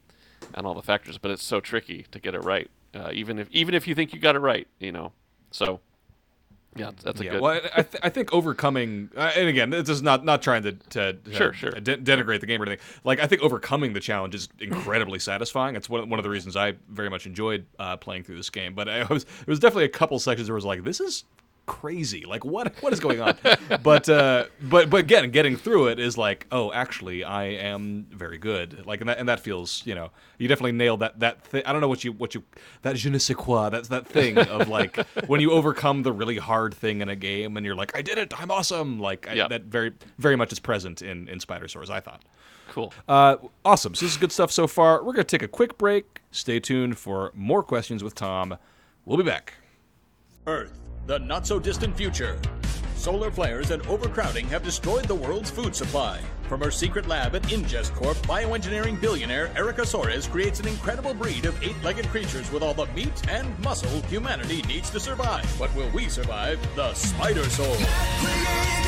and 0.53 0.65
all 0.65 0.73
the 0.73 0.81
factors. 0.81 1.17
But 1.17 1.31
it's 1.31 1.43
so 1.43 1.59
tricky 1.59 2.05
to 2.11 2.19
get 2.19 2.33
it 2.35 2.43
right, 2.43 2.69
uh, 2.93 3.09
even 3.13 3.39
if 3.39 3.49
even 3.51 3.73
if 3.73 3.87
you 3.87 3.95
think 3.95 4.13
you 4.13 4.19
got 4.19 4.35
it 4.35 4.39
right, 4.39 4.67
you 4.79 4.91
know. 4.91 5.11
So 5.51 5.81
yeah, 6.75 6.91
that's 7.03 7.19
a 7.19 7.25
yeah, 7.25 7.31
good. 7.31 7.41
well, 7.41 7.53
I, 7.53 7.79
I, 7.79 7.81
th- 7.81 8.03
I 8.03 8.09
think 8.09 8.31
overcoming, 8.31 9.09
uh, 9.17 9.31
and 9.35 9.49
again, 9.49 9.71
this 9.71 9.89
is 9.89 10.03
not 10.03 10.23
not 10.23 10.41
trying 10.43 10.61
to, 10.63 10.73
to, 10.73 11.13
to 11.13 11.33
Sure, 11.33 11.51
sure. 11.51 11.71
de- 11.71 11.97
denigrate 11.97 12.41
the 12.41 12.45
game 12.45 12.61
or 12.61 12.65
anything. 12.65 12.85
Like, 13.03 13.19
I 13.19 13.25
think 13.25 13.41
overcoming 13.41 13.93
the 13.93 13.99
challenge 13.99 14.35
is 14.35 14.49
incredibly 14.59 15.17
satisfying. 15.17 15.75
It's 15.75 15.89
one, 15.89 16.09
one 16.09 16.19
of 16.19 16.23
the 16.23 16.29
reasons 16.29 16.55
I 16.55 16.75
very 16.87 17.09
much 17.09 17.25
enjoyed 17.25 17.65
uh, 17.79 17.97
playing 17.97 18.23
through 18.23 18.37
this 18.37 18.51
game. 18.51 18.75
But 18.75 18.87
I 18.87 19.03
was 19.05 19.23
there 19.23 19.45
was 19.47 19.59
definitely 19.59 19.85
a 19.85 19.89
couple 19.89 20.19
sections 20.19 20.47
where 20.47 20.55
I 20.55 20.57
was 20.57 20.65
like, 20.65 20.83
this 20.83 20.99
is 20.99 21.25
crazy. 21.69 22.25
Like, 22.25 22.43
what 22.43 22.73
what 22.81 22.91
is 22.91 22.99
going 22.99 23.21
on? 23.21 23.37
but 23.83 24.09
uh, 24.09 24.45
but 24.61 24.89
but 24.89 24.97
again, 24.99 25.29
getting 25.31 25.55
through 25.55 25.87
it 25.87 25.99
is 25.99 26.17
like, 26.17 26.47
oh, 26.51 26.73
actually, 26.73 27.23
I 27.23 27.43
am 27.45 28.07
very 28.11 28.37
good. 28.37 28.85
Like, 28.85 28.99
and 29.01 29.09
that 29.09 29.19
and 29.19 29.29
that 29.29 29.39
feels, 29.39 29.81
you 29.85 29.93
know, 29.95 30.09
you 30.39 30.47
definitely 30.47 30.73
nailed 30.73 30.99
that 31.01 31.19
that 31.19 31.41
thing. 31.43 31.63
I 31.65 31.71
don't 31.71 31.79
know 31.81 31.87
what 31.87 32.03
you 32.03 32.11
what 32.13 32.33
you 32.35 32.43
that 32.81 32.95
je 32.97 33.09
ne 33.09 33.19
sais 33.19 33.35
quoi. 33.37 33.69
That's 33.69 33.87
that 33.89 34.07
thing 34.07 34.37
of 34.37 34.67
like 34.67 34.97
when 35.27 35.39
you 35.39 35.51
overcome 35.51 36.03
the 36.03 36.11
really 36.11 36.37
hard 36.37 36.73
thing 36.73 37.01
in 37.01 37.09
a 37.09 37.15
game 37.15 37.55
and 37.55 37.65
you're 37.65 37.75
like, 37.75 37.95
I 37.95 38.01
did 38.01 38.17
it. 38.17 38.33
I'm 38.41 38.51
awesome. 38.51 38.99
Like 38.99 39.27
I, 39.29 39.33
Yeah. 39.33 39.47
that 39.47 39.63
very 39.65 39.93
very 40.17 40.35
much 40.35 40.51
is 40.51 40.59
present 40.59 41.01
in 41.01 41.27
in 41.29 41.39
Spidersaurs. 41.39 41.89
I 41.89 41.99
thought. 42.01 42.23
cool. 42.71 42.93
Uh, 43.07 43.37
awesome. 43.63 43.93
So 43.95 44.05
this 44.05 44.13
is 44.13 44.17
good 44.17 44.31
stuff 44.31 44.51
so 44.51 44.65
far. 44.67 45.03
We're 45.03 45.13
gonna 45.13 45.23
take 45.23 45.43
a 45.43 45.47
quick 45.47 45.77
break. 45.77 46.21
Stay 46.31 46.59
tuned 46.59 46.97
for 46.97 47.31
more 47.33 47.63
questions 47.63 48.03
with 48.03 48.15
Tomm. 48.15 48.57
We'll 49.05 49.17
be 49.17 49.23
back. 49.23 49.53
Earth, 50.47 50.79
the 51.09 51.17
not 51.17 51.47
so 51.47 51.59
distant 51.59 51.97
future. 51.97 52.37
Solar 52.95 53.31
flares 53.31 53.71
and 53.71 53.81
overcrowding 53.87 54.45
have 54.49 54.61
destroyed 54.61 55.05
the 55.05 55.15
world's 55.15 55.49
food 55.49 55.75
supply. 55.75 56.19
From 56.43 56.61
her 56.61 56.69
secret 56.69 57.07
lab 57.07 57.33
at 57.33 57.41
Ingest 57.43 57.95
Corp, 57.95 58.15
bioengineering 58.27 59.01
billionaire 59.01 59.49
Erica 59.57 59.81
Soares 59.81 60.29
creates 60.29 60.59
an 60.59 60.67
incredible 60.67 61.15
breed 61.15 61.45
of 61.45 61.63
eight 61.63 61.81
legged 61.83 62.05
creatures 62.09 62.51
with 62.51 62.61
all 62.61 62.75
the 62.75 62.85
meat 62.93 63.27
and 63.27 63.57
muscle 63.63 64.01
humanity 64.03 64.61
needs 64.67 64.91
to 64.91 64.99
survive. 64.99 65.51
But 65.57 65.73
will 65.75 65.89
we 65.89 66.09
survive 66.09 66.61
the 66.75 66.91
Spidersaurs? 66.91 68.79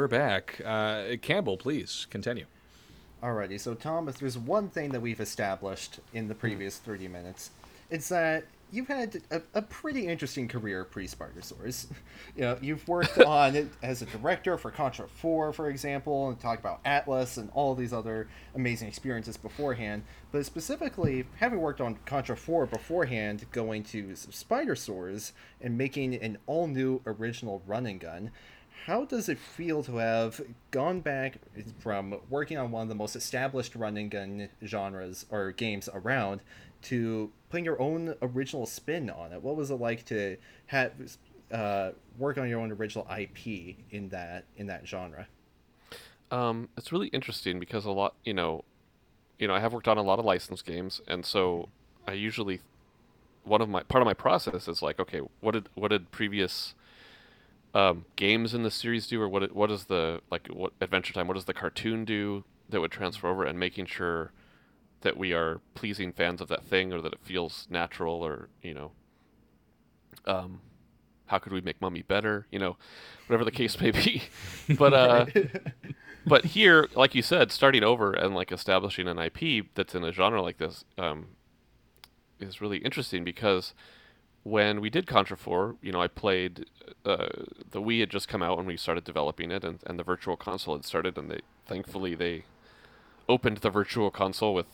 We're 0.00 0.08
back. 0.08 0.58
Uh, 0.64 1.16
Campbell, 1.20 1.58
please 1.58 2.06
continue. 2.08 2.46
Alrighty, 3.22 3.60
so 3.60 3.74
Tomm, 3.74 4.08
if 4.08 4.18
there's 4.18 4.38
one 4.38 4.70
thing 4.70 4.92
that 4.92 5.02
we've 5.02 5.20
established 5.20 6.00
in 6.14 6.26
the 6.26 6.34
previous 6.34 6.78
30 6.78 7.06
minutes, 7.06 7.50
it's 7.90 8.08
that 8.08 8.44
you've 8.72 8.88
had 8.88 9.20
a, 9.30 9.42
a 9.52 9.60
pretty 9.60 10.06
interesting 10.06 10.48
career 10.48 10.84
pre-Spidersaurs. 10.84 11.88
You 12.36 12.42
know, 12.42 12.58
you've 12.62 12.86
worked 12.88 13.18
on 13.26 13.56
it 13.56 13.68
as 13.82 14.00
a 14.00 14.06
director 14.06 14.56
for 14.56 14.70
Contra 14.70 15.06
4, 15.06 15.52
for 15.52 15.68
example, 15.68 16.30
and 16.30 16.40
talked 16.40 16.60
about 16.60 16.82
Atlus 16.84 17.36
and 17.36 17.50
all 17.52 17.74
these 17.74 17.92
other 17.92 18.28
amazing 18.54 18.88
experiences 18.88 19.36
beforehand. 19.36 20.04
But 20.32 20.46
specifically, 20.46 21.26
having 21.36 21.60
worked 21.60 21.82
on 21.82 21.98
Contra 22.06 22.36
4 22.36 22.66
beforehand, 22.66 23.44
going 23.52 23.82
to 23.84 24.04
Spidersaurs 24.12 25.32
and 25.60 25.76
making 25.76 26.14
an 26.14 26.38
all-new 26.46 27.02
original 27.04 27.62
run 27.66 27.84
and 27.84 28.00
gun, 28.00 28.30
how 28.86 29.04
does 29.04 29.28
it 29.28 29.38
feel 29.38 29.82
to 29.84 29.96
have 29.96 30.40
gone 30.70 31.00
back 31.00 31.38
from 31.78 32.16
working 32.28 32.56
on 32.56 32.70
one 32.70 32.82
of 32.82 32.88
the 32.88 32.94
most 32.94 33.14
established 33.14 33.74
run 33.74 33.96
and 33.96 34.10
gun 34.10 34.48
genres 34.64 35.26
or 35.30 35.52
games 35.52 35.88
around 35.92 36.40
to 36.82 37.30
putting 37.50 37.64
your 37.64 37.80
own 37.80 38.14
original 38.22 38.66
spin 38.66 39.10
on 39.10 39.32
it? 39.32 39.42
What 39.42 39.56
was 39.56 39.70
it 39.70 39.74
like 39.74 40.04
to 40.06 40.36
have 40.66 40.92
uh, 41.52 41.90
work 42.18 42.38
on 42.38 42.48
your 42.48 42.60
own 42.60 42.72
original 42.72 43.06
IP 43.16 43.76
in 43.90 44.08
that 44.10 44.44
in 44.56 44.66
that 44.68 44.86
genre? 44.86 45.26
Um, 46.30 46.68
it's 46.76 46.92
really 46.92 47.08
interesting 47.08 47.58
because 47.58 47.84
a 47.84 47.90
lot, 47.90 48.14
you 48.24 48.32
know, 48.32 48.64
you 49.38 49.48
know, 49.48 49.54
I 49.54 49.60
have 49.60 49.72
worked 49.72 49.88
on 49.88 49.98
a 49.98 50.02
lot 50.02 50.18
of 50.18 50.24
licensed 50.24 50.64
games, 50.64 51.00
and 51.06 51.26
so 51.26 51.68
I 52.06 52.12
usually 52.12 52.60
one 53.44 53.60
of 53.60 53.68
my 53.68 53.82
part 53.82 54.00
of 54.00 54.06
my 54.06 54.14
process 54.14 54.68
is 54.68 54.80
like, 54.80 54.98
okay, 55.00 55.20
what 55.40 55.52
did 55.52 55.68
what 55.74 55.88
did 55.88 56.10
previous 56.10 56.74
um, 57.74 58.04
games 58.16 58.54
in 58.54 58.62
the 58.62 58.70
series 58.70 59.06
do, 59.06 59.20
or 59.20 59.28
what 59.28 59.54
what 59.54 59.70
is 59.70 59.84
the 59.84 60.20
like 60.30 60.48
what 60.48 60.72
Adventure 60.80 61.12
Time? 61.12 61.28
What 61.28 61.34
does 61.34 61.44
the 61.44 61.54
cartoon 61.54 62.04
do 62.04 62.44
that 62.68 62.80
would 62.80 62.90
transfer 62.90 63.28
over, 63.28 63.44
and 63.44 63.58
making 63.58 63.86
sure 63.86 64.32
that 65.02 65.16
we 65.16 65.32
are 65.32 65.60
pleasing 65.74 66.12
fans 66.12 66.40
of 66.40 66.48
that 66.48 66.64
thing, 66.64 66.92
or 66.92 67.00
that 67.00 67.12
it 67.12 67.20
feels 67.22 67.66
natural, 67.70 68.24
or 68.24 68.48
you 68.62 68.74
know, 68.74 68.90
um, 70.26 70.60
how 71.26 71.38
could 71.38 71.52
we 71.52 71.60
make 71.60 71.80
Mummy 71.80 72.02
better? 72.02 72.46
You 72.50 72.58
know, 72.58 72.76
whatever 73.26 73.44
the 73.44 73.52
case 73.52 73.80
may 73.80 73.92
be. 73.92 74.24
but 74.76 74.92
uh, 74.92 75.26
but 76.26 76.46
here, 76.46 76.88
like 76.96 77.14
you 77.14 77.22
said, 77.22 77.52
starting 77.52 77.84
over 77.84 78.12
and 78.12 78.34
like 78.34 78.50
establishing 78.50 79.06
an 79.06 79.18
IP 79.18 79.66
that's 79.74 79.94
in 79.94 80.02
a 80.02 80.12
genre 80.12 80.42
like 80.42 80.58
this 80.58 80.84
um, 80.98 81.28
is 82.40 82.60
really 82.60 82.78
interesting 82.78 83.22
because 83.22 83.74
when 84.42 84.80
we 84.80 84.90
did 84.90 85.06
Contra 85.06 85.36
4, 85.36 85.76
you 85.82 85.92
know, 85.92 86.00
I 86.00 86.08
played 86.08 86.66
uh, 87.04 87.28
the 87.70 87.80
Wii 87.80 88.00
had 88.00 88.10
just 88.10 88.28
come 88.28 88.42
out 88.42 88.56
when 88.56 88.66
we 88.66 88.76
started 88.76 89.04
developing 89.04 89.50
it, 89.50 89.64
and, 89.64 89.80
and 89.86 89.98
the 89.98 90.02
Virtual 90.02 90.36
Console 90.36 90.76
had 90.76 90.84
started, 90.84 91.18
and 91.18 91.30
they 91.30 91.40
thankfully 91.66 92.14
they 92.14 92.44
opened 93.28 93.58
the 93.58 93.70
Virtual 93.70 94.10
Console 94.10 94.54
with 94.54 94.66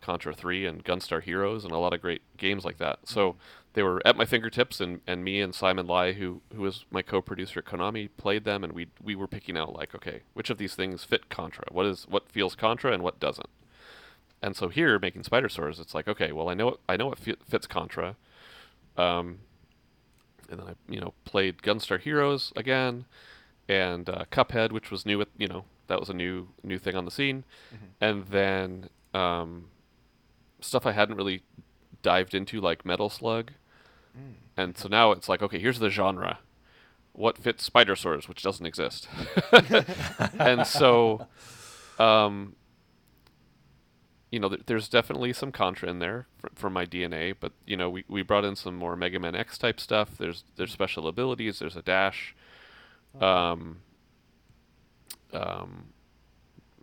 Contra 0.00 0.32
3 0.32 0.66
and 0.66 0.84
Gunstar 0.84 1.22
Heroes 1.22 1.64
and 1.64 1.72
a 1.72 1.78
lot 1.78 1.92
of 1.92 2.00
great 2.00 2.22
games 2.36 2.64
like 2.64 2.78
that. 2.78 3.00
So 3.04 3.36
they 3.74 3.82
were 3.82 4.02
at 4.06 4.16
my 4.16 4.24
fingertips, 4.24 4.80
and, 4.80 5.00
and 5.06 5.24
me 5.24 5.40
and 5.40 5.54
Simon 5.54 5.86
Lai, 5.86 6.12
who 6.12 6.40
who 6.54 6.62
was 6.62 6.84
my 6.90 7.02
co-producer 7.02 7.60
at 7.60 7.66
Konami, 7.66 8.08
played 8.16 8.44
them, 8.44 8.64
and 8.64 8.72
we 8.72 8.88
we 9.02 9.14
were 9.14 9.28
picking 9.28 9.56
out 9.56 9.74
like, 9.74 9.94
okay, 9.94 10.22
which 10.34 10.50
of 10.50 10.58
these 10.58 10.74
things 10.74 11.04
fit 11.04 11.28
Contra? 11.28 11.64
What 11.70 11.86
is 11.86 12.06
what 12.08 12.30
feels 12.30 12.54
Contra 12.54 12.92
and 12.92 13.02
what 13.02 13.20
doesn't? 13.20 13.48
And 14.42 14.56
so 14.56 14.68
here, 14.68 14.98
making 14.98 15.22
Spidersaurs, 15.22 15.80
it's 15.80 15.94
like, 15.94 16.08
okay, 16.08 16.32
well, 16.32 16.48
I 16.48 16.54
know 16.54 16.78
I 16.88 16.96
know 16.96 17.06
what 17.06 17.18
fits 17.18 17.66
Contra. 17.66 18.16
Um, 18.98 19.38
and 20.50 20.60
then 20.60 20.68
I, 20.68 20.92
you 20.92 21.00
know, 21.00 21.14
played 21.24 21.62
Gunstar 21.62 22.00
Heroes 22.00 22.52
again, 22.56 23.04
and 23.68 24.08
uh, 24.08 24.24
Cuphead, 24.30 24.72
which 24.72 24.90
was 24.90 25.06
new. 25.06 25.18
With 25.18 25.28
you 25.38 25.46
know, 25.48 25.64
that 25.86 26.00
was 26.00 26.08
a 26.10 26.14
new 26.14 26.48
new 26.62 26.78
thing 26.78 26.94
on 26.96 27.04
the 27.04 27.10
scene, 27.10 27.44
and 28.00 28.26
then 28.26 28.88
um, 29.14 29.68
stuff 30.60 30.84
I 30.86 30.92
hadn't 30.92 31.16
really 31.16 31.42
dived 32.02 32.34
into, 32.34 32.60
like 32.60 32.84
Metal 32.84 33.08
Slug. 33.10 33.52
And 34.56 34.76
so 34.76 34.88
now 34.88 35.12
it's 35.12 35.28
like, 35.28 35.42
okay, 35.42 35.60
here's 35.60 35.78
the 35.78 35.90
genre. 35.90 36.40
what 37.12 37.38
fits 37.38 37.68
Spidersaurs, 37.68 38.28
which 38.28 38.42
doesn't 38.42 38.66
exist. 38.66 39.08
and 40.38 40.66
so, 40.66 41.26
um, 41.98 42.54
you 44.30 44.38
know, 44.38 44.48
th- 44.48 44.62
there's 44.66 44.88
definitely 44.88 45.32
some 45.32 45.52
contra 45.52 45.88
in 45.88 45.98
there 45.98 46.26
fr- 46.38 46.48
from 46.54 46.72
my 46.72 46.84
DNA, 46.84 47.34
but 47.38 47.52
you 47.66 47.76
know, 47.76 47.88
we, 47.88 48.04
we 48.08 48.22
brought 48.22 48.44
in 48.44 48.56
some 48.56 48.76
more 48.76 48.96
Mega 48.96 49.18
Man 49.18 49.34
X 49.34 49.56
type 49.56 49.80
stuff. 49.80 50.18
There's 50.18 50.44
there's 50.56 50.72
special 50.72 51.08
abilities. 51.08 51.58
There's 51.58 51.76
a 51.76 51.82
dash, 51.82 52.34
um, 53.20 53.78
um, 55.32 55.86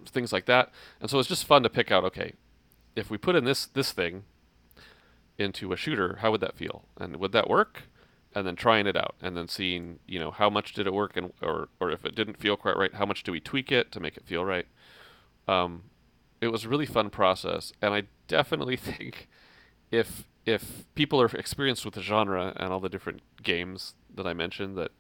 things 0.08 0.34
like 0.34 0.46
that. 0.46 0.72
And 1.00 1.10
so 1.10 1.20
it's 1.20 1.30
just 1.30 1.46
fun 1.46 1.64
to 1.64 1.70
pick 1.70 1.92
out. 1.92 2.04
Okay, 2.04 2.34
if 2.96 3.10
we 3.10 3.18
put 3.18 3.36
in 3.36 3.46
this 3.46 3.66
this 3.68 3.92
thing 3.92 4.24
into 5.38 5.72
a 5.72 5.78
shooter, 5.78 6.18
how 6.22 6.32
would 6.32 6.42
that 6.42 6.56
feel? 6.56 6.86
And 7.00 7.18
would 7.18 7.32
that 7.34 7.50
work? 7.50 7.84
And 8.34 8.46
then 8.46 8.58
trying 8.58 8.86
it 8.86 8.98
out, 8.98 9.16
and 9.22 9.38
then 9.38 9.48
seeing, 9.48 10.00
you 10.06 10.20
know, 10.20 10.30
how 10.30 10.50
much 10.50 10.74
did 10.74 10.88
it 10.88 10.94
work, 10.94 11.16
and 11.16 11.32
or 11.42 11.70
or 11.80 11.90
if 11.92 12.04
it 12.04 12.16
didn't 12.16 12.38
feel 12.38 12.58
quite 12.58 12.76
right, 12.76 12.94
how 12.94 13.06
much 13.06 13.24
do 13.24 13.32
we 13.32 13.40
tweak 13.40 13.72
it 13.72 13.94
to 13.94 14.02
make 14.02 14.18
it 14.18 14.26
feel 14.26 14.44
right? 14.44 14.68
Um, 15.48 15.84
it 16.42 16.48
was 16.50 16.66
a 16.66 16.70
really 16.70 16.86
fun 16.86 17.10
process, 17.10 17.74
and 17.82 17.94
I 17.94 18.04
definitely 18.28 18.78
think 18.78 19.28
if 19.92 20.28
if 20.46 20.86
people 20.94 21.22
are 21.22 21.26
experienced 21.28 21.86
with 21.86 21.96
the 21.96 22.02
genre 22.02 22.54
and 22.58 22.72
all 22.72 22.80
the 22.80 22.90
different 22.90 23.22
games 23.42 23.96
that 24.14 24.28
I 24.28 24.34
mentioned 24.34 24.78
that 24.78 24.92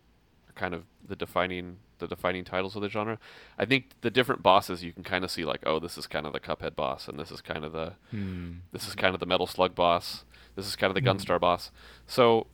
are 0.49 0.53
kind 0.55 0.73
of 0.73 0.83
the 1.07 1.15
defining 1.15 1.77
the 1.99 2.07
defining 2.07 2.43
titles 2.43 2.75
of 2.75 2.81
the 2.81 2.89
genre, 2.89 3.19
I 3.57 3.65
think 3.65 3.91
the 4.01 4.09
different 4.09 4.43
bosses 4.43 4.83
you 4.83 4.91
can 4.91 5.03
kind 5.03 5.23
of 5.23 5.31
see 5.31 5.45
like, 5.45 5.61
oh, 5.65 5.79
this 5.79 5.97
is 5.97 6.07
kind 6.07 6.25
of 6.25 6.33
the 6.33 6.39
Cuphead 6.39 6.75
boss, 6.75 7.07
and 7.07 7.19
this 7.19 7.31
is 7.31 7.41
kind 7.41 7.63
of 7.63 7.71
the 7.71 7.93
hmm. 8.11 8.53
this 8.71 8.87
is 8.87 8.95
kind 8.95 9.13
of 9.13 9.19
the 9.19 9.25
Metal 9.25 9.47
Slug 9.47 9.75
boss, 9.75 10.25
this 10.55 10.67
is 10.67 10.75
kind 10.75 10.89
of 10.89 10.95
the 10.95 11.01
hmm. 11.01 11.17
Gunstar 11.17 11.39
boss. 11.39 11.71
So 12.07 12.47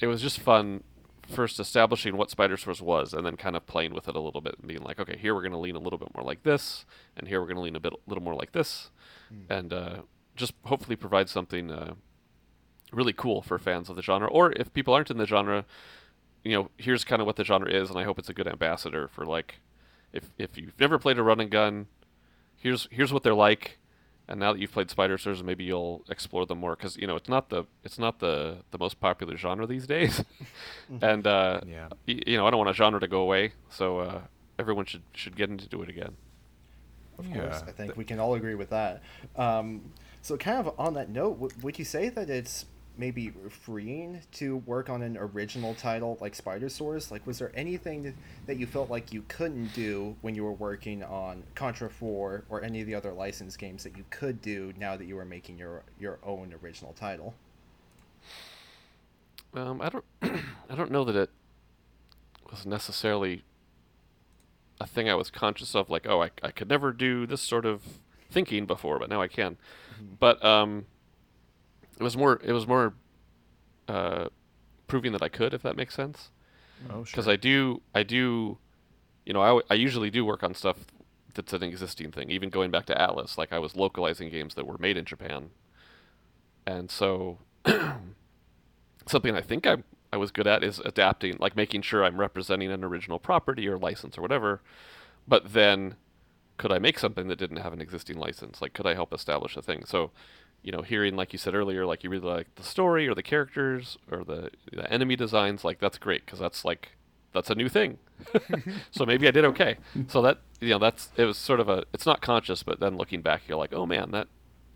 it 0.00 0.06
was 0.06 0.22
just 0.22 0.40
fun 0.40 0.82
first 1.30 1.58
establishing 1.58 2.16
what 2.16 2.28
Spidersaurs 2.30 2.80
was 2.80 3.14
and 3.14 3.24
then 3.24 3.36
kind 3.36 3.56
of 3.56 3.66
playing 3.66 3.94
with 3.94 4.08
it 4.08 4.16
a 4.16 4.20
little 4.20 4.40
bit 4.40 4.56
and 4.58 4.68
being 4.68 4.82
like, 4.82 5.00
okay, 5.00 5.16
here 5.16 5.34
we're 5.34 5.42
going 5.42 5.52
to 5.52 5.58
lean 5.58 5.76
a 5.76 5.80
little 5.80 5.98
bit 5.98 6.14
more 6.14 6.24
like 6.24 6.42
this, 6.42 6.84
and 7.16 7.28
here 7.28 7.40
we're 7.40 7.46
going 7.46 7.56
to 7.56 7.62
lean 7.62 7.76
a 7.76 7.80
bit, 7.80 7.92
little 8.06 8.22
more 8.22 8.34
like 8.34 8.52
this, 8.52 8.90
and 9.48 9.72
uh, 9.72 9.96
just 10.36 10.52
hopefully 10.64 10.96
provide 10.96 11.28
something 11.28 11.70
uh, 11.70 11.94
really 12.92 13.12
cool 13.12 13.42
for 13.42 13.58
fans 13.58 13.88
of 13.88 13.96
the 13.96 14.02
genre. 14.02 14.28
Or 14.28 14.52
if 14.52 14.72
people 14.72 14.94
aren't 14.94 15.10
in 15.10 15.18
the 15.18 15.26
genre, 15.26 15.64
you 16.44 16.52
know, 16.52 16.70
here's 16.76 17.04
kind 17.04 17.20
of 17.20 17.26
what 17.26 17.36
the 17.36 17.44
genre 17.44 17.70
is, 17.70 17.90
and 17.90 17.98
I 17.98 18.04
hope 18.04 18.18
it's 18.18 18.28
a 18.28 18.34
good 18.34 18.48
ambassador 18.48 19.08
for 19.08 19.24
like, 19.26 19.60
if 20.12 20.30
if 20.38 20.56
you've 20.56 20.78
never 20.80 20.98
played 20.98 21.18
a 21.18 21.22
run 21.22 21.40
and 21.40 21.50
gun, 21.50 21.86
here's 22.56 22.88
here's 22.90 23.12
what 23.12 23.22
they're 23.22 23.34
like, 23.34 23.78
and 24.30 24.40
now 24.40 24.52
that 24.52 24.60
you've 24.60 24.72
played 24.72 24.88
Spidersaurs, 24.88 25.42
maybe 25.42 25.64
you'll 25.64 26.02
explore 26.08 26.46
them 26.46 26.58
more 26.58 26.76
because 26.76 26.96
you 26.96 27.06
know 27.06 27.16
it's 27.16 27.28
not 27.28 27.50
the 27.50 27.64
it's 27.84 27.98
not 27.98 28.20
the 28.20 28.58
the 28.70 28.78
most 28.78 29.00
popular 29.00 29.36
genre 29.36 29.66
these 29.66 29.86
days, 29.86 30.24
and 31.02 31.26
uh, 31.26 31.60
Yeah. 31.66 31.88
y- 32.08 32.22
you 32.26 32.36
know 32.38 32.46
I 32.46 32.50
don't 32.50 32.58
want 32.58 32.70
a 32.70 32.74
genre 32.74 33.00
to 33.00 33.08
go 33.08 33.20
away, 33.20 33.52
so 33.68 33.98
uh, 33.98 34.20
everyone 34.58 34.86
should 34.86 35.02
should 35.14 35.36
get 35.36 35.50
into 35.50 35.82
it 35.82 35.88
again. 35.90 36.16
Of 37.18 37.26
Yeah. 37.28 37.34
course, 37.42 37.62
I 37.66 37.72
think 37.72 37.96
we 37.96 38.04
can 38.04 38.18
all 38.18 38.34
agree 38.34 38.54
with 38.54 38.70
that. 38.70 39.02
Um, 39.36 39.92
so, 40.22 40.36
kind 40.36 40.58
of 40.66 40.74
on 40.78 40.94
that 40.94 41.08
note, 41.10 41.34
w- 41.40 41.52
would 41.62 41.78
you 41.78 41.84
say 41.84 42.08
that 42.08 42.30
it's 42.30 42.66
maybe 43.00 43.32
freeing 43.48 44.20
to 44.32 44.58
work 44.58 44.90
on 44.90 45.02
an 45.02 45.16
original 45.16 45.74
title 45.74 46.18
like 46.20 46.36
Spidersaurs? 46.36 47.10
Like, 47.10 47.26
was 47.26 47.38
there 47.38 47.50
anything 47.54 48.14
that- 48.46 48.58
you 48.58 48.66
felt 48.66 48.90
like 48.90 49.12
you 49.12 49.22
couldn't 49.26 49.72
do 49.72 50.16
when 50.20 50.34
you 50.34 50.44
were 50.44 50.52
working 50.52 51.02
on 51.02 51.42
Contra 51.54 51.88
4 51.88 52.44
or 52.50 52.62
any 52.62 52.80
of 52.82 52.86
the 52.86 52.94
other 52.94 53.12
licensed 53.12 53.58
games 53.58 53.84
that 53.84 53.96
you 53.96 54.04
could 54.10 54.42
do 54.42 54.74
now 54.76 54.96
that 54.96 55.06
you 55.06 55.16
were 55.16 55.24
making 55.24 55.56
your 55.56 55.82
your 55.98 56.18
own 56.22 56.52
original 56.62 56.92
title? 56.92 57.34
Um, 59.54 59.80
I 59.80 59.88
don't 59.88 60.04
I 60.22 60.74
don't 60.76 60.90
know 60.90 61.04
that 61.04 61.16
it 61.16 61.30
was 62.50 62.66
necessarily 62.66 63.44
a 64.80 64.86
thing 64.86 65.08
I 65.08 65.14
was 65.14 65.30
conscious 65.30 65.74
of, 65.74 65.88
like 65.88 66.06
oh 66.06 66.22
I 66.22 66.30
I 66.42 66.50
could 66.50 66.68
never 66.68 66.92
do 66.92 67.26
this 67.26 67.40
sort 67.40 67.64
of 67.64 67.82
thinking 68.30 68.66
before, 68.66 68.98
but 68.98 69.08
now 69.08 69.22
I 69.22 69.28
can. 69.28 69.56
But 70.18 70.44
um, 70.44 70.86
it 72.00 72.02
was 72.02 72.16
more 72.16 72.40
it 72.42 72.52
was 72.52 72.66
more 72.66 72.94
uh, 73.86 74.28
proving 74.88 75.12
that 75.12 75.22
I 75.22 75.28
could, 75.28 75.54
if 75.54 75.62
that 75.62 75.76
makes 75.76 75.94
sense. 75.94 76.30
Oh, 76.90 77.02
because 77.04 77.28
I 77.28 77.36
do 77.36 77.82
I 77.94 78.02
do 78.02 78.58
you 79.26 79.34
know 79.34 79.42
I 79.42 79.60
I 79.70 79.74
usually 79.74 80.10
do 80.10 80.24
work 80.24 80.42
on 80.42 80.54
stuff 80.54 80.78
that's 81.34 81.52
an 81.52 81.62
existing 81.62 82.10
thing 82.10 82.30
even 82.30 82.48
going 82.48 82.70
back 82.70 82.86
to 82.86 82.94
Atlus. 82.94 83.36
Like 83.36 83.52
I 83.52 83.58
was 83.58 83.76
localizing 83.76 84.30
games 84.30 84.54
that 84.54 84.66
were 84.66 84.78
made 84.78 84.96
in 84.96 85.04
Japan. 85.04 85.50
And 86.66 86.90
so 86.90 87.38
something 89.06 89.36
I 89.36 89.42
think 89.42 89.66
I 89.66 89.78
I 90.12 90.16
was 90.16 90.32
good 90.32 90.46
at 90.46 90.64
is 90.64 90.80
adapting 90.80 91.36
like 91.38 91.54
making 91.54 91.82
sure 91.82 92.02
I'm 92.02 92.18
representing 92.18 92.72
an 92.72 92.82
original 92.82 93.18
property 93.18 93.68
or 93.68 93.78
license 93.78 94.16
or 94.16 94.22
whatever. 94.22 94.62
But 95.28 95.52
then 95.52 95.96
could 96.56 96.72
I 96.72 96.78
make 96.78 96.98
something 96.98 97.28
that 97.28 97.38
didn't 97.38 97.58
have 97.58 97.74
an 97.74 97.80
existing 97.80 98.18
license? 98.18 98.62
Like 98.62 98.72
could 98.72 98.86
I 98.86 98.94
help 98.94 99.12
establish 99.12 99.56
a 99.56 99.62
thing? 99.62 99.84
So 99.84 100.10
you 100.62 100.72
know 100.72 100.82
hearing 100.82 101.16
like 101.16 101.32
you 101.32 101.38
said 101.38 101.54
earlier 101.54 101.86
like 101.86 102.04
you 102.04 102.10
really 102.10 102.26
like 102.28 102.54
the 102.56 102.62
story 102.62 103.08
or 103.08 103.14
the 103.14 103.22
characters 103.22 103.96
or 104.10 104.24
the, 104.24 104.50
the 104.72 104.90
enemy 104.92 105.16
designs 105.16 105.64
like 105.64 105.78
that's 105.78 105.98
great 105.98 106.24
because 106.24 106.38
that's 106.38 106.64
like 106.64 106.92
that's 107.32 107.48
a 107.50 107.54
new 107.54 107.68
thing. 107.68 107.98
So 108.90 109.06
maybe 109.06 109.26
i 109.28 109.30
did 109.30 109.44
okay. 109.46 109.76
So 110.08 110.20
that 110.22 110.38
you 110.60 110.70
know 110.70 110.78
that's 110.78 111.08
it 111.16 111.24
was 111.24 111.38
sort 111.38 111.60
of 111.60 111.68
a 111.68 111.84
it's 111.94 112.04
not 112.04 112.20
conscious 112.20 112.62
but 112.62 112.80
then 112.80 112.96
looking 112.96 113.22
back 113.22 113.42
you're 113.48 113.56
like 113.56 113.72
oh 113.72 113.86
man 113.86 114.10
that 114.10 114.28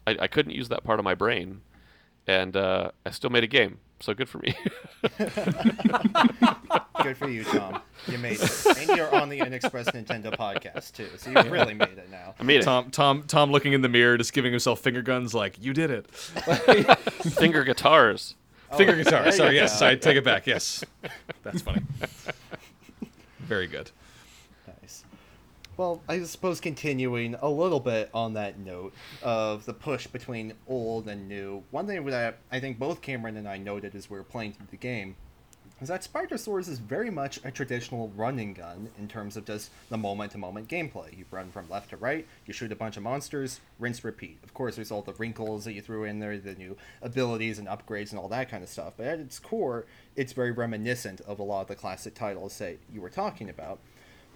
i, 0.07 0.17
I 0.19 0.27
couldn't 0.29 0.53
use 0.53 0.69
that 0.71 0.83
part 0.85 0.99
of 0.99 1.05
my 1.05 1.15
brain 1.15 1.61
and 2.27 2.57
uh, 2.57 2.91
i 3.05 3.11
still 3.11 3.29
made 3.29 3.45
a 3.45 3.49
game 3.49 3.81
so 4.05 4.15
good 4.15 4.29
for 4.29 4.39
me 4.39 4.55
Good 7.03 7.17
for 7.17 7.29
you, 7.29 7.45
Tomm. 7.45 7.83
You 8.07 8.19
made 8.19 8.39
it, 8.41 8.79
and 8.79 8.97
you're 8.97 9.15
on 9.15 9.29
the 9.29 9.41
NXpress 9.41 9.93
Nintendo 9.93 10.35
podcast 10.35 10.93
too, 10.93 11.09
so 11.19 11.31
you 11.31 11.51
really 11.51 11.75
made 11.75 11.99
it 11.99 12.09
now. 12.11 12.35
i 12.39 12.43
made 12.43 12.61
it 12.61 12.65
Tomm, 12.65 12.91
Tomm, 12.91 13.25
Tomm, 13.25 13.51
looking 13.51 13.75
in 13.75 13.83
the 13.83 13.89
mirror, 13.89 14.17
just 14.17 14.33
giving 14.33 14.53
himself 14.53 14.81
finger 14.81 15.03
guns, 15.03 15.35
like 15.35 15.63
you 15.63 15.75
did 15.75 15.91
it. 15.91 16.11
finger 16.11 17.63
guitars 17.63 18.37
oh, 18.71 18.77
Finger 18.77 18.97
guitar. 18.97 19.23
there 19.25 19.33
Sorry, 19.33 19.57
yes, 19.57 19.81
go. 19.81 19.87
I 19.89 19.97
take 19.97 20.17
it 20.17 20.25
back. 20.25 20.47
Yes, 20.47 20.85
that's 21.43 21.63
funny. 21.63 21.83
Very 23.41 23.67
good. 23.67 23.91
Well, 25.77 26.03
I 26.09 26.23
suppose 26.23 26.61
continuing 26.61 27.35
a 27.43 27.49
little 27.49 27.81
bit 27.81 28.09
on 28.15 28.35
that 28.35 28.61
note 28.61 28.95
of 29.25 29.65
the 29.65 29.75
push 29.75 30.07
between 30.07 30.53
old 30.69 31.09
and 31.09 31.27
new, 31.29 31.65
one 31.73 31.89
thing 31.89 32.05
that 32.07 32.39
I 32.53 32.61
think 32.61 32.79
both 32.79 33.03
Cameron 33.03 33.37
and 33.37 33.49
I 33.49 33.59
noted 33.59 33.97
as 33.97 34.09
we 34.09 34.17
were 34.17 34.23
playing 34.23 34.53
through 34.53 34.69
the 34.71 34.77
game 34.77 35.17
is 35.81 35.89
that 35.89 36.07
Spidersaurs 36.07 36.69
is 36.69 36.79
very 36.79 37.11
much 37.11 37.41
a 37.43 37.51
traditional 37.51 38.13
running 38.15 38.55
gun 38.55 38.89
in 39.01 39.09
terms 39.09 39.37
of 39.37 39.45
just 39.45 39.71
the 39.89 39.99
moment 39.99 40.31
to 40.31 40.39
moment 40.39 40.69
gameplay. 40.69 41.19
You 41.19 41.25
run 41.33 41.51
from 41.51 41.69
left 41.69 41.91
to 41.91 41.97
right, 41.97 42.25
you 42.47 42.55
shoot 42.55 42.71
a 42.71 42.77
bunch 42.77 42.97
of 42.97 43.03
monsters, 43.03 43.59
rinse, 43.81 44.05
repeat. 44.05 44.39
Of 44.45 44.55
course, 44.55 44.77
there's 44.77 44.93
all 44.93 45.03
the 45.03 45.15
wrinkles 45.15 45.65
that 45.65 45.73
you 45.73 45.83
threw 45.83 46.05
in 46.05 46.21
there, 46.21 46.39
the 46.39 46.55
new 46.55 46.77
abilities 47.03 47.59
and 47.59 47.67
upgrades 47.67 48.11
and 48.11 48.21
all 48.21 48.29
that 48.29 48.49
kind 48.49 48.63
of 48.63 48.69
stuff, 48.69 48.93
but 48.97 49.07
at 49.07 49.19
its 49.19 49.41
core, 49.41 49.87
it's 50.15 50.33
very 50.33 50.53
reminiscent 50.53 51.21
of 51.23 51.41
a 51.41 51.43
lot 51.43 51.63
of 51.63 51.67
the 51.67 51.75
classic 51.75 52.15
titles 52.15 52.57
that 52.59 52.79
you 52.93 53.01
were 53.01 53.11
talking 53.11 53.51
about. 53.51 53.81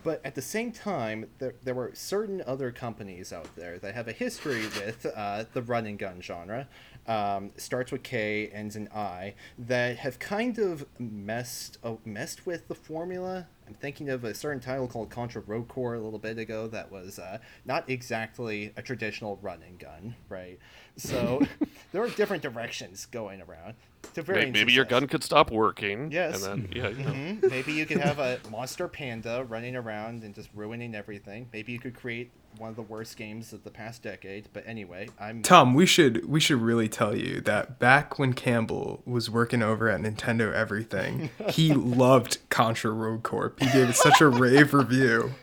But 0.08 0.22
at 0.24 0.34
the 0.34 0.40
same 0.40 0.72
time, 0.72 1.26
there, 1.38 1.52
there 1.62 1.74
were 1.74 1.90
certain 1.92 2.42
other 2.46 2.70
companies 2.70 3.30
out 3.30 3.54
there 3.56 3.78
that 3.80 3.94
have 3.94 4.08
a 4.08 4.12
history 4.12 4.62
with 4.62 5.04
uh, 5.14 5.44
the 5.52 5.60
run 5.60 5.84
and 5.84 5.98
gun 5.98 6.22
genre. 6.22 6.66
Um, 7.06 7.50
starts 7.58 7.92
with 7.92 8.04
K, 8.04 8.48
ends 8.48 8.74
in 8.74 8.88
I, 8.88 9.34
that 9.58 9.98
have 9.98 10.18
kind 10.18 10.56
of 10.56 10.86
messed 10.98 11.76
uh, 11.84 11.96
messed 12.06 12.46
with 12.46 12.68
the 12.68 12.74
formula. 12.74 13.48
I'm 13.66 13.74
thinking 13.74 14.08
of 14.08 14.24
a 14.24 14.32
certain 14.32 14.60
title 14.60 14.88
called 14.88 15.10
Contra 15.10 15.42
Rogue 15.42 15.68
Corps 15.68 15.96
a 15.96 16.00
little 16.00 16.18
bit 16.18 16.38
ago 16.38 16.68
that 16.68 16.90
was 16.90 17.18
uh, 17.18 17.36
not 17.66 17.90
exactly 17.90 18.72
a 18.78 18.82
traditional 18.82 19.38
run 19.42 19.60
and 19.62 19.78
gun, 19.78 20.14
right? 20.30 20.58
So 20.96 21.42
there 21.92 22.02
are 22.02 22.08
different 22.08 22.42
directions 22.42 23.04
going 23.04 23.42
around. 23.42 23.74
To 24.14 24.20
maybe, 24.22 24.32
varying 24.32 24.52
maybe 24.52 24.72
your 24.72 24.84
gun 24.84 25.06
could 25.06 25.22
stop 25.22 25.50
working 25.50 26.10
Yes. 26.10 26.44
and 26.44 26.64
then 26.64 26.72
yeah 26.74 26.88
you 26.88 27.04
know. 27.04 27.10
Mhm. 27.12 27.50
Maybe 27.50 27.72
you 27.72 27.86
could 27.86 27.98
have 27.98 28.18
a 28.18 28.38
monster 28.50 28.88
panda 28.88 29.44
running 29.48 29.76
around 29.76 30.22
and 30.24 30.34
just 30.34 30.48
ruining 30.54 30.94
everything. 30.94 31.48
Maybe 31.52 31.72
you 31.72 31.78
could 31.78 31.94
create 31.94 32.30
one 32.56 32.70
of 32.70 32.76
the 32.76 32.82
worst 32.82 33.16
games 33.16 33.52
of 33.52 33.62
the 33.62 33.70
past 33.70 34.02
decade. 34.02 34.48
But 34.52 34.64
anyway, 34.66 35.08
I'm 35.20 35.42
Tomm, 35.42 35.74
we 35.74 35.86
should 35.86 36.28
we 36.28 36.40
should 36.40 36.60
really 36.60 36.88
tell 36.88 37.14
you 37.16 37.40
that 37.42 37.78
back 37.78 38.18
when 38.18 38.32
Campbell 38.32 39.02
was 39.06 39.30
working 39.30 39.62
over 39.62 39.88
at 39.88 40.00
Nintendo 40.00 40.52
Everything, 40.52 41.30
he 41.50 41.72
loved 41.74 42.38
Contra 42.50 42.90
Rogue 42.90 43.22
Corps. 43.22 43.52
He 43.60 43.66
gave 43.66 43.90
it 43.90 43.96
such 43.96 44.20
a 44.20 44.28
rave 44.28 44.74
review. 44.74 45.34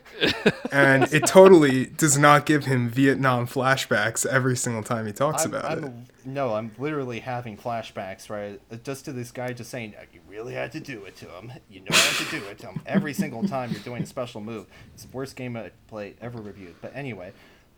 And 0.71 1.11
it 1.13 1.25
totally 1.25 1.85
does 1.85 2.17
not 2.17 2.45
give 2.45 2.65
him 2.65 2.89
Vietnam 2.89 3.47
flashbacks 3.47 4.25
every 4.25 4.57
single 4.57 4.83
time 4.83 5.05
he 5.05 5.13
talks 5.13 5.45
I'm, 5.45 5.53
about 5.53 5.65
I'm 5.71 5.83
it. 5.85 5.93
no, 6.25 6.53
I'm 6.53 6.71
literally 6.77 7.19
having 7.19 7.57
flashbacks, 7.57 8.29
right? 8.29 8.59
Uh, 8.71 8.75
Just 8.83 9.05
to 9.05 9.13
this 9.13 9.31
guy 9.31 9.53
just 9.53 9.69
saying, 9.69 9.93
"Uh, 9.97 10.03
"You 10.13 10.19
really 10.27 10.53
had 10.53 10.71
to 10.73 10.79
do 10.79 11.05
it 11.05 11.15
to 11.17 11.25
him. 11.27 11.51
You 11.69 11.81
know 11.81 11.95
how 11.95 12.23
to 12.23 12.31
do 12.31 12.43
it 12.45 12.57
to 12.59 12.67
him 12.67 12.81
every 12.85 13.13
single 13.13 13.47
time 13.47 13.71
you're 13.71 13.79
doing 13.81 14.03
a 14.03 14.05
special 14.05 14.41
move." 14.41 14.67
It's 14.93 15.03
the 15.03 15.15
worst 15.15 15.35
game 15.35 15.55
I 15.55 15.71
played 15.87 16.17
ever 16.21 16.41
reviewed. 16.41 16.75
But 16.81 16.95
anyway, 16.95 17.31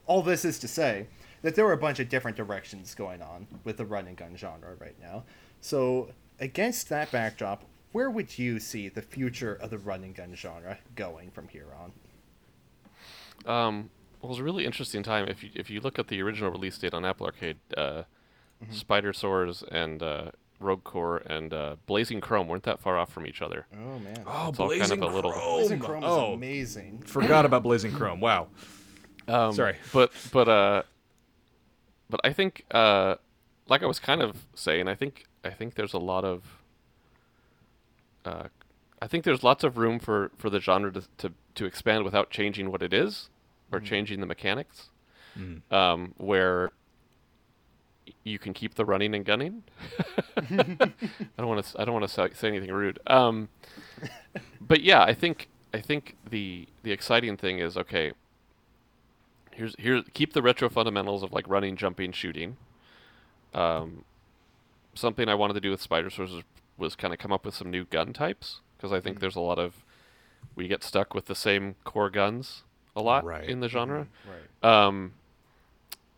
all 0.06 0.22
this 0.24 0.44
is 0.46 0.58
to 0.60 0.68
say 0.68 1.08
that 1.44 1.56
there 1.56 1.68
are 1.68 1.74
a 1.74 1.78
bunch 1.78 2.00
of 2.00 2.10
different 2.10 2.36
directions 2.38 2.96
going 2.96 3.22
on 3.22 3.48
with 3.64 3.78
the 3.78 3.86
run 3.86 4.08
and 4.08 4.18
gun 4.18 4.36
genre 4.36 4.76
right 4.80 4.96
now. 5.02 5.24
So 5.62 6.10
against 6.40 6.90
that 6.90 7.12
backdrop, 7.12 7.64
where 7.92 8.10
would 8.10 8.40
you 8.40 8.60
see 8.60 8.90
the 8.90 9.02
future 9.02 9.54
of 9.54 9.70
the 9.70 9.78
run 9.78 10.04
and 10.04 10.16
gun 10.16 10.34
genre 10.36 10.80
going 10.96 11.30
from 11.32 11.48
here 11.50 11.68
on? 11.80 11.92
Um, 13.46 13.90
well, 14.22 14.30
it 14.30 14.34
was 14.34 14.40
a 14.40 14.44
really 14.44 14.66
interesting 14.66 15.04
time. 15.04 15.28
If 15.28 15.44
you 15.44 15.50
if 15.54 15.70
you 15.70 15.80
look 15.82 16.00
at 16.00 16.08
the 16.08 16.22
original 16.22 16.52
release 16.52 16.78
date 16.78 16.94
on 16.94 17.06
Apple 17.06 17.26
Arcade, 17.28 17.58
uh, 17.76 18.04
Spidersaurs 18.72 19.64
and 19.72 20.02
uh, 20.02 20.32
Rogue 20.60 20.84
Corps 20.84 21.18
and 21.28 21.54
uh, 21.54 21.76
Blazing 21.86 22.20
Chrome 22.22 22.48
weren't 22.48 22.64
that 22.64 22.80
far 22.80 22.98
off 22.98 23.12
from 23.12 23.28
each 23.28 23.42
other. 23.42 23.68
Oh 23.74 24.00
man, 24.00 24.24
Oh, 24.26 24.50
It's 24.50 24.60
all 24.60 24.70
kind 24.70 24.82
of 24.82 24.88
Blazing 24.90 25.04
a 25.04 25.08
little- 25.08 25.32
Chrome. 25.32 25.60
Blazing 25.60 25.80
Chrome 25.80 26.04
is 26.04 26.10
oh, 26.10 26.34
amazing. 26.34 27.04
forgot 27.06 27.46
about 27.46 27.64
Blazing 27.64 27.92
Chrome. 27.92 28.20
Wow. 28.20 28.48
Um, 29.28 29.54
Sorry. 29.54 29.76
but 29.94 30.12
but 30.32 30.48
uh, 30.50 30.84
but 32.10 32.20
I 32.24 32.34
think 32.34 32.66
uh, 32.72 33.16
like 33.70 33.84
I 33.84 33.86
was 33.86 34.00
kind 34.00 34.22
of 34.22 34.46
saying, 34.56 34.88
I 34.88 34.96
think 34.96 35.26
I 35.44 35.50
think 35.52 35.76
there's 35.76 35.94
a 35.94 36.00
lot 36.00 36.26
of 36.26 36.44
uh, 38.26 38.48
I 39.02 39.08
think 39.08 39.24
there's 39.24 39.44
lots 39.44 39.64
of 39.64 39.78
room 39.78 40.00
for, 40.00 40.32
for 40.38 40.50
the 40.50 40.60
genre 40.60 40.92
to, 40.92 41.04
to 41.18 41.34
to 41.56 41.66
expand 41.66 42.04
without 42.04 42.30
changing 42.30 42.72
what 42.72 42.82
it 42.82 42.94
is 42.94 43.30
or 43.72 43.80
changing 43.80 44.20
the 44.20 44.26
mechanics. 44.26 44.90
Um, 45.72 46.14
where 46.18 46.72
you 48.24 48.40
can 48.40 48.54
keep 48.54 48.76
the 48.76 48.86
running 48.86 49.14
and 49.14 49.26
gunning. 49.26 49.64
I 50.38 50.92
don't 51.38 51.48
want 51.48 51.66
to. 51.66 51.82
I 51.82 51.86
don't 51.86 51.94
want 51.94 52.08
to 52.08 52.14
say, 52.14 52.30
say 52.34 52.48
anything 52.48 52.72
rude. 52.72 53.00
Um, 53.08 53.50
but 54.62 54.82
yeah, 54.82 55.04
I 55.04 55.14
think 55.14 55.50
I 55.74 55.82
think 55.82 56.16
the 56.30 56.68
the 56.84 56.92
exciting 56.92 57.38
thing 57.38 57.60
is 57.60 57.78
okay. 57.78 58.14
Here's 59.52 59.76
here 59.78 60.04
keep 60.14 60.34
the 60.34 60.42
retro 60.42 60.70
fundamentals 60.70 61.24
of 61.24 61.34
like 61.34 61.48
running, 61.48 61.76
jumping, 61.76 62.12
shooting. 62.12 62.58
Um, 63.54 64.06
something 64.94 65.30
I 65.30 65.36
wanted 65.36 65.54
to 65.54 65.62
do 65.62 65.72
with 65.72 65.82
Spider 65.82 66.10
was, 66.18 66.44
was 66.78 66.96
kind 66.96 67.14
of 67.14 67.20
come 67.20 67.32
up 67.32 67.46
with 67.46 67.56
some 67.56 67.72
new 67.72 67.86
gun 67.86 68.14
types 68.14 68.62
because 68.78 68.92
I 68.94 69.00
think 69.00 69.20
there's 69.20 69.36
a 69.36 69.42
lot 69.42 69.60
of 69.60 69.84
we 70.56 70.68
get 70.68 70.84
stuck 70.84 71.14
with 71.14 71.26
the 71.26 71.36
same 71.36 71.76
core 71.84 72.10
guns 72.10 72.64
a 72.96 73.02
lot 73.02 73.24
Right. 73.26 73.48
in 73.50 73.60
the 73.60 73.68
genre. 73.70 74.08
Right. 74.62 74.86
Um, 74.88 75.14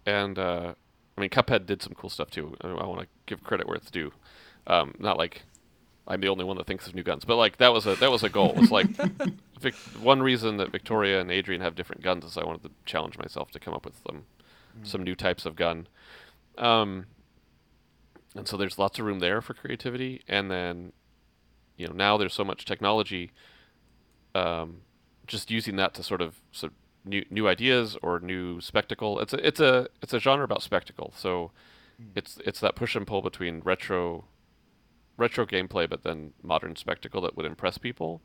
and 0.06 0.38
uh, 0.40 0.74
I 1.18 1.22
mean, 1.22 1.30
Cuphead 1.30 1.66
did 1.66 1.82
some 1.82 1.94
cool 1.94 2.10
stuff 2.10 2.30
too. 2.30 2.56
I, 2.62 2.68
I 2.70 2.86
want 2.86 3.02
to 3.02 3.08
give 3.26 3.44
credit 3.44 3.68
where 3.68 3.76
it's 3.76 3.92
due. 3.92 4.12
Um, 4.68 4.94
not 5.00 5.18
like 5.18 5.44
I'm 6.08 6.22
the 6.22 6.30
only 6.30 6.46
one 6.46 6.58
that 6.58 6.66
thinks 6.68 6.88
of 6.88 6.96
new 6.96 7.04
guns, 7.04 7.26
but 7.26 7.36
like 7.36 7.58
that 7.58 7.74
was 7.74 7.86
a 7.86 7.96
that 7.96 8.12
was 8.12 8.24
a 8.24 8.30
goal. 8.30 8.54
It's 8.58 8.72
like 8.72 8.88
Vic- 9.60 9.76
one 10.02 10.22
reason 10.22 10.58
that 10.58 10.72
Victoria 10.72 11.20
and 11.20 11.30
Adrian 11.30 11.62
have 11.62 11.76
different 11.76 12.02
guns 12.02 12.24
is 12.24 12.38
I 12.38 12.46
wanted 12.46 12.64
to 12.64 12.72
challenge 12.86 13.18
myself 13.18 13.52
to 13.52 13.60
come 13.60 13.74
up 13.74 13.86
with 13.86 13.96
some 14.08 14.24
some 14.84 15.04
new 15.04 15.16
types 15.16 15.46
of 15.46 15.56
gun. 15.56 15.88
Um, 16.58 17.06
and 18.36 18.48
so 18.48 18.56
there's 18.58 18.78
lots 18.80 19.00
of 19.00 19.06
room 19.06 19.20
there 19.20 19.42
for 19.42 19.54
creativity, 19.54 20.22
and 20.28 20.50
then 20.50 20.94
you 21.80 21.88
know 21.88 21.94
now 21.94 22.18
there's 22.18 22.34
so 22.34 22.44
much 22.44 22.66
technology. 22.66 23.32
Um, 24.36 24.82
just 25.26 25.50
using 25.50 25.76
that 25.78 25.94
to 25.96 26.04
sort 26.04 26.22
of 26.22 26.36
so 26.52 26.70
new 27.06 27.26
new 27.32 27.48
ideas 27.48 27.98
or 28.04 28.20
new 28.20 28.60
spectacle. 28.60 29.20
It's 29.20 29.34
a 29.34 29.48
it's 29.48 29.60
a 29.60 29.88
it's 30.02 30.14
a 30.14 30.20
genre 30.20 30.44
about 30.44 30.62
spectacle. 30.62 31.14
So 31.16 31.52
it's 32.16 32.38
it's 32.46 32.60
that 32.60 32.76
push 32.76 32.96
and 32.96 33.08
pull 33.08 33.22
between 33.22 33.62
retro 33.62 34.26
retro 35.18 35.46
gameplay 35.46 35.90
but 35.90 36.04
then 36.04 36.34
modern 36.44 36.76
spectacle 36.76 37.22
that 37.22 37.36
would 37.38 37.46
impress 37.46 37.78
people. 37.78 38.22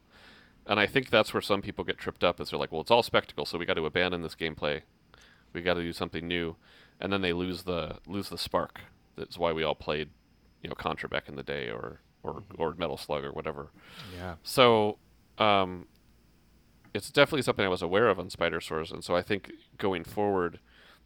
And 0.66 0.80
I 0.80 0.86
think 0.86 1.10
that's 1.10 1.32
where 1.32 1.42
some 1.42 1.62
people 1.62 1.84
get 1.84 1.98
tripped 1.98 2.24
up 2.24 2.40
is 2.40 2.50
they're 2.50 2.58
like, 2.58 2.72
well, 2.72 2.80
it's 2.80 2.90
all 2.90 3.02
spectacle, 3.02 3.44
so 3.44 3.58
we 3.58 3.66
got 3.66 3.74
to 3.74 3.84
abandon 3.84 4.22
this 4.22 4.34
gameplay. 4.34 4.80
We 5.52 5.60
got 5.60 5.74
to 5.74 5.82
do 5.82 5.92
something 5.92 6.26
new, 6.26 6.56
and 6.98 7.12
then 7.12 7.20
they 7.20 7.34
lose 7.34 7.64
the 7.64 7.98
lose 8.06 8.30
the 8.30 8.38
spark. 8.38 8.80
That's 9.16 9.38
why 9.38 9.52
we 9.52 9.62
all 9.62 9.74
played, 9.74 10.08
you 10.62 10.68
know, 10.68 10.74
Contra 10.74 11.08
back 11.08 11.28
in 11.28 11.36
the 11.36 11.42
day, 11.42 11.68
or 11.68 12.00
or 12.24 12.42
or 12.56 12.74
Metal 12.76 12.96
Slug 12.96 13.22
or 13.24 13.30
whatever. 13.32 13.68
Yeah. 14.16 14.34
So, 14.42 14.98
um, 15.38 15.86
it's 16.92 17.10
definitely 17.10 17.42
something 17.42 17.64
I 17.64 17.68
was 17.68 17.82
aware 17.82 18.08
of 18.08 18.18
on 18.18 18.28
Spidersaurs, 18.28 18.92
and 18.92 19.04
so 19.04 19.14
I 19.14 19.22
think 19.22 19.52
going 19.78 20.04
forward, 20.04 20.58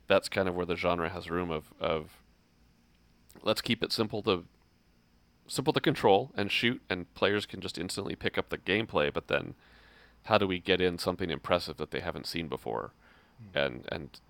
that's 0.07 0.29
kind 0.29 0.49
of 0.49 0.55
where 0.55 0.67
the 0.67 0.77
genre 0.77 1.11
has 1.11 1.31
room 1.31 1.51
of 1.51 1.73
of. 1.81 2.23
Let's 3.43 3.61
keep 3.61 3.85
it 3.85 3.93
simple 3.93 4.23
to 4.23 4.45
simple 5.47 5.73
to 5.73 5.81
control 5.81 6.31
and 6.37 6.53
shoot, 6.53 6.83
and 6.89 7.13
players 7.15 7.47
can 7.47 7.61
just 7.61 7.79
instantly 7.79 8.15
pick 8.15 8.39
up 8.39 8.51
the 8.51 8.59
gameplay. 8.59 9.13
But 9.13 9.29
then, 9.29 9.55
how 10.25 10.39
do 10.39 10.47
we 10.47 10.59
get 10.59 10.81
in 10.81 10.99
something 10.99 11.31
impressive 11.31 11.79
that 11.79 11.91
they 11.91 12.01
haven't 12.01 12.27
seen 12.27 12.49
before, 12.49 12.93
and 13.55 13.87
and 13.91 14.21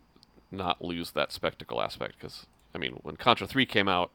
not 0.51 0.83
lose 0.83 1.11
that 1.11 1.33
spectacle 1.33 1.83
aspect? 1.83 2.15
Because 2.19 2.47
I 2.75 2.79
mean, 2.79 3.01
when 3.03 3.17
Contra 3.17 3.47
Three 3.47 3.67
came 3.67 3.89
out, 3.89 4.11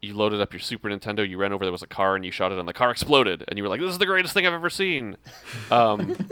you 0.00 0.14
loaded 0.14 0.40
up 0.40 0.52
your 0.52 0.60
Super 0.60 0.88
Nintendo, 0.88 1.28
you 1.28 1.38
ran 1.38 1.52
over 1.52 1.64
there 1.64 1.72
was 1.72 1.82
a 1.82 1.86
car, 1.86 2.14
and 2.16 2.24
you 2.24 2.30
shot 2.30 2.52
it, 2.52 2.58
and 2.58 2.68
the 2.68 2.72
car 2.72 2.90
exploded, 2.90 3.44
and 3.48 3.56
you 3.58 3.62
were 3.64 3.68
like, 3.68 3.80
"This 3.80 3.90
is 3.90 3.98
the 3.98 4.06
greatest 4.06 4.32
thing 4.34 4.46
I've 4.46 4.52
ever 4.52 4.70
seen." 4.70 5.16
Um, 5.70 6.16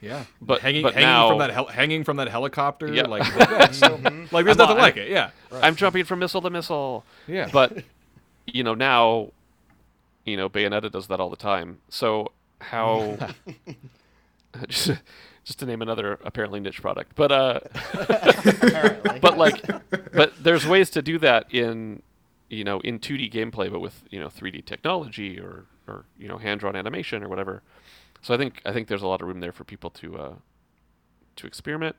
Yeah. 0.00 0.24
But- 0.40 0.62
hanging, 0.62 0.82
but 0.82 0.94
hanging 0.94 1.08
now- 1.08 1.28
from 1.28 1.38
that 1.38 1.50
hel- 1.52 1.66
hanging 1.66 2.02
from 2.02 2.16
that 2.16 2.28
helicopter, 2.28 2.92
Yeah. 2.92 3.02
like 3.06 3.22
that's 3.38 3.78
so- 3.78 4.00
like 4.32 4.44
there's 4.44 4.56
I'm 4.58 4.58
nothing 4.58 4.76
not- 4.76 4.78
like 4.78 4.96
it. 4.96 5.08
Yeah. 5.10 5.30
I'm 5.52 5.76
jumping 5.76 6.04
from 6.04 6.18
missile 6.18 6.42
to 6.42 6.50
missile. 6.50 7.04
Yeah. 7.28 7.48
But 7.52 7.84
you 8.46 8.64
know 8.64 8.74
now, 8.74 9.28
you 10.24 10.36
know 10.36 10.48
Bayonetta 10.48 10.90
does 10.90 11.06
that 11.06 11.20
all 11.20 11.30
the 11.30 11.36
time. 11.36 11.78
So 11.88 12.32
how? 12.60 13.16
just, 14.68 14.90
just 15.44 15.60
to 15.60 15.66
name 15.66 15.82
another 15.82 16.18
apparently 16.24 16.58
niche 16.58 16.80
product, 16.82 17.12
but 17.14 17.30
uh, 17.30 17.60
but 19.20 19.38
like, 19.38 19.62
but 20.12 20.32
there's 20.42 20.66
ways 20.66 20.90
to 20.90 21.02
do 21.02 21.18
that 21.18 21.46
in, 21.54 22.02
you 22.52 22.64
know, 22.64 22.80
in 22.80 22.98
2D 22.98 23.32
gameplay, 23.32 23.70
but 23.70 23.80
with 23.80 24.04
you 24.10 24.20
know 24.20 24.28
3D 24.28 24.64
technology 24.66 25.40
or 25.40 25.64
or 25.88 26.04
you 26.18 26.28
know 26.28 26.38
hand 26.38 26.60
drawn 26.60 26.76
animation 26.76 27.22
or 27.22 27.28
whatever. 27.28 27.62
So 28.20 28.34
I 28.34 28.36
think 28.36 28.60
I 28.64 28.72
think 28.72 28.88
there's 28.88 29.02
a 29.02 29.08
lot 29.08 29.22
of 29.22 29.26
room 29.28 29.40
there 29.40 29.52
for 29.52 29.64
people 29.64 29.90
to 29.90 30.18
uh, 30.18 30.34
to 31.36 31.46
experiment, 31.46 31.96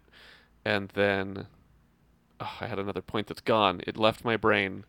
and 0.64 0.90
then 0.90 1.48
oh, 2.40 2.58
I 2.62 2.68
had 2.68 2.78
another 2.80 3.02
point 3.02 3.28
that's 3.28 3.42
gone. 3.42 3.82
It 3.88 3.98
left 3.98 4.24
my 4.24 4.38
brain. 4.38 4.86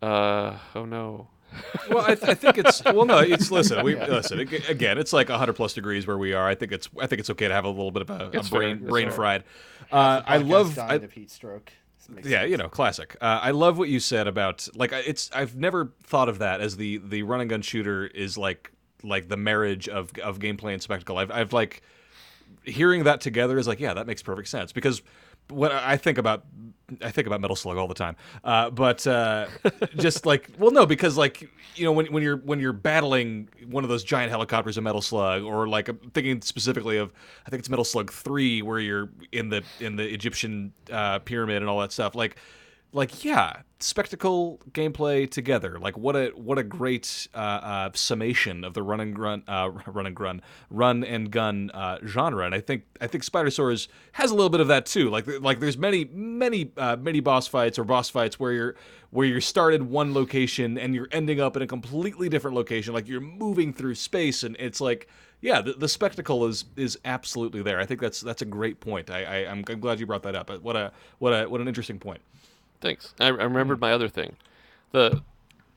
Uh, 0.00 0.58
oh 0.74 0.84
no. 0.84 1.28
well, 1.90 2.04
I, 2.04 2.14
th- 2.14 2.28
I 2.28 2.34
think 2.34 2.58
it's 2.58 2.84
well, 2.84 3.06
no, 3.06 3.20
it's 3.20 3.50
listen, 3.50 3.82
we 3.82 3.96
listen 3.96 4.38
again. 4.38 4.98
It's 4.98 5.14
like 5.14 5.30
hundred 5.30 5.54
plus 5.54 5.72
degrees 5.72 6.06
where 6.06 6.18
we 6.18 6.34
are. 6.34 6.46
I 6.46 6.54
think 6.54 6.72
it's 6.72 6.90
I 7.00 7.06
think 7.06 7.20
it's 7.20 7.30
okay 7.30 7.48
to 7.48 7.54
have 7.54 7.64
a 7.64 7.70
little 7.70 7.90
bit 7.90 8.02
of 8.02 8.10
a, 8.10 8.30
a 8.34 8.38
It's 8.38 8.48
fair, 8.48 8.60
brain 8.60 8.76
it's 8.76 8.86
brain 8.86 9.06
fair. 9.06 9.16
fried. 9.16 9.44
Uh, 9.90 10.20
I 10.26 10.36
love 10.36 10.74
died 10.74 11.00
I, 11.00 11.04
of 11.04 11.12
heat 11.12 11.30
stroke. 11.30 11.72
Yeah, 12.16 12.40
sense. 12.40 12.50
you 12.50 12.56
know, 12.56 12.68
classic. 12.68 13.16
Uh, 13.20 13.40
I 13.42 13.50
love 13.50 13.78
what 13.78 13.88
you 13.88 14.00
said 14.00 14.26
about 14.26 14.66
like 14.74 14.92
it's. 14.92 15.30
I've 15.32 15.56
never 15.56 15.92
thought 16.02 16.28
of 16.28 16.38
that 16.38 16.60
as 16.60 16.76
the 16.76 16.98
the 16.98 17.22
run 17.22 17.40
and 17.40 17.50
gun 17.50 17.62
shooter 17.62 18.06
is 18.06 18.38
like 18.38 18.72
like 19.02 19.28
the 19.28 19.36
marriage 19.36 19.88
of 19.88 20.12
of 20.22 20.38
gameplay 20.38 20.72
and 20.72 20.82
spectacle. 20.82 21.18
I've 21.18 21.30
I've 21.30 21.52
like 21.52 21.82
hearing 22.64 23.04
that 23.04 23.20
together 23.20 23.58
is 23.58 23.68
like 23.68 23.80
yeah, 23.80 23.94
that 23.94 24.06
makes 24.06 24.22
perfect 24.22 24.48
sense 24.48 24.72
because 24.72 25.02
what 25.48 25.72
I 25.72 25.96
think 25.96 26.18
about 26.18 26.44
I 27.02 27.10
think 27.10 27.26
about 27.26 27.40
Metal 27.40 27.56
Slug 27.56 27.76
all 27.76 27.86
the 27.86 27.94
time. 27.94 28.16
Uh, 28.42 28.70
but 28.70 29.06
uh, 29.06 29.46
just 29.96 30.24
like 30.24 30.48
well, 30.58 30.70
no, 30.70 30.86
because 30.86 31.16
like 31.16 31.48
you 31.74 31.84
know 31.84 31.92
when 31.92 32.06
when 32.06 32.22
you're 32.22 32.38
when 32.38 32.60
you're 32.60 32.72
battling 32.72 33.48
one 33.66 33.84
of 33.84 33.90
those 33.90 34.02
giant 34.02 34.30
helicopters 34.30 34.78
in 34.78 34.84
Metal 34.84 35.02
Slug, 35.02 35.42
or 35.42 35.68
like 35.68 35.88
I'm 35.88 35.98
thinking 36.14 36.40
specifically 36.40 36.96
of 36.96 37.12
I 37.46 37.50
think 37.50 37.60
it's 37.60 37.68
Metal 37.68 37.84
Slug 37.84 38.10
Three, 38.10 38.62
where 38.62 38.78
you're 38.78 39.10
in 39.32 39.50
the 39.50 39.62
in 39.80 39.96
the 39.96 40.12
Egyptian 40.12 40.72
uh, 40.90 41.18
pyramid 41.20 41.58
and 41.58 41.68
all 41.68 41.80
that 41.80 41.92
stuff. 41.92 42.14
Like 42.14 42.36
like 42.92 43.24
yeah 43.24 43.62
spectacle 43.80 44.60
gameplay 44.72 45.30
together. 45.30 45.78
Like 45.78 45.96
what 45.96 46.16
a 46.16 46.28
what 46.34 46.58
a 46.58 46.62
great 46.62 47.28
uh, 47.34 47.38
uh, 47.38 47.90
summation 47.94 48.64
of 48.64 48.74
the 48.74 48.82
run 48.82 49.00
and 49.00 49.14
gun 49.14 49.42
uh, 49.46 49.70
run 49.86 50.06
and 50.06 50.16
gun 50.16 50.42
run 50.70 51.04
and 51.04 51.30
gun 51.30 51.70
uh, 51.72 51.98
genre. 52.04 52.44
And 52.44 52.54
i 52.54 52.60
think 52.60 52.84
i 53.00 53.06
think 53.06 53.24
Spidersaurs 53.24 53.88
has 54.12 54.30
a 54.30 54.34
little 54.34 54.50
bit 54.50 54.60
of 54.60 54.68
that 54.68 54.86
too. 54.86 55.10
Like 55.10 55.26
like 55.40 55.60
there's 55.60 55.78
many 55.78 56.06
many 56.06 56.72
uh, 56.76 56.96
many 56.96 57.20
boss 57.20 57.46
fights 57.46 57.78
or 57.78 57.84
boss 57.84 58.10
fights 58.10 58.40
where 58.40 58.52
you're 58.52 58.74
where 59.10 59.26
you're 59.26 59.40
started 59.40 59.82
one 59.82 60.12
location 60.12 60.76
and 60.76 60.94
you're 60.94 61.08
ending 61.12 61.40
up 61.40 61.56
in 61.56 61.62
a 61.62 61.66
completely 61.66 62.28
different 62.28 62.56
location. 62.56 62.92
Like 62.92 63.08
you're 63.08 63.20
moving 63.20 63.72
through 63.72 63.94
space 63.94 64.42
and 64.42 64.56
it's 64.58 64.80
like 64.80 65.08
yeah 65.40 65.60
the, 65.60 65.74
the 65.74 65.88
spectacle 65.88 66.46
is 66.46 66.64
is 66.76 66.98
absolutely 67.04 67.62
there. 67.62 67.78
I 67.78 67.86
think 67.86 68.00
that's 68.00 68.20
that's 68.20 68.42
a 68.42 68.46
great 68.46 68.80
point. 68.80 69.10
I, 69.10 69.24
I 69.24 69.50
I'm 69.50 69.62
glad 69.62 70.00
you 70.00 70.06
brought 70.06 70.24
that 70.24 70.34
up 70.34 70.50
what 70.62 70.74
a 70.74 70.92
what 71.18 71.32
a 71.32 71.48
what 71.48 71.60
an 71.60 71.68
interesting 71.68 71.98
point 71.98 72.20
Thanks. 72.80 73.14
I, 73.18 73.26
I 73.26 73.28
remembered 73.28 73.78
mm. 73.78 73.82
my 73.82 73.92
other 73.92 74.08
thing. 74.08 74.36
The, 74.92 75.22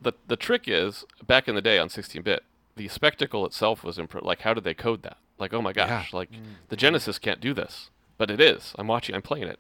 the 0.02 0.14
the 0.28 0.36
trick 0.36 0.64
is 0.68 1.06
back 1.26 1.47
in 1.47 1.56
the 1.56 1.62
day 1.62 1.78
on 1.78 1.89
16-bit, 1.89 2.43
the 2.76 2.88
spectacle 2.88 3.45
itself 3.45 3.84
was 3.84 3.97
impro- 3.97 4.24
like 4.24 4.41
how 4.41 4.54
did 4.54 4.64
they 4.64 4.74
code 4.74 5.04
that? 5.04 5.18
Like 5.38 5.54
oh 5.54 5.62
my 5.62 5.74
gosh, 5.74 6.14
like 6.14 6.32
mm. 6.32 6.39
the 6.70 6.76
Genesis 6.76 7.20
can't 7.20 7.41
do 7.41 7.54
this, 7.54 7.89
but 8.18 8.30
it 8.30 8.39
is. 8.39 8.74
I'm 8.78 8.88
watching. 8.88 9.16
I'm 9.16 9.22
playing 9.22 9.47
it, 9.47 9.60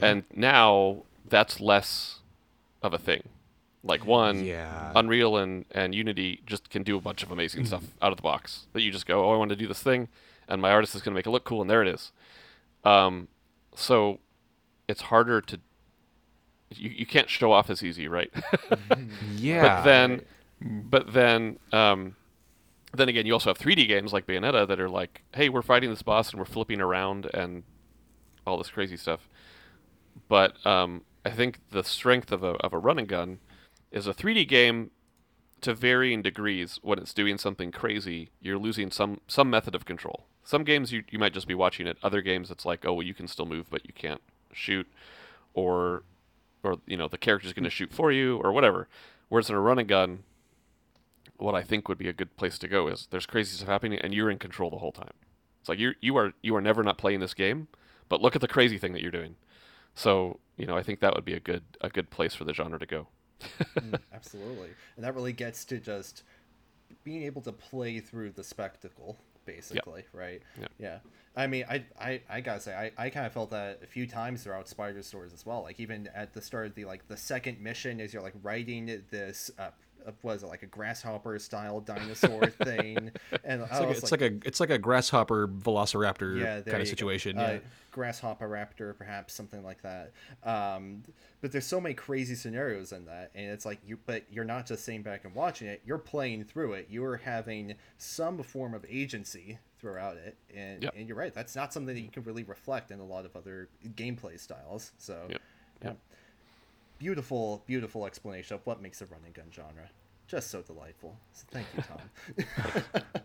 and 0.00 0.24
now 0.34 1.04
that's 1.24 1.60
less 1.60 2.18
of 2.82 2.92
a 2.92 2.98
thing. 2.98 3.28
Like 3.82 4.06
one, 4.06 4.44
Yeah. 4.44 4.92
Unreal 4.96 5.36
and 5.36 5.66
and 5.70 5.94
Unity 5.94 6.40
just 6.46 6.70
can 6.70 6.82
do 6.82 6.96
a 6.96 7.00
bunch 7.00 7.22
of 7.22 7.30
amazing 7.30 7.62
mm. 7.62 7.66
stuff 7.66 7.84
out 8.02 8.12
of 8.12 8.16
the 8.16 8.22
box 8.22 8.66
that 8.72 8.82
you 8.82 8.90
just 8.90 9.06
go, 9.06 9.24
oh, 9.24 9.34
I 9.34 9.36
want 9.36 9.50
to 9.50 9.56
do 9.56 9.68
this 9.68 9.82
thing, 9.82 10.08
and 10.48 10.60
my 10.60 10.70
artist 10.70 10.94
is 10.94 11.02
going 11.02 11.12
to 11.12 11.16
make 11.16 11.26
it 11.26 11.30
look 11.30 11.44
cool, 11.44 11.60
and 11.60 11.70
there 11.70 11.82
it 11.82 11.88
is. 11.88 12.10
Um, 12.84 13.28
so 13.74 14.20
it's 14.88 15.02
harder 15.02 15.40
to 15.42 15.60
you, 16.70 16.90
you 16.90 17.06
can't 17.06 17.30
show 17.30 17.52
off 17.52 17.70
as 17.70 17.82
easy, 17.82 18.08
right? 18.08 18.32
yeah 19.36 19.62
but 19.62 19.82
then 19.84 20.22
But 20.60 21.12
then, 21.12 21.58
um, 21.72 22.16
then 22.94 23.08
again, 23.08 23.26
you 23.26 23.32
also 23.34 23.50
have 23.50 23.58
3D 23.58 23.88
games 23.88 24.12
like 24.12 24.26
Bayonetta 24.26 24.66
that 24.68 24.80
are 24.80 24.88
like, 24.88 25.22
hey, 25.34 25.48
we're 25.48 25.62
fighting 25.62 25.90
this 25.90 26.02
boss 26.02 26.30
and 26.30 26.38
we're 26.38 26.46
flipping 26.46 26.80
around 26.80 27.28
and 27.34 27.64
all 28.46 28.58
this 28.58 28.70
crazy 28.70 28.96
stuff. 28.96 29.28
But 30.28 30.64
um, 30.66 31.02
I 31.24 31.30
think 31.30 31.60
the 31.70 31.84
strength 31.84 32.32
of 32.32 32.42
a 32.44 32.52
of 32.64 32.72
a 32.72 32.78
run 32.78 32.98
and 32.98 33.08
gun 33.08 33.40
is 33.90 34.06
a 34.06 34.14
3D 34.14 34.48
game 34.48 34.90
to 35.62 35.74
varying 35.74 36.22
degrees. 36.22 36.78
When 36.82 36.98
it's 36.98 37.14
doing 37.14 37.38
something 37.38 37.72
crazy, 37.72 38.30
you're 38.40 38.58
losing 38.58 38.90
some 38.90 39.20
some 39.26 39.50
method 39.50 39.74
of 39.74 39.84
control. 39.84 40.26
Some 40.44 40.64
games 40.64 40.92
you 40.92 41.04
you 41.10 41.18
might 41.18 41.34
just 41.34 41.48
be 41.48 41.54
watching 41.54 41.86
it. 41.86 41.98
Other 42.02 42.22
games, 42.22 42.50
it's 42.50 42.64
like, 42.66 42.84
oh, 42.86 42.94
well, 42.94 43.06
you 43.06 43.14
can 43.14 43.28
still 43.28 43.46
move, 43.46 43.68
but 43.70 43.86
you 43.86 43.92
can't 43.94 44.22
shoot, 44.52 44.86
or 45.54 46.04
or 46.64 46.78
you 46.86 46.96
know 46.96 47.08
the 47.08 47.18
character's 47.18 47.52
going 47.52 47.64
to 47.64 47.70
shoot 47.70 47.92
for 47.92 48.10
you 48.12 48.38
or 48.38 48.52
whatever. 48.52 48.88
Whereas 49.28 49.48
in 49.48 49.56
a 49.56 49.60
run 49.60 49.78
and 49.78 49.88
gun, 49.88 50.24
what 51.36 51.54
I 51.54 51.62
think 51.62 51.88
would 51.88 51.98
be 51.98 52.08
a 52.08 52.12
good 52.12 52.36
place 52.36 52.58
to 52.58 52.68
go 52.68 52.88
is 52.88 53.08
there's 53.10 53.26
crazy 53.26 53.56
stuff 53.56 53.68
happening 53.68 53.98
and 53.98 54.14
you're 54.14 54.30
in 54.30 54.38
control 54.38 54.70
the 54.70 54.78
whole 54.78 54.92
time. 54.92 55.12
It's 55.60 55.68
like 55.68 55.78
you 55.78 55.94
you 56.00 56.16
are 56.16 56.32
you 56.42 56.54
are 56.56 56.60
never 56.60 56.82
not 56.82 56.98
playing 56.98 57.20
this 57.20 57.34
game, 57.34 57.68
but 58.08 58.20
look 58.20 58.34
at 58.34 58.40
the 58.40 58.48
crazy 58.48 58.78
thing 58.78 58.92
that 58.92 59.02
you're 59.02 59.10
doing. 59.10 59.36
So 59.94 60.40
you 60.56 60.66
know 60.66 60.76
I 60.76 60.82
think 60.82 61.00
that 61.00 61.14
would 61.14 61.24
be 61.24 61.34
a 61.34 61.40
good 61.40 61.62
a 61.80 61.88
good 61.88 62.10
place 62.10 62.34
for 62.34 62.44
the 62.44 62.54
genre 62.54 62.78
to 62.78 62.86
go. 62.86 63.08
Mm, 63.78 63.98
absolutely 64.14 64.70
and 64.96 65.04
that 65.04 65.14
really 65.14 65.32
gets 65.32 65.64
to 65.66 65.78
just 65.78 66.22
being 67.02 67.22
able 67.24 67.42
to 67.42 67.52
play 67.52 68.00
through 68.00 68.30
the 68.30 68.44
spectacle 68.44 69.18
basically 69.44 70.04
right? 70.12 70.42
Yep. 70.60 70.70
yeah. 70.78 70.98
I 71.36 71.46
mean 71.46 71.64
I, 71.68 71.84
I 72.00 72.20
i 72.28 72.40
gotta 72.40 72.60
say 72.60 72.74
i, 72.74 73.06
I 73.06 73.10
kind 73.10 73.26
of 73.26 73.32
felt 73.32 73.50
that 73.50 73.80
a 73.82 73.86
few 73.86 74.06
times 74.06 74.44
throughout 74.44 74.66
Spidersaurs 74.66 75.34
as 75.34 75.44
well 75.44 75.62
like 75.62 75.80
even 75.80 76.08
at 76.14 76.32
the 76.32 76.40
start 76.40 76.66
of 76.66 76.74
the 76.74 76.84
like 76.84 77.08
the 77.08 77.16
second 77.16 77.60
mission 77.60 78.00
is 78.00 78.12
you're 78.12 78.22
like 78.22 78.34
riding 78.42 79.02
this 79.10 79.50
uh, 79.58 79.70
was 80.22 80.42
it 80.42 80.46
like 80.46 80.62
a 80.62 80.66
grasshopper 80.66 81.38
style 81.38 81.80
dinosaur 81.80 82.46
thing 82.64 83.10
and 83.44 83.62
It's, 83.62 83.72
like, 83.72 83.82
a, 83.82 83.90
it's 83.90 84.10
like 84.12 84.20
a 84.22 84.32
it's 84.44 84.60
like 84.60 84.70
a 84.70 84.78
grasshopper 84.78 85.48
velociraptor 85.48 86.38
yeah, 86.40 86.60
kind 86.60 86.68
of 86.68 86.72
you 86.80 86.84
go. 86.84 86.84
situation. 86.84 87.38
Uh, 87.38 87.42
yeah. 87.54 87.58
grasshopper 87.90 88.48
raptor, 88.48 88.96
perhaps 88.96 89.34
something 89.34 89.62
like 89.62 89.82
that. 89.82 90.12
Um, 90.42 91.02
but 91.40 91.52
there's 91.52 91.66
so 91.66 91.80
many 91.80 91.94
crazy 91.94 92.34
scenarios 92.34 92.92
in 92.92 93.04
that, 93.06 93.30
and 93.34 93.50
it's 93.50 93.66
like 93.66 93.78
you, 93.86 93.98
but 94.06 94.24
you're 94.30 94.44
not 94.44 94.66
just 94.66 94.84
sitting 94.84 95.02
back 95.02 95.24
and 95.24 95.34
watching 95.34 95.68
it. 95.68 95.82
You're 95.84 95.98
playing 95.98 96.44
through 96.44 96.72
it. 96.74 96.86
You're 96.90 97.16
having 97.18 97.74
some 97.98 98.42
form 98.42 98.74
of 98.74 98.84
agency 98.88 99.58
throughout 99.78 100.16
it, 100.16 100.36
and 100.54 100.82
Yep. 100.82 100.94
and 100.96 101.06
you're 101.08 101.16
right. 101.16 101.34
That's 101.34 101.54
not 101.54 101.72
something 101.72 101.94
that 101.94 102.00
you 102.00 102.08
can 102.10 102.22
really 102.24 102.44
reflect 102.44 102.90
in 102.90 102.98
a 103.00 103.04
lot 103.04 103.26
of 103.26 103.36
other 103.36 103.68
gameplay 103.94 104.40
styles. 104.40 104.92
So, 104.98 105.26
Yep. 105.28 105.40
yeah. 105.82 105.92
Beautiful, 107.04 107.62
beautiful 107.66 108.06
explanation 108.06 108.54
of 108.54 108.64
what 108.64 108.80
makes 108.80 109.02
a 109.02 109.06
running 109.06 109.32
gun 109.32 109.50
genre 109.52 109.90
just 110.26 110.50
so 110.50 110.62
delightful. 110.62 111.14
So 111.32 111.44
thank 111.50 111.66
you, 111.76 111.82
Tomm. 111.82 113.02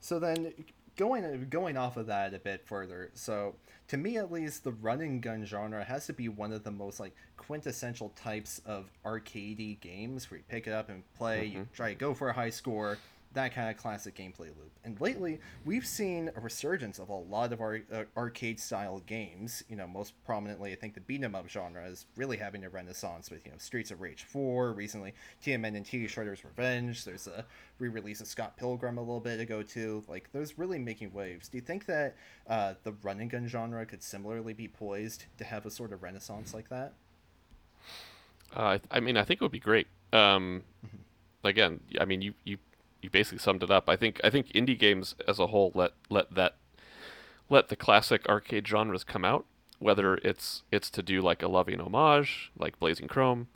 So 0.00 0.18
then, 0.18 0.54
going 0.96 1.48
going 1.50 1.76
off 1.76 1.98
of 1.98 2.06
that 2.06 2.32
a 2.32 2.38
bit 2.38 2.64
further, 2.64 3.10
so 3.12 3.56
to 3.88 3.98
me 3.98 4.16
at 4.16 4.32
least, 4.32 4.64
the 4.64 4.72
running 4.72 5.20
gun 5.20 5.44
genre 5.44 5.84
has 5.84 6.06
to 6.06 6.14
be 6.14 6.30
one 6.30 6.50
of 6.50 6.64
the 6.64 6.70
most 6.70 6.98
like 6.98 7.14
quintessential 7.36 8.08
types 8.16 8.62
of 8.64 8.90
arcadey 9.04 9.78
games 9.80 10.30
where 10.30 10.38
you 10.38 10.44
pick 10.48 10.66
it 10.66 10.72
up 10.72 10.88
and 10.88 11.02
play, 11.14 11.44
you 11.44 11.58
mm-hmm. 11.58 11.74
try 11.74 11.90
to 11.90 11.94
go 11.94 12.14
for 12.14 12.30
a 12.30 12.32
high 12.32 12.48
score, 12.48 12.96
that 13.34 13.54
kind 13.54 13.70
of 13.70 13.76
classic 13.76 14.16
gameplay 14.16 14.48
loop. 14.48 14.72
And 14.84 14.98
lately, 15.00 15.40
we've 15.64 15.86
seen 15.86 16.30
a 16.34 16.40
resurgence 16.40 16.98
of 16.98 17.08
a 17.08 17.14
lot 17.14 17.52
of 17.52 17.60
our 17.60 17.80
uh, 17.92 18.04
arcade 18.16 18.58
style 18.58 19.00
games. 19.06 19.62
You 19.68 19.76
know, 19.76 19.86
most 19.86 20.14
prominently, 20.24 20.72
I 20.72 20.76
think 20.76 20.94
the 20.94 21.00
beat 21.00 21.22
'em 21.22 21.34
up 21.34 21.48
genre 21.48 21.84
is 21.86 22.06
really 22.16 22.38
having 22.38 22.64
a 22.64 22.70
renaissance 22.70 23.30
with 23.30 23.44
you 23.44 23.52
know 23.52 23.58
Streets 23.58 23.90
of 23.90 24.00
Rage 24.00 24.24
4 24.24 24.72
recently, 24.72 25.12
TMNT 25.44 26.06
Shredder's 26.06 26.44
Revenge. 26.44 27.04
There's 27.04 27.26
a 27.26 27.44
re-release 27.78 28.20
of 28.20 28.26
Scott 28.26 28.56
Pilgrim 28.56 28.96
a 28.98 29.02
little 29.02 29.20
bit 29.20 29.40
ago 29.40 29.62
too. 29.62 30.02
Like, 30.08 30.32
those 30.32 30.58
really 30.58 30.78
making 30.78 31.12
waves. 31.12 31.48
Do 31.48 31.58
you 31.58 31.62
think 31.62 31.86
that 31.86 32.16
uh, 32.46 32.74
the 32.82 32.92
run 33.02 33.20
and 33.20 33.30
gun 33.30 33.46
genre 33.46 33.84
could 33.84 34.02
similarly 34.02 34.54
be 34.54 34.68
poised 34.68 35.24
to 35.36 35.44
have 35.44 35.66
a 35.66 35.70
sort 35.70 35.92
of 35.92 36.02
renaissance 36.02 36.54
like 36.54 36.68
that? 36.70 36.94
Uh, 38.56 38.78
I, 38.90 38.96
I 38.96 39.00
mean, 39.00 39.16
I 39.16 39.24
think 39.24 39.40
it 39.40 39.44
would 39.44 39.52
be 39.52 39.60
great. 39.60 39.86
Um, 40.12 40.62
again, 41.44 41.80
I 42.00 42.04
mean, 42.04 42.22
you, 42.22 42.34
you 42.44 42.58
you 43.02 43.10
basically 43.10 43.38
summed 43.38 43.62
it 43.62 43.70
up. 43.70 43.88
I 43.88 43.96
think 43.96 44.20
I 44.24 44.30
think 44.30 44.48
indie 44.48 44.78
games 44.78 45.14
as 45.26 45.38
a 45.38 45.48
whole 45.48 45.72
let 45.74 45.92
let 46.08 46.34
that 46.34 46.56
let 47.48 47.68
the 47.68 47.76
classic 47.76 48.28
arcade 48.28 48.66
genres 48.66 49.04
come 49.04 49.24
out, 49.24 49.44
whether 49.78 50.16
it's 50.16 50.62
it's 50.70 50.90
to 50.90 51.02
do 51.02 51.20
like 51.20 51.42
a 51.42 51.48
loving 51.48 51.80
homage, 51.80 52.50
like 52.58 52.78
Blazing 52.78 53.08
Chrome, 53.08 53.48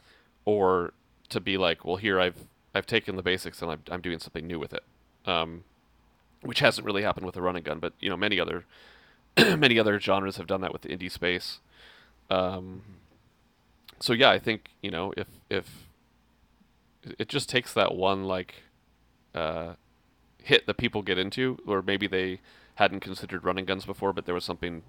or 0.45 0.93
to 1.28 1.40
be 1.40 1.57
like, 1.57 1.84
well, 1.84 1.97
here 1.97 2.20
I've 2.20 2.47
I've 2.74 2.86
taken 2.86 3.16
the 3.16 3.22
basics 3.22 3.61
and 3.62 3.70
I'm 3.70 3.82
I'm 3.90 4.01
doing 4.01 4.18
something 4.18 4.47
new 4.47 4.59
with 4.59 4.72
it, 4.72 4.84
um, 5.26 5.64
which 6.40 6.61
hasn't 6.61 6.86
really 6.86 7.03
happened 7.03 7.26
with 7.26 7.34
the 7.34 7.43
run 7.43 7.61
gun, 7.62 7.80
but 7.80 7.93
you 8.01 8.09
know, 8.09 8.16
many 8.16 8.38
other 8.38 8.64
many 9.57 9.78
other 9.78 9.99
genres 9.99 10.36
have 10.36 10.47
done 10.47 10.61
that 10.61 10.72
with 10.72 10.82
the 10.82 10.88
indie 10.88 11.11
space. 11.11 11.61
Um, 12.30 12.82
so 14.01 14.12
yeah, 14.12 14.30
I 14.30 14.38
think 14.38 14.70
you 14.82 14.90
know 14.90 15.12
if 15.16 15.26
if 15.51 15.86
it 17.18 17.28
just 17.28 17.49
takes 17.49 17.72
that 17.74 17.95
one 17.95 18.24
like 18.24 18.62
uh, 19.35 19.74
hit 20.39 20.66
that 20.66 20.76
people 20.76 21.03
get 21.03 21.18
into, 21.18 21.59
or 21.66 21.83
maybe 21.83 22.07
they 22.07 22.41
hadn't 22.76 23.01
considered 23.01 23.45
running 23.45 23.64
guns 23.64 23.85
before, 23.85 24.12
but 24.12 24.24
there 24.24 24.35
was 24.35 24.45
something 24.45 24.83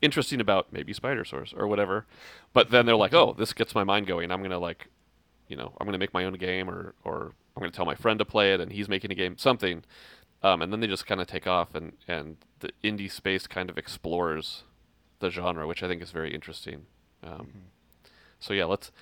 interesting 0.00 0.40
about 0.40 0.72
maybe 0.72 0.94
Spidersaurs 0.94 1.56
or 1.56 1.66
whatever. 1.66 2.06
But 2.52 2.70
then 2.70 2.86
they're 2.86 2.96
like, 2.96 3.14
oh, 3.14 3.34
this 3.36 3.52
gets 3.52 3.74
my 3.74 3.84
mind 3.84 4.06
going. 4.06 4.30
I'm 4.30 4.42
gonna 4.42 4.58
like, 4.58 4.88
you 5.48 5.56
know, 5.56 5.72
I'm 5.80 5.86
gonna 5.86 5.98
make 5.98 6.14
my 6.14 6.24
own 6.24 6.34
game, 6.34 6.70
or 6.70 6.94
or 7.04 7.34
I'm 7.56 7.60
gonna 7.60 7.72
tell 7.72 7.84
my 7.84 7.94
friend 7.94 8.18
to 8.18 8.24
play 8.24 8.54
it, 8.54 8.60
and 8.60 8.72
he's 8.72 8.88
making 8.88 9.10
a 9.12 9.14
game, 9.14 9.36
something. 9.38 9.84
Um, 10.42 10.60
and 10.62 10.72
then 10.72 10.80
they 10.80 10.86
just 10.86 11.06
kind 11.06 11.20
of 11.20 11.26
take 11.26 11.46
off, 11.46 11.74
and 11.74 11.92
and 12.06 12.36
the 12.60 12.70
indie 12.82 13.10
space 13.10 13.46
kind 13.46 13.70
of 13.70 13.78
explores 13.78 14.64
the 15.20 15.30
genre, 15.30 15.66
which 15.66 15.82
I 15.82 15.88
think 15.88 16.02
is 16.02 16.10
very 16.10 16.34
interesting. 16.34 16.86
Um, 17.22 17.48
So 18.38 18.52
yeah, 18.52 18.66
let's 18.66 18.92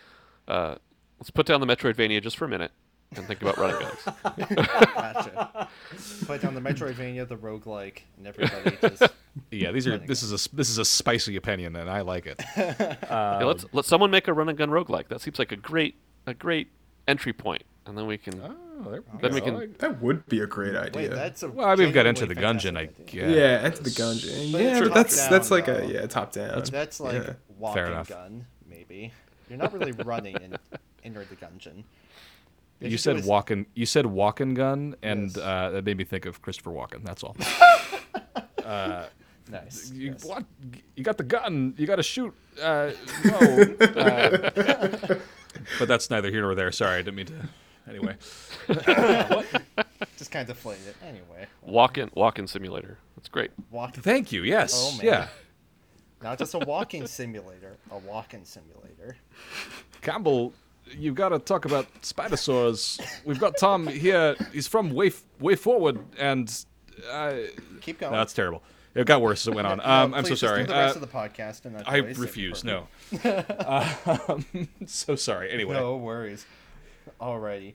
uh, 0.47 0.77
let's 1.19 1.31
put 1.31 1.47
down 1.47 1.61
the 1.61 1.67
Metroidvania 1.67 2.23
just 2.23 2.37
for 2.37 2.45
a 2.45 2.49
minute 2.49 2.71
and 3.17 3.27
think 3.27 3.43
about 3.43 3.59
running 3.59 3.81
guns. 3.81 4.57
Gotcha. 4.67 5.69
Put 6.27 6.41
down 6.43 6.55
the 6.55 6.61
Metroidvania, 6.61 7.27
the 7.29 7.37
roguelike, 7.37 8.01
and 8.19 8.27
everybody 8.27 8.77
just. 8.81 9.13
Yeah, 9.51 9.73
these 9.73 9.87
are 9.87 9.93
Running 9.93 10.07
this 10.07 10.23
is 10.23 10.31
a 10.47 10.55
this 10.55 10.69
is 10.69 10.79
a 10.79 10.85
spicy 10.85 11.37
opinion, 11.37 11.77
and 11.77 11.89
I 11.91 12.01
like 12.03 12.27
it. 12.27 12.41
yeah, 12.57 13.41
let's 13.45 13.65
um, 13.65 13.71
let 13.73 13.85
someone 13.85 14.11
make 14.11 14.29
a 14.29 14.33
run 14.33 14.49
and 14.49 14.59
gun 14.59 14.71
roguelike. 14.71 15.09
That 15.09 15.21
seems 15.21 15.39
like 15.39 15.53
a 15.53 15.57
great 15.57 15.95
a 16.27 16.35
great 16.35 16.69
entry 17.09 17.33
point, 17.33 17.63
and 17.87 17.97
then 17.97 18.07
we 18.07 18.19
can. 18.19 18.41
Oh, 18.43 18.91
there 18.91 19.01
we 19.03 19.21
Then 19.21 19.31
go. 19.31 19.35
we 19.35 19.41
can- 19.41 19.57
I- 19.57 19.67
That 19.79 20.03
would 20.03 20.27
be 20.27 20.41
a 20.41 20.47
great 20.47 20.75
idea. 20.77 21.03
Wait, 21.03 21.11
that's 21.11 21.43
a. 21.43 21.49
well, 21.51 21.67
I 21.69 21.75
mean, 21.77 21.87
we've 21.87 21.95
got 21.95 22.07
into 22.07 22.27
the 22.27 22.35
genuinely 22.35 22.61
gungeon, 22.61 22.77
I 22.77 22.87
fantastic 22.87 23.07
guess. 23.07 23.31
yeah, 23.37 23.67
into 23.67 23.83
the 23.83 23.91
gungeon. 23.91 24.53
But 24.53 24.61
yeah, 24.61 24.71
it's 24.71 24.81
but 24.81 24.87
top 24.89 24.95
that's 24.95 25.17
down, 25.17 25.31
that's 25.31 25.51
like 25.51 25.67
though. 25.67 25.75
a 25.77 25.87
yeah 25.87 26.07
top 26.07 26.33
down. 26.33 26.63
That's 26.71 27.01
like 27.01 27.15
Yeah. 27.23 27.33
walking 27.59 27.87
enough. 27.87 28.09
gun, 28.09 28.47
maybe. 28.69 29.13
You're 29.49 29.59
not 29.59 29.73
really 29.73 29.93
running 29.93 30.37
in 30.37 30.57
enter 31.05 31.25
the 31.25 31.37
gungeon. 31.37 31.85
They 32.83 32.89
You 32.89 32.99
said 32.99 33.25
walking. 33.25 33.67
You 33.75 33.87
said 33.87 34.07
walking 34.07 34.55
gun, 34.55 34.97
and 35.03 35.29
Yes. 35.29 35.39
uh, 35.39 35.71
that 35.71 35.85
made 35.85 35.97
me 35.97 36.05
think 36.05 36.27
of 36.27 36.43
Christopher 36.43 36.71
Walken. 36.71 37.05
That's 37.05 37.23
all. 37.23 37.37
Nice. 39.51 39.91
you, 39.93 40.13
yes. 40.13 40.25
what? 40.25 40.45
You 40.97 41.05
got 41.05 41.19
the 41.19 41.25
gun. 41.25 41.75
You 41.77 41.87
got 41.87 41.97
to 41.97 42.03
shoot. 42.03 42.33
Uh, 42.63 42.93
no. 43.25 43.33
uh, 43.81 44.51
but 45.79 45.89
that's 45.89 46.09
neither 46.11 46.31
here 46.31 46.41
nor 46.43 46.55
there. 46.55 46.73
Sorry, 46.73 46.95
I 46.95 47.03
didn't 47.03 47.17
mean 47.17 47.27
to. 47.27 47.49
Anyway, 47.89 48.17
Just 50.17 50.31
kind 50.31 50.49
of 50.49 50.57
deflated 50.57 50.87
it. 50.87 50.97
Anyway, 51.03 51.47
Walk 51.63 51.99
in 51.99 52.11
walk 52.15 52.39
in 52.39 52.47
simulator. 52.47 52.97
That's 53.17 53.29
great. 53.29 53.51
walk. 53.71 53.95
thank 53.97 54.31
you. 54.33 54.43
Yes. 54.45 54.73
Oh, 54.75 54.97
man. 54.99 55.07
Yeah. 55.07 55.29
Not 56.23 56.39
just 56.39 56.55
a 56.55 56.61
walking 56.61 57.07
simulator, 57.09 57.77
a 57.91 57.99
walking 57.99 58.45
simulator. 58.45 59.17
Campbell, 60.01 60.53
you've 60.97 61.15
got 61.15 61.31
to 61.31 61.39
talk 61.39 61.65
about 61.65 61.87
Spidersaurs. 62.03 63.01
We've 63.25 63.39
got 63.41 63.57
Tom 63.59 63.87
here. 63.87 64.37
He's 64.53 64.67
from 64.67 64.91
Way 64.95 65.11
WayForward, 65.41 66.01
and 66.19 66.65
uh, 67.11 67.35
Keep 67.81 68.01
going. 68.01 68.13
no, 68.13 68.19
that's 68.19 68.33
terrible. 68.33 68.63
It 68.95 69.07
got 69.07 69.23
worse 69.23 69.43
as 69.45 69.49
it 69.49 69.55
went 69.55 69.67
on. 69.67 69.79
No, 69.85 69.85
Um, 69.85 70.13
I'm 70.15 70.25
so 70.27 70.35
sorry. 70.35 70.65
The 70.65 70.73
rest 70.75 70.97
Uh, 70.97 71.01
of 71.01 71.11
the 71.11 71.17
podcast 71.17 71.65
in 71.65 71.73
that 71.73 71.89
I 71.89 72.01
voice. 72.01 72.11
It'd 72.11 72.17
be 72.17 72.21
refuse. 72.23 72.63
No. 72.63 72.89
um, 74.29 74.45
so 74.87 75.17
sorry. 75.17 75.51
Anyway. 75.51 75.75
No 75.75 75.97
worries. 75.97 76.45
Alrighty. 77.21 77.75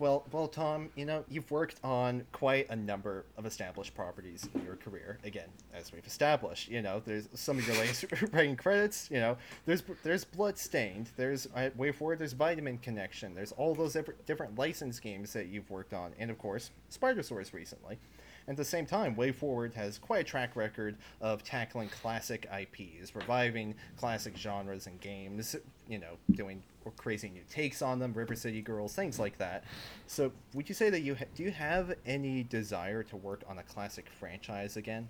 Well, 0.00 0.24
well, 0.32 0.48
Tomm, 0.48 0.90
you 0.96 1.04
know 1.04 1.24
you've 1.28 1.50
worked 1.50 1.78
on 1.84 2.26
quite 2.32 2.68
a 2.68 2.74
number 2.74 3.24
of 3.38 3.46
established 3.46 3.94
properties 3.94 4.48
in 4.54 4.64
your 4.64 4.74
career. 4.74 5.18
Again, 5.22 5.48
as 5.72 5.92
we've 5.92 6.06
established, 6.06 6.68
you 6.68 6.82
know, 6.82 7.00
there's 7.04 7.28
some 7.34 7.58
of 7.58 7.66
your 7.66 7.76
latest 7.76 8.06
writing 8.32 8.56
credits. 8.56 9.08
You 9.10 9.20
know, 9.20 9.36
there's 9.66 9.84
there's 10.02 10.24
Bloodstained, 10.24 11.10
there's 11.16 11.46
uh, 11.54 11.70
WayForward, 11.78 12.18
there's 12.18 12.32
Vitamin 12.32 12.78
Connection, 12.78 13.34
there's 13.34 13.52
all 13.52 13.74
those 13.74 13.92
different 13.92 14.26
different 14.26 14.58
license 14.58 14.98
games 14.98 15.32
that 15.32 15.46
you've 15.46 15.70
worked 15.70 15.94
on, 15.94 16.12
and 16.18 16.30
of 16.30 16.38
course, 16.38 16.70
Spidersaurs 16.92 17.52
recently. 17.52 17.98
At 18.46 18.56
the 18.58 18.64
same 18.64 18.84
time, 18.84 19.16
WayForward 19.16 19.72
has 19.74 19.98
quite 19.98 20.20
a 20.20 20.24
track 20.24 20.54
record 20.54 20.96
of 21.22 21.42
tackling 21.42 21.88
classic 21.88 22.46
IPs, 22.54 23.14
reviving 23.16 23.74
classic 23.96 24.36
genres 24.36 24.86
and 24.86 25.00
games, 25.00 25.56
you 25.88 25.98
know, 25.98 26.18
doing 26.32 26.62
crazy 26.98 27.30
new 27.30 27.40
takes 27.50 27.80
on 27.80 27.98
them, 27.98 28.12
River 28.12 28.34
City 28.34 28.60
Girls, 28.60 28.94
things 28.94 29.18
like 29.18 29.38
that. 29.38 29.64
So, 30.06 30.30
would 30.52 30.68
you 30.68 30.74
say 30.74 30.90
that 30.90 31.00
you 31.00 31.14
ha- 31.14 31.24
do 31.34 31.42
you 31.42 31.52
have 31.52 31.94
any 32.04 32.42
desire 32.42 33.02
to 33.04 33.16
work 33.16 33.42
on 33.48 33.56
a 33.58 33.62
classic 33.62 34.10
franchise 34.20 34.76
again? 34.76 35.08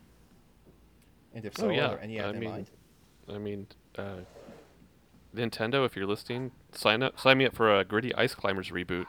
And 1.35 1.45
if 1.45 1.57
so, 1.57 1.66
Oh, 1.66 1.70
yeah. 1.70 1.91
are 1.91 1.99
any 1.99 2.14
you 2.14 2.22
I 2.22 2.26
have 2.26 2.37
in 2.37 2.45
mind? 2.45 2.70
I 3.28 3.39
mean, 3.39 3.66
uh, 3.99 4.18
Nintendo, 5.35 5.85
if 5.85 5.97
you're 5.97 6.07
listening, 6.07 6.53
sign 6.70 7.03
up, 7.03 7.18
sign 7.18 7.39
me 7.39 7.47
up 7.47 7.57
for 7.57 7.76
a 7.80 7.85
Gritty 7.85 8.14
Ice 8.14 8.37
Climbers 8.37 8.70
reboot. 8.70 9.07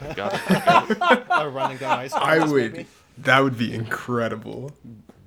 I 0.00 0.12
got 0.14 0.34
it. 0.34 1.26
a 1.30 1.48
running 1.48 1.78
gun 1.78 1.98
ice 1.98 2.12
I 2.12 2.38
would. 2.46 2.72
maybe? 2.72 2.86
That 3.18 3.40
would 3.40 3.56
be 3.58 3.72
incredible. 3.74 4.72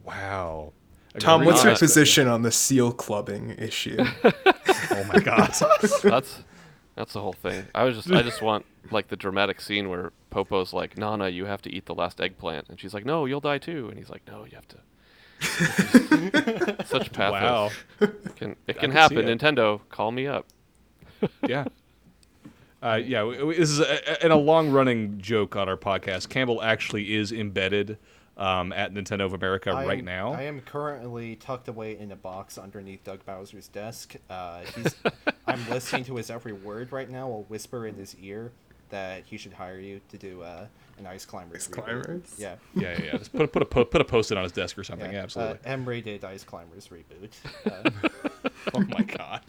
Wow. 0.04 0.74
Tomm, 1.18 1.44
what's 1.46 1.64
your 1.64 1.76
position 1.76 2.28
on 2.28 2.44
the 2.44 2.52
seal 2.52 2.92
clubbing 2.92 3.52
issue? 3.52 4.04
Oh 4.92 5.04
my 5.06 5.20
god. 5.20 5.54
that's 6.04 6.44
that's 6.96 7.14
the 7.14 7.22
whole 7.22 7.34
thing. 7.34 7.66
I 7.74 7.84
was 7.84 7.96
just 7.96 8.12
I 8.12 8.22
just 8.22 8.42
want 8.42 8.66
like 8.92 9.08
the 9.08 9.16
dramatic 9.16 9.62
scene 9.62 9.90
where 9.90 10.12
Popo's 10.30 10.74
like, 10.74 10.98
Nana, 10.98 11.30
you 11.30 11.46
have 11.46 11.62
to 11.64 11.72
eat 11.72 11.86
the 11.86 11.96
last 11.96 12.20
eggplant, 12.20 12.68
and 12.70 12.80
she's 12.80 12.94
like, 12.94 13.06
No, 13.06 13.26
you'll 13.26 13.40
die 13.40 13.58
too, 13.60 13.88
and 13.90 13.98
he's 13.98 14.10
like, 14.10 14.24
No, 14.28 14.46
you 14.46 14.56
have 14.56 14.68
to. 14.70 14.78
Such 16.86 17.12
pathos. 17.14 17.42
wow. 17.42 17.70
It 18.02 18.36
can, 18.36 18.52
it 18.68 18.74
can 18.74 18.82
can 18.82 18.92
happen. 18.92 19.28
it. 19.30 19.40
Nintendo, 19.40 19.80
call 19.90 20.12
me 20.12 20.28
up. 20.28 20.46
Yeah. 21.48 21.66
Uh, 22.82 22.96
yeah, 23.04 23.20
w- 23.20 23.38
w- 23.40 23.60
this 23.60 23.70
is 23.70 23.80
a, 23.80 24.24
a- 24.24 24.26
in 24.26 24.32
a 24.32 24.38
long-running 24.38 25.20
joke 25.20 25.56
on 25.56 25.68
our 25.68 25.76
podcast. 25.78 26.30
Campbell 26.30 26.62
actually 26.62 27.14
is 27.16 27.32
embedded 27.32 27.98
um, 28.38 28.72
at 28.72 28.94
Nintendo 28.94 29.26
of 29.26 29.34
America 29.34 29.72
I 29.72 29.86
right 29.86 30.00
am- 30.00 30.06
now. 30.06 30.32
I 30.34 30.44
am 30.44 30.62
currently 30.62 31.36
tucked 31.36 31.68
away 31.68 31.98
in 31.98 32.12
a 32.12 32.16
box 32.16 32.58
underneath 32.58 33.04
Doug 33.04 33.26
Bowser's 33.26 33.68
desk. 33.68 34.16
Uh, 34.30 34.62
he's, 34.76 34.96
I'm 35.48 35.70
listening 35.70 36.06
to 36.06 36.16
his 36.16 36.30
every 36.30 36.54
word 36.54 36.92
right 36.94 37.10
now. 37.10 37.30
I'll 37.30 37.44
whisper 37.50 37.86
in 37.86 37.96
his 37.96 38.16
ear 38.22 38.52
that 38.92 39.24
he 39.26 39.38
should 39.38 39.54
hire 39.54 39.78
you 39.80 40.00
to 40.10 40.18
do 40.18 40.42
uh, 40.42 40.66
an 40.98 41.06
Ice 41.06 41.26
Climbers. 41.26 41.68
Ice 41.68 41.76
reboot. 41.76 41.84
Climbers? 41.84 42.36
Yeah. 42.38 42.56
yeah, 42.76 42.94
yeah, 42.98 43.04
yeah. 43.06 43.18
Just 43.18 43.34
put 43.34 43.42
a, 43.42 43.48
put 43.48 43.62
a 43.62 43.86
put 43.86 44.02
a 44.02 44.06
post-it 44.06 44.38
on 44.38 44.44
his 44.44 44.52
desk 44.54 44.78
or 44.80 44.84
something. 44.86 45.12
Yeah, 45.12 45.24
absolutely. 45.24 45.56
Uh, 45.66 45.72
M-rated 45.74 46.24
Ice 46.24 46.44
Climbers 46.46 46.88
reboot. 46.88 47.32
Uh, 47.70 47.90
oh 48.74 48.80
my 48.82 49.02
god. 49.04 49.42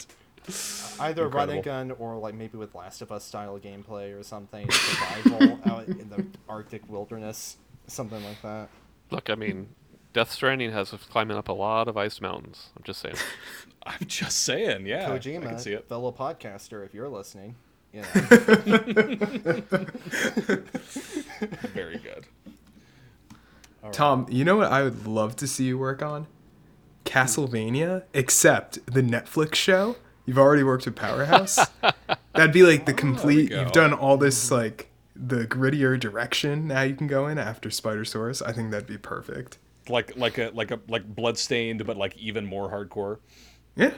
either 1.01 1.29
run 1.29 1.51
and 1.51 1.63
gun 1.63 1.91
or 1.93 2.17
like 2.17 2.35
maybe 2.35 2.59
with 2.59 2.75
Last 2.75 3.03
of 3.03 3.13
Us 3.13 3.25
style 3.25 3.59
gameplay 3.59 4.19
or 4.19 4.23
something. 4.23 4.71
Survival 4.71 5.61
out 5.67 5.87
in 5.89 6.09
the 6.09 6.25
Arctic 6.49 6.89
wilderness, 6.89 7.57
something 7.87 8.23
like 8.25 8.41
that. 8.43 8.69
Look, 9.11 9.29
I 9.31 9.35
mean, 9.35 9.69
Death 10.13 10.31
Stranding 10.31 10.73
has 10.73 10.93
us 10.93 11.05
climbing 11.05 11.37
up 11.37 11.49
a 11.49 11.53
lot 11.53 11.89
of 11.89 11.97
ice 11.97 12.21
mountains. 12.21 12.71
I'm 12.77 12.83
just 12.83 13.01
saying. 13.01 13.17
I'm 13.87 14.07
just 14.07 14.39
saying. 14.45 14.87
Yeah, 14.87 15.11
I 15.11 15.19
Kojima, 15.19 15.43
can 15.43 15.59
see 15.59 15.73
it. 15.73 15.89
fellow 15.89 16.13
podcaster, 16.13 16.85
if 16.85 16.93
you're 16.95 17.09
listening, 17.09 17.55
you 17.93 18.03
know. 18.03 18.09
Very 21.73 21.99
good. 21.99 22.27
Tomm, 23.93 24.27
you 24.29 24.45
know 24.45 24.57
what 24.57 24.71
I 24.71 24.83
would 24.83 25.07
love 25.07 25.37
to 25.37 25.47
see 25.47 25.65
you 25.65 25.79
work 25.79 26.03
on? 26.03 26.27
Castlevania, 27.05 28.05
except 28.13 28.85
the 28.87 29.01
Netflix 29.01 29.55
show. 29.55 29.97
You've 30.31 30.39
already 30.39 30.63
worked 30.63 30.85
with 30.85 30.95
Powerhouse. 30.95 31.59
That'd 32.35 32.53
be 32.53 32.63
like 32.63 32.87
the 32.87 32.95
complete. 32.95 33.51
go. 33.51 33.63
You've 33.63 33.73
done 33.73 33.93
all 33.93 34.17
this 34.17 34.49
like 34.53 34.89
the 35.17 35.45
grittier 35.45 35.99
direction. 35.99 36.69
Now 36.69 36.83
you 36.83 36.95
can 36.95 37.09
go 37.09 37.27
in 37.27 37.37
after 37.37 37.69
Spidersaurs. 37.69 38.41
I 38.47 38.53
think 38.53 38.71
that'd 38.71 38.87
be 38.87 38.97
perfect. 38.97 39.59
Like 39.89 40.17
like 40.17 40.39
a 40.39 40.53
like 40.55 40.71
a 40.71 40.79
like 40.87 41.17
bloodstained, 41.17 41.85
but 41.85 41.97
like 41.97 42.17
even 42.17 42.47
more 42.47 42.71
hardcore. 42.71 43.19
Yeah, 43.75 43.95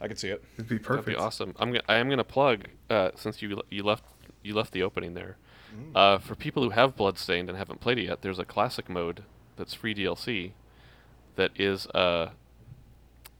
I 0.00 0.08
could 0.08 0.18
see 0.18 0.28
it. 0.28 0.42
it'd 0.54 0.66
be 0.66 0.76
That'd 0.76 0.86
perfect. 0.86 1.08
be 1.08 1.14
awesome. 1.16 1.54
I'm 1.58 1.72
gonna, 1.72 1.84
I 1.86 1.96
am 1.96 2.08
gonna 2.08 2.24
plug 2.24 2.64
uh, 2.88 3.10
since 3.16 3.42
you 3.42 3.60
you 3.68 3.82
left 3.82 4.04
you 4.42 4.54
left 4.54 4.72
the 4.72 4.82
opening 4.82 5.12
there. 5.12 5.36
Mm. 5.76 5.94
Uh, 5.94 6.18
for 6.20 6.34
people 6.36 6.62
who 6.62 6.70
have 6.70 6.96
Bloodstained 6.96 7.50
and 7.50 7.58
haven't 7.58 7.82
played 7.82 7.98
it 7.98 8.04
yet, 8.06 8.22
there's 8.22 8.38
a 8.38 8.46
classic 8.46 8.88
mode 8.88 9.24
that's 9.58 9.74
free 9.74 9.94
DLC 9.94 10.52
that 11.36 11.50
is 11.60 11.86
uh, 11.88 12.30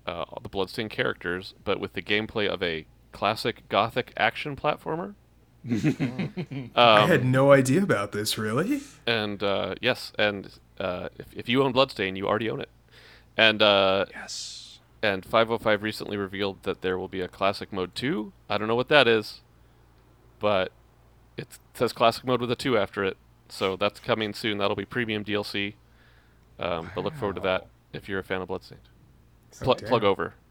uh, 0.07 0.25
the 0.43 0.49
Bloodstained 0.49 0.91
characters, 0.91 1.55
but 1.65 1.79
with 1.81 1.93
the 1.93 2.03
gameplay 2.03 2.49
of 2.49 2.63
a 2.63 2.87
classic 3.13 3.69
Gothic 3.69 4.13
action 4.17 4.57
platformer. 4.57 5.15
I 5.71 6.71
Um, 7.03 7.09
had 7.09 7.25
no 7.25 7.53
idea 7.53 7.83
about 7.83 8.13
this. 8.13 8.39
Really? 8.39 8.81
and 9.07 9.43
uh, 9.43 9.75
yes, 9.81 10.13
and 10.19 10.59
uh, 10.79 11.09
if, 11.19 11.27
if 11.35 11.49
you 11.49 11.63
own 11.63 11.73
Bloodstain, 11.73 12.17
you 12.17 12.27
already 12.27 12.49
own 12.51 12.61
it. 12.61 12.71
And 13.37 13.61
uh, 13.63 14.07
Yes. 14.11 14.81
and 15.03 15.25
505 15.25 15.83
recently 15.83 16.17
revealed 16.17 16.63
that 16.63 16.81
there 16.83 16.99
will 16.99 17.09
be 17.09 17.21
a 17.21 17.29
classic 17.29 17.73
mode 17.73 17.95
2. 17.95 18.33
I 18.49 18.59
don't 18.59 18.69
know 18.69 18.75
what 18.75 18.89
that 18.89 19.07
is, 19.07 19.41
but 20.39 20.73
it 21.37 21.59
says 21.75 21.93
classic 21.93 22.25
mode 22.25 22.41
with 22.41 22.51
a 22.51 22.57
2 22.57 22.77
after 22.79 23.05
it. 23.05 23.17
So 23.49 23.77
that's 23.77 24.01
coming 24.01 24.33
soon. 24.35 24.59
That'll 24.59 24.77
be 24.77 24.85
premium 24.85 25.25
DLC. 25.25 25.75
Um, 26.59 26.91
But 26.95 27.05
look 27.05 27.15
forward 27.17 27.37
to 27.37 27.43
that 27.43 27.67
if 27.93 28.09
you're 28.09 28.19
a 28.21 28.25
fan 28.25 28.41
of 28.43 28.49
Bloodstained. 28.49 28.83
Pl- 29.61 29.75
damn. 29.75 29.89
plug 29.89 30.05
over. 30.05 30.35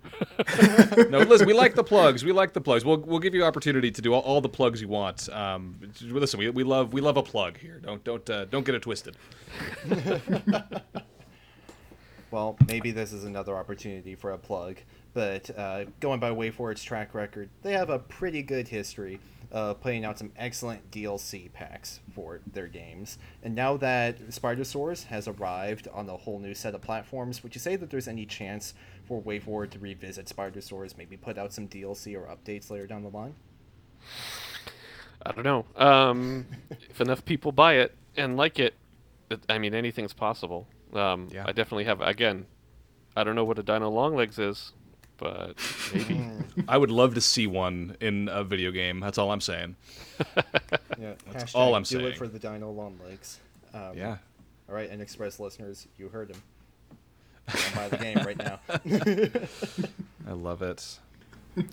No, 1.10 1.20
listen, 1.20 1.46
we 1.48 1.54
like 1.54 1.76
the 1.76 1.84
plugs. 1.84 2.24
We 2.24 2.32
like 2.32 2.54
the 2.54 2.62
plugs. 2.62 2.84
We'll, 2.84 2.98
we'll 2.98 3.20
give 3.20 3.36
you 3.36 3.44
opportunity 3.44 3.92
to 3.92 4.02
do 4.02 4.14
all, 4.14 4.22
all 4.22 4.42
the 4.42 4.50
plugs 4.50 4.82
you 4.82 4.88
want. 4.88 5.30
Um, 5.30 5.80
listen, 6.02 6.40
we, 6.40 6.50
we 6.50 6.64
love 6.64 6.94
we 6.94 7.02
love 7.02 7.18
a 7.18 7.24
plug 7.24 7.58
here. 7.58 7.80
Don't 7.80 8.04
don't 8.04 8.28
uh, 8.30 8.46
don't 8.46 8.66
get 8.66 8.76
it 8.76 8.82
twisted. 8.82 9.18
Well, 12.32 12.58
maybe 12.68 12.92
this 12.92 13.12
is 13.12 13.24
another 13.24 13.56
opportunity 13.58 14.14
for 14.14 14.32
a 14.32 14.38
plug, 14.38 14.78
but 15.14 15.50
uh, 15.58 15.86
going 16.00 16.20
by 16.20 16.30
WayForward's 16.30 16.84
track 16.84 17.16
record, 17.16 17.50
they 17.64 17.74
have 17.74 17.90
a 17.90 17.98
pretty 17.98 18.44
good 18.44 18.68
history 18.68 19.20
of 19.52 19.82
putting 19.82 20.06
out 20.06 20.20
some 20.20 20.32
excellent 20.38 20.92
DLC 20.92 21.52
packs 21.52 22.00
for 22.14 22.40
their 22.52 22.68
games. 22.68 23.18
And 23.42 23.56
now 23.56 23.78
that 23.78 24.30
Spidersaurs 24.30 25.06
has 25.06 25.28
arrived 25.28 25.88
on 25.94 26.08
a 26.08 26.18
whole 26.18 26.40
new 26.40 26.54
set 26.54 26.76
of 26.76 26.82
platforms, 26.82 27.42
would 27.42 27.56
you 27.56 27.60
say 27.60 27.76
that 27.76 27.90
there's 27.90 28.08
any 28.08 28.26
chance 28.26 28.74
for 29.06 29.22
WayForward 29.22 29.72
to 29.72 29.80
revisit 29.80 30.28
Spidersaurs, 30.28 30.98
maybe 30.98 31.18
put 31.18 31.38
out 31.38 31.52
some 31.52 31.68
DLC 31.68 32.16
or 32.16 32.28
updates 32.28 32.70
later 32.70 32.86
down 32.86 33.02
the 33.04 33.10
line? 33.10 33.34
I 35.26 35.32
don't 35.32 35.44
know. 35.44 35.66
Um, 35.76 36.46
if 36.90 37.02
enough 37.02 37.26
people 37.26 37.52
buy 37.52 37.74
it 37.76 37.96
and 38.16 38.38
like 38.38 38.60
it, 38.60 38.76
it 39.30 39.42
I 39.50 39.58
mean, 39.58 39.74
anything's 39.74 40.14
possible. 40.14 40.68
Um, 40.94 41.28
Yeah. 41.32 41.44
I 41.48 41.52
definitely 41.52 41.86
have. 41.86 42.02
Again, 42.02 42.46
I 43.16 43.24
don't 43.24 43.36
know 43.36 43.44
what 43.44 43.60
a 43.60 43.64
Dino 43.64 43.90
Longlegs 43.90 44.40
is, 44.40 44.74
but 45.20 45.56
maybe. 45.94 46.22
I 46.68 46.78
would 46.78 46.92
love 46.92 47.16
to 47.16 47.22
see 47.22 47.48
one 47.48 47.96
in 48.02 48.30
a 48.32 48.44
video 48.44 48.72
game. 48.72 49.00
That's 49.00 49.18
all 49.18 49.32
I'm 49.32 49.42
saying. 49.42 49.76
Yeah, 51.00 51.14
That's 51.32 51.56
all 51.56 51.76
I'm 51.76 51.84
do 51.84 51.96
saying. 51.96 52.08
it 52.08 52.18
for 52.18 52.28
the 52.28 52.40
Dino 52.40 52.70
Long 52.72 53.00
Legs. 53.06 53.40
Um, 53.74 53.96
Yeah. 53.96 54.18
All 54.68 54.76
right, 54.76 54.90
and 54.90 55.02
NXpress 55.02 55.40
listeners, 55.40 55.88
you 55.98 56.10
heard 56.10 56.30
him. 56.30 56.42
Buy 57.74 57.88
the 57.88 57.98
game 57.98 58.18
right 58.18 58.38
now. 58.38 58.60
I 60.28 60.34
love 60.34 60.62
it. 60.62 61.00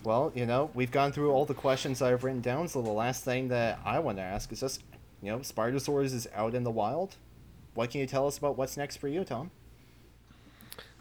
Well, 0.04 0.30
you 0.34 0.46
know, 0.46 0.70
we've 0.74 0.92
gone 0.92 1.10
through 1.12 1.32
all 1.32 1.44
the 1.44 1.54
questions 1.54 2.00
I've 2.02 2.22
written 2.22 2.40
down, 2.40 2.68
so 2.68 2.82
the 2.82 2.90
last 2.90 3.24
thing 3.24 3.48
that 3.48 3.80
I 3.84 3.98
want 3.98 4.18
to 4.18 4.22
ask 4.22 4.50
is 4.52 4.60
just, 4.60 4.82
you 5.22 5.30
know, 5.32 5.38
Spidersaurs 5.40 6.14
is 6.14 6.28
out 6.34 6.54
in 6.54 6.62
the 6.62 6.70
wild. 6.70 7.16
What 7.74 7.90
can 7.90 8.00
you 8.00 8.06
tell 8.06 8.26
us 8.28 8.38
about 8.38 8.56
what's 8.56 8.76
next 8.76 8.96
for 8.98 9.08
you, 9.08 9.24
Tomm? 9.24 9.50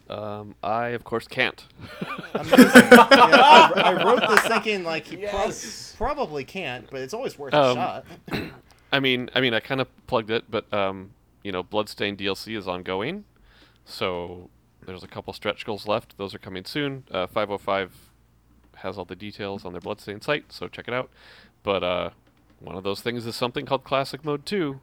Um, 0.09 0.53
I 0.61 0.89
of 0.89 1.03
course 1.03 1.27
can't. 1.27 1.65
Amazing. 2.35 2.57
I, 2.59 3.71
I 3.75 4.03
wrote 4.03 4.21
this 4.29 4.41
thinking 4.41 4.83
like 4.83 5.05
he 5.07 5.17
prob- 5.17 5.53
probably 5.97 6.43
can't, 6.43 6.87
but 6.91 7.01
it's 7.01 7.13
always 7.13 7.37
worth 7.39 7.53
a 7.53 7.61
Um, 7.61 7.75
shot. 7.75 8.05
I 8.91 8.99
mean, 8.99 9.29
I 9.33 9.41
mean, 9.41 9.53
I 9.53 9.59
kind 9.59 9.81
of 9.81 9.87
plugged 10.07 10.29
it, 10.29 10.45
but 10.49 10.71
um, 10.73 11.11
you 11.43 11.51
know, 11.51 11.63
Bloodstained 11.63 12.17
DLC 12.19 12.55
is 12.57 12.67
ongoing, 12.67 13.25
so 13.83 14.49
there's 14.85 15.03
a 15.03 15.07
couple 15.07 15.33
stretch 15.33 15.65
goals 15.65 15.87
left. 15.87 16.17
Those 16.17 16.35
are 16.35 16.39
coming 16.39 16.65
soon. 16.65 17.03
Uh, 17.11 17.25
505 17.27 17.91
has 18.77 18.97
all 18.97 19.05
the 19.05 19.15
details 19.15 19.65
on 19.65 19.73
their 19.73 19.81
Bloodstained 19.81 20.23
site, 20.23 20.45
so 20.53 20.67
check 20.67 20.87
it 20.87 20.93
out. 20.93 21.09
But 21.63 21.83
uh, 21.83 22.09
one 22.59 22.75
of 22.75 22.83
those 22.83 23.01
things 23.01 23.25
is 23.25 23.35
something 23.35 23.65
called 23.65 23.83
Classic 23.83 24.23
Mode 24.23 24.45
2. 24.45 24.79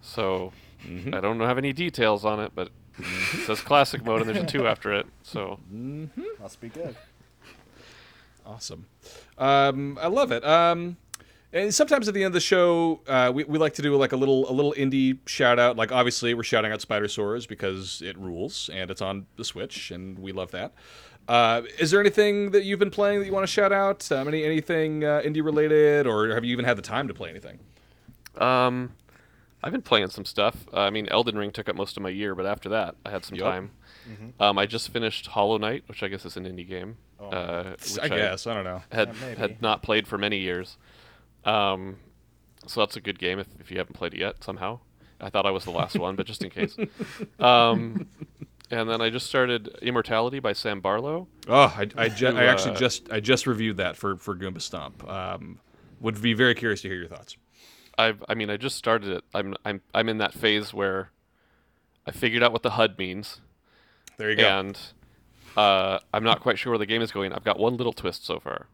So 0.00 0.52
I 1.12 1.20
don't 1.20 1.40
have 1.40 1.58
any 1.58 1.72
details 1.72 2.24
on 2.24 2.38
it, 2.38 2.52
but 2.54 2.70
it 2.98 3.46
says 3.46 3.60
Classic 3.60 4.04
Mode 4.04 4.22
and 4.22 4.30
there's 4.30 4.42
a 4.42 4.46
2 4.46 4.66
after 4.72 4.92
it. 4.92 5.06
So 5.22 5.58
Must 6.40 6.60
be 6.60 6.68
good. 6.68 6.96
Awesome. 8.44 8.86
Um, 9.36 9.98
I 10.00 10.06
love 10.08 10.32
it. 10.32 10.44
Um, 10.44 10.96
and 11.52 11.74
sometimes 11.74 12.08
at 12.08 12.14
the 12.14 12.20
end 12.24 12.28
of 12.28 12.32
the 12.34 12.40
show, 12.40 13.00
uh, 13.06 13.30
we, 13.34 13.44
we 13.44 13.58
like 13.58 13.74
to 13.74 13.82
do 13.82 13.94
like 13.96 14.12
a 14.12 14.16
little 14.16 14.50
a 14.50 14.52
little 14.52 14.74
indie 14.74 15.18
shout 15.26 15.58
out. 15.58 15.76
Like 15.76 15.92
obviously 15.92 16.34
we're 16.34 16.42
shouting 16.42 16.72
out 16.72 16.80
Spidersaurs 16.80 17.48
because 17.48 18.02
it 18.02 18.18
rules 18.18 18.68
and 18.72 18.90
it's 18.90 19.00
on 19.02 19.26
the 19.36 19.44
Switch 19.44 19.90
and 19.90 20.18
we 20.18 20.32
love 20.32 20.50
that. 20.50 20.72
Uh, 21.26 21.62
is 21.78 21.90
there 21.90 22.00
anything 22.00 22.52
that 22.52 22.64
you've 22.64 22.78
been 22.78 22.90
playing 22.90 23.20
that 23.20 23.26
you 23.26 23.32
want 23.32 23.46
to 23.46 23.52
shout 23.52 23.70
out? 23.72 24.10
Um, 24.10 24.28
any 24.28 24.44
anything 24.44 25.04
uh, 25.04 25.20
indie 25.22 25.44
related, 25.44 26.06
or 26.06 26.28
have 26.30 26.42
you 26.44 26.52
even 26.52 26.64
had 26.64 26.78
the 26.78 26.82
time 26.82 27.06
to 27.08 27.14
play 27.14 27.28
anything? 27.28 27.58
Um, 28.38 28.94
I've 29.62 29.72
been 29.72 29.82
playing 29.82 30.08
some 30.10 30.24
stuff. 30.24 30.66
Uh, 30.72 30.80
I 30.80 30.90
mean, 30.90 31.08
Elden 31.08 31.36
Ring 31.36 31.50
took 31.50 31.68
up 31.68 31.74
most 31.76 31.96
of 31.96 32.02
my 32.02 32.10
year, 32.10 32.34
but 32.34 32.46
after 32.46 32.68
that, 32.70 32.94
I 33.04 33.10
had 33.10 33.24
some 33.24 33.36
Yup. 33.36 33.50
time. 33.52 33.70
Um, 34.40 34.56
I 34.58 34.64
just 34.66 34.88
finished 34.90 35.26
Hollow 35.26 35.58
Knight, 35.58 35.84
which 35.86 36.02
I 36.02 36.08
guess 36.08 36.24
is 36.24 36.36
an 36.36 36.44
indie 36.44 36.66
game. 36.66 36.96
Oh. 37.20 37.28
uh, 37.28 37.70
which 37.72 37.98
I 38.00 38.08
guess 38.08 38.46
I 38.46 38.54
don't 38.54 38.64
know. 38.64 38.82
had 38.92 39.12
Yeah, 39.20 39.34
had 39.34 39.60
not 39.60 39.82
played 39.82 40.06
for 40.06 40.16
many 40.16 40.38
years. 40.38 40.78
Um, 41.44 41.96
so 42.66 42.80
that's 42.80 42.96
a 42.96 43.00
good 43.00 43.18
game 43.18 43.38
if, 43.38 43.46
if 43.60 43.70
you 43.70 43.78
haven't 43.78 43.94
played 43.94 44.14
it 44.14 44.20
yet 44.20 44.42
somehow. 44.42 44.80
I 45.20 45.30
thought 45.30 45.44
I 45.46 45.50
was 45.50 45.64
the 45.64 45.72
last 45.72 45.98
one, 45.98 46.14
but 46.16 46.26
just 46.26 46.42
in 46.44 46.50
case. 46.50 46.76
Um, 47.40 48.06
and 48.70 48.88
then 48.88 49.00
I 49.00 49.10
just 49.10 49.26
started 49.26 49.68
Immortality 49.80 50.40
by 50.40 50.52
Sam 50.52 50.80
Barlow. 50.80 51.26
Oh, 51.48 51.74
I, 51.76 51.88
I, 51.96 52.08
ju- 52.08 52.28
I 52.28 52.44
actually 52.44 52.72
uh, 52.74 52.78
just 52.78 53.10
I 53.10 53.20
just 53.20 53.46
reviewed 53.46 53.78
that 53.78 53.96
for 53.96 54.16
for 54.16 54.36
Goomba 54.36 54.60
Stomp. 54.60 55.08
Um, 55.08 55.58
would 56.00 56.20
be 56.20 56.34
very 56.34 56.54
curious 56.54 56.82
to 56.82 56.88
hear 56.88 56.98
your 56.98 57.08
thoughts. 57.08 57.36
I've 57.98 58.24
I 58.28 58.34
mean 58.34 58.48
I 58.50 58.56
just 58.56 58.76
started 58.76 59.10
it. 59.10 59.24
I'm 59.34 59.54
I'm 59.64 59.80
I'm 59.92 60.08
in 60.08 60.18
that 60.18 60.32
phase 60.32 60.72
where 60.72 61.10
I 62.06 62.12
figured 62.12 62.42
out 62.42 62.52
what 62.52 62.62
the 62.62 62.70
HUD 62.70 62.96
means, 62.98 63.40
There 64.16 64.30
you 64.30 64.36
go. 64.36 64.48
and 64.48 64.78
uh, 65.56 65.98
I'm 66.14 66.24
not 66.24 66.40
quite 66.40 66.58
sure 66.58 66.70
where 66.72 66.78
the 66.78 66.86
game 66.86 67.02
is 67.02 67.10
going. 67.12 67.32
I've 67.32 67.44
got 67.44 67.58
one 67.58 67.76
little 67.76 67.92
twist 67.92 68.24
so 68.24 68.38
far. 68.40 68.66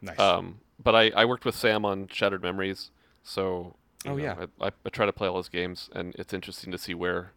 nice. 0.00 0.18
Um, 0.18 0.60
but 0.82 0.94
I, 0.94 1.10
I 1.10 1.24
worked 1.26 1.44
with 1.44 1.54
Sam 1.54 1.84
on 1.84 2.08
Shattered 2.08 2.42
Memories, 2.42 2.90
so 3.22 3.76
Oh, 4.04 4.10
know, 4.10 4.16
yeah. 4.16 4.46
I, 4.60 4.68
I, 4.84 4.88
try 4.90 5.06
to 5.06 5.12
play 5.12 5.26
all 5.28 5.36
his 5.36 5.48
games, 5.48 5.90
and 5.94 6.14
it's 6.16 6.32
interesting 6.32 6.70
to 6.70 6.78
see 6.78 6.94
where 6.94 7.32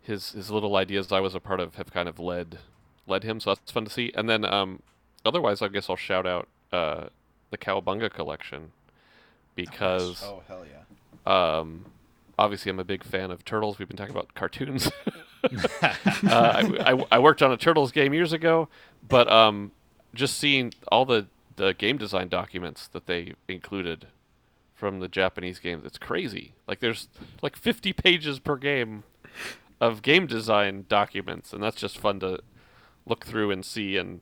his 0.00 0.32
his 0.32 0.50
little 0.50 0.74
ideas 0.76 1.12
I 1.12 1.20
was 1.20 1.34
a 1.34 1.40
part 1.40 1.60
of 1.60 1.76
have 1.76 1.92
kind 1.92 2.08
of 2.08 2.18
led 2.18 2.58
led 3.06 3.22
him. 3.22 3.40
So 3.40 3.50
that's 3.54 3.70
fun 3.70 3.84
to 3.84 3.90
see. 3.90 4.12
And 4.14 4.28
then 4.28 4.44
um, 4.44 4.82
otherwise, 5.24 5.62
I 5.62 5.68
guess 5.68 5.88
I'll 5.88 5.96
shout 5.96 6.26
out 6.26 6.48
uh, 6.72 7.06
the 7.50 7.58
Cowabunga 7.58 8.10
collection 8.10 8.72
because 9.54 10.22
Oh 10.24 10.42
hell 10.46 10.64
yeah! 10.64 11.58
um, 11.58 11.86
obviously 12.38 12.70
I'm 12.70 12.80
a 12.80 12.84
big 12.84 13.04
fan 13.04 13.30
of 13.30 13.44
turtles. 13.44 13.78
We've 13.78 13.88
been 13.88 13.96
talking 13.96 14.14
about 14.14 14.34
cartoons. 14.34 14.90
uh, 15.44 15.48
I, 16.30 16.92
I, 16.92 17.04
I 17.12 17.18
worked 17.18 17.42
on 17.42 17.50
a 17.50 17.56
turtles 17.56 17.90
game 17.90 18.14
years 18.14 18.32
ago, 18.32 18.68
but 19.08 19.30
um, 19.30 19.72
just 20.14 20.38
seeing 20.38 20.72
all 20.88 21.04
the, 21.04 21.26
the 21.56 21.74
game 21.74 21.98
design 21.98 22.28
documents 22.28 22.86
that 22.88 23.06
they 23.06 23.34
included 23.48 24.06
from 24.74 25.00
the 25.00 25.08
Japanese 25.08 25.58
games, 25.58 25.84
it's 25.84 25.98
crazy. 25.98 26.52
Like 26.66 26.80
there's 26.80 27.08
like 27.40 27.56
50 27.56 27.92
pages 27.92 28.38
per 28.38 28.56
game 28.56 29.04
of 29.80 30.02
game 30.02 30.26
design 30.26 30.86
documents, 30.88 31.52
and 31.52 31.62
that's 31.62 31.76
just 31.76 31.98
fun 31.98 32.20
to 32.20 32.40
look 33.06 33.24
through 33.24 33.50
and 33.50 33.64
see. 33.64 33.96
And 33.96 34.20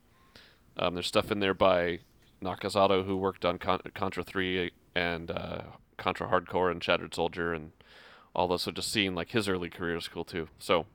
um, 0.77 0.95
there's 0.95 1.07
stuff 1.07 1.31
in 1.31 1.39
there 1.39 1.53
by 1.53 1.99
Nakazato 2.43 3.05
who 3.05 3.17
worked 3.17 3.45
on 3.45 3.59
Con- 3.59 3.81
Contra 3.93 4.23
3 4.23 4.71
and 4.95 5.31
uh, 5.31 5.61
Contra 5.97 6.27
Hard 6.27 6.47
Corps 6.47 6.71
and 6.71 6.83
Shattered 6.83 7.13
Soldier 7.13 7.53
and 7.53 7.71
all 8.35 8.47
those. 8.47 8.63
So 8.63 8.71
just 8.71 8.91
seeing 8.91 9.15
like 9.15 9.29
his 9.29 9.47
early 9.47 9.69
career 9.69 9.95
is 9.95 10.07
cool 10.07 10.25
too. 10.25 10.47
So 10.59 10.85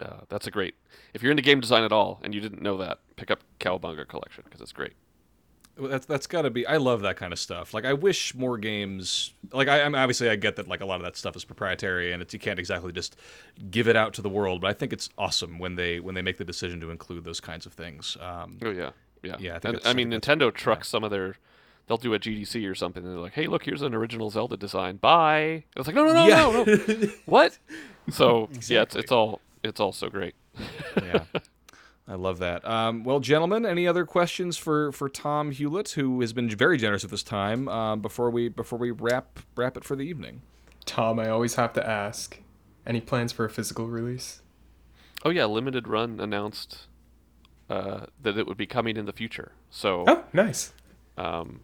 uh, 0.00 0.20
that's 0.28 0.46
a 0.46 0.50
great. 0.50 0.74
If 1.14 1.22
you're 1.22 1.30
into 1.30 1.42
game 1.42 1.60
design 1.60 1.84
at 1.84 1.92
all 1.92 2.20
and 2.22 2.34
you 2.34 2.40
didn't 2.40 2.62
know 2.62 2.76
that, 2.78 3.00
pick 3.16 3.30
up 3.30 3.40
Cowabunga 3.58 4.06
Collection 4.06 4.44
because 4.44 4.60
it's 4.60 4.72
great. 4.72 4.94
Well, 5.78 5.88
that's 5.88 6.04
that's 6.04 6.26
got 6.26 6.42
to 6.42 6.50
be. 6.50 6.66
I 6.66 6.76
love 6.76 7.00
that 7.02 7.16
kind 7.16 7.32
of 7.32 7.38
stuff. 7.38 7.72
Like 7.72 7.84
I 7.84 7.94
wish 7.94 8.34
more 8.34 8.58
games. 8.58 9.32
Like 9.52 9.68
I, 9.68 9.80
I'm 9.82 9.94
obviously 9.94 10.28
I 10.28 10.36
get 10.36 10.56
that 10.56 10.68
like 10.68 10.80
a 10.80 10.84
lot 10.84 10.96
of 10.96 11.02
that 11.02 11.16
stuff 11.16 11.36
is 11.36 11.44
proprietary 11.44 12.12
and 12.12 12.20
it's 12.20 12.34
you 12.34 12.40
can't 12.40 12.58
exactly 12.58 12.92
just 12.92 13.16
give 13.70 13.88
it 13.88 13.96
out 13.96 14.12
to 14.14 14.22
the 14.22 14.28
world. 14.28 14.60
But 14.60 14.68
I 14.68 14.72
think 14.74 14.92
it's 14.92 15.08
awesome 15.16 15.58
when 15.58 15.76
they 15.76 16.00
when 16.00 16.14
they 16.14 16.22
make 16.22 16.36
the 16.36 16.44
decision 16.44 16.80
to 16.80 16.90
include 16.90 17.24
those 17.24 17.40
kinds 17.40 17.66
of 17.66 17.72
things. 17.72 18.16
Um, 18.20 18.58
Oh 18.62 18.70
yeah, 18.70 18.90
yeah. 19.22 19.36
Yeah, 19.38 19.56
I 19.56 19.58
think 19.58 19.76
and, 19.76 19.86
I 19.86 19.90
I 19.90 19.94
mean, 19.94 20.10
Nintendo 20.10 20.52
trucks 20.52 20.88
some 20.88 21.04
of 21.04 21.10
their. 21.10 21.36
They'll 21.86 21.96
do 21.96 22.14
a 22.14 22.18
GDC 22.18 22.68
or 22.70 22.74
something, 22.74 23.02
and 23.04 23.12
they're 23.12 23.20
like, 23.20 23.32
"Hey, 23.34 23.46
look, 23.46 23.64
here's 23.64 23.82
an 23.82 23.94
original 23.94 24.30
Zelda 24.30 24.56
design. 24.56 24.96
Bye." 24.96 25.64
It's 25.76 25.86
like, 25.86 25.96
"No, 25.96 26.04
no, 26.04 26.12
no, 26.12 26.26
Yeah. 26.26 26.36
no, 26.36 26.64
no. 26.64 27.08
what?" 27.26 27.58
So 28.10 28.48
yeah, 28.68 28.82
it's 28.82 28.94
it's 28.96 29.10
all 29.12 29.40
it's 29.64 29.80
all 29.80 29.92
so 29.92 30.08
great. 30.08 30.34
yeah. 31.02 31.24
I 32.08 32.14
love 32.14 32.38
that. 32.40 32.64
Um, 32.64 33.04
well, 33.04 33.20
gentlemen, 33.20 33.64
any 33.64 33.86
other 33.86 34.04
questions 34.04 34.56
for, 34.56 34.90
for 34.90 35.08
Tomm 35.08 35.52
Hulett, 35.54 35.92
who 35.92 36.20
has 36.22 36.32
been 36.32 36.50
very 36.50 36.76
generous 36.76 37.02
with 37.02 37.12
his 37.12 37.22
time 37.22 37.68
um, 37.68 38.00
before 38.00 38.30
we 38.30 38.48
before 38.48 38.78
we 38.80 38.90
wrap 38.90 39.38
wrap 39.56 39.76
it 39.76 39.84
for 39.84 39.94
the 39.94 40.02
evening? 40.02 40.42
Tomm, 40.86 41.20
I 41.20 41.28
always 41.28 41.54
have 41.54 41.72
to 41.74 41.88
ask. 41.88 42.40
Any 42.86 43.00
plans 43.00 43.30
for 43.30 43.44
a 43.44 43.50
physical 43.50 43.86
release? 43.86 44.40
Oh 45.24 45.30
yeah, 45.30 45.44
limited 45.44 45.86
run 45.86 46.18
announced 46.18 46.86
uh, 47.68 48.06
that 48.22 48.36
it 48.38 48.46
would 48.48 48.56
be 48.56 48.66
coming 48.66 48.96
in 48.96 49.04
the 49.04 49.12
future. 49.12 49.52
So 49.70 50.04
Oh, 50.08 50.24
nice. 50.32 50.72
um, 51.16 51.60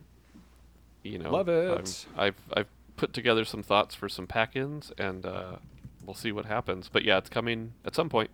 you 1.07 1.19
know, 1.19 1.31
Love 1.31 1.49
it. 1.49 2.07
I've 2.17 2.37
I've 2.53 2.69
put 2.97 3.13
together 3.13 3.45
some 3.45 3.63
thoughts 3.63 3.95
for 3.95 4.09
some 4.09 4.27
pack-ins, 4.27 4.93
and 4.99 5.25
uh, 5.27 5.57
we'll 6.05 6.15
see 6.15 6.33
what 6.33 6.47
happens. 6.47 6.89
But 6.93 7.05
yeah, 7.05 7.19
it's 7.19 7.29
coming 7.29 7.73
at 7.85 7.95
some 7.95 8.09
point. 8.09 8.31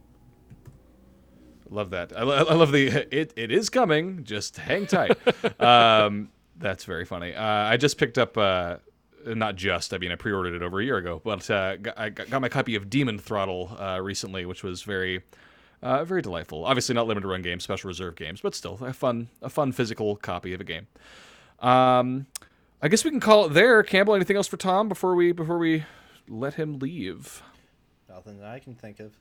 Love 1.70 1.90
that. 1.90 2.12
I, 2.16 2.22
lo- 2.22 2.46
I 2.48 2.54
love 2.54 2.72
the 2.72 2.86
it. 3.10 3.32
It 3.36 3.50
is 3.50 3.70
coming. 3.70 4.24
Just 4.24 4.56
hang 4.58 4.86
tight. 4.86 5.16
um, 5.60 6.30
that's 6.58 6.84
very 6.84 7.04
funny. 7.04 7.34
Uh, 7.34 7.42
I 7.44 7.76
just 7.76 7.98
picked 7.98 8.18
up. 8.18 8.36
Uh, 8.36 8.76
not 9.26 9.56
just. 9.56 9.94
I 9.94 9.98
mean, 9.98 10.12
I 10.12 10.16
pre-ordered 10.16 10.54
it 10.54 10.62
over 10.62 10.80
a 10.80 10.84
year 10.84 10.96
ago, 10.96 11.20
but 11.24 11.48
uh, 11.50 11.76
got, 11.76 11.98
I 11.98 12.08
got 12.10 12.28
got 12.30 12.40
my 12.40 12.48
copy 12.48 12.74
of 12.74 12.90
Demon 12.90 13.18
Throttle 13.18 13.76
uh, 13.78 14.00
recently, 14.00 14.44
which 14.46 14.62
was 14.62 14.82
very, 14.82 15.22
uh, 15.82 16.04
very 16.04 16.22
delightful. 16.22 16.64
Obviously, 16.64 16.94
not 16.94 17.06
limited 17.06 17.26
run 17.28 17.40
games, 17.42 17.62
special 17.64 17.88
reserve 17.88 18.16
games, 18.16 18.40
but 18.40 18.54
still 18.54 18.78
a 18.82 18.92
fun, 18.92 19.28
a 19.40 19.48
fun 19.48 19.72
physical 19.72 20.16
copy 20.16 20.52
of 20.52 20.60
a 20.60 20.64
game. 20.64 20.88
Um, 21.60 22.26
I 22.85 22.89
guess 22.89 23.05
we 23.05 23.11
can 23.11 23.20
call 23.20 23.47
it 23.47 23.51
there. 23.51 23.85
Campbell, 23.85 24.16
anything 24.16 24.37
else 24.37 24.49
for 24.49 24.57
Tomm 24.57 24.89
before 24.89 25.14
we 25.14 25.30
before 25.30 25.57
we 25.57 25.85
let 26.28 26.55
him 26.55 26.80
leave? 26.80 27.41
Nothing 28.09 28.41
that 28.41 28.51
I 28.51 28.59
can 28.59 28.74
think 28.74 28.99
of. 28.99 29.16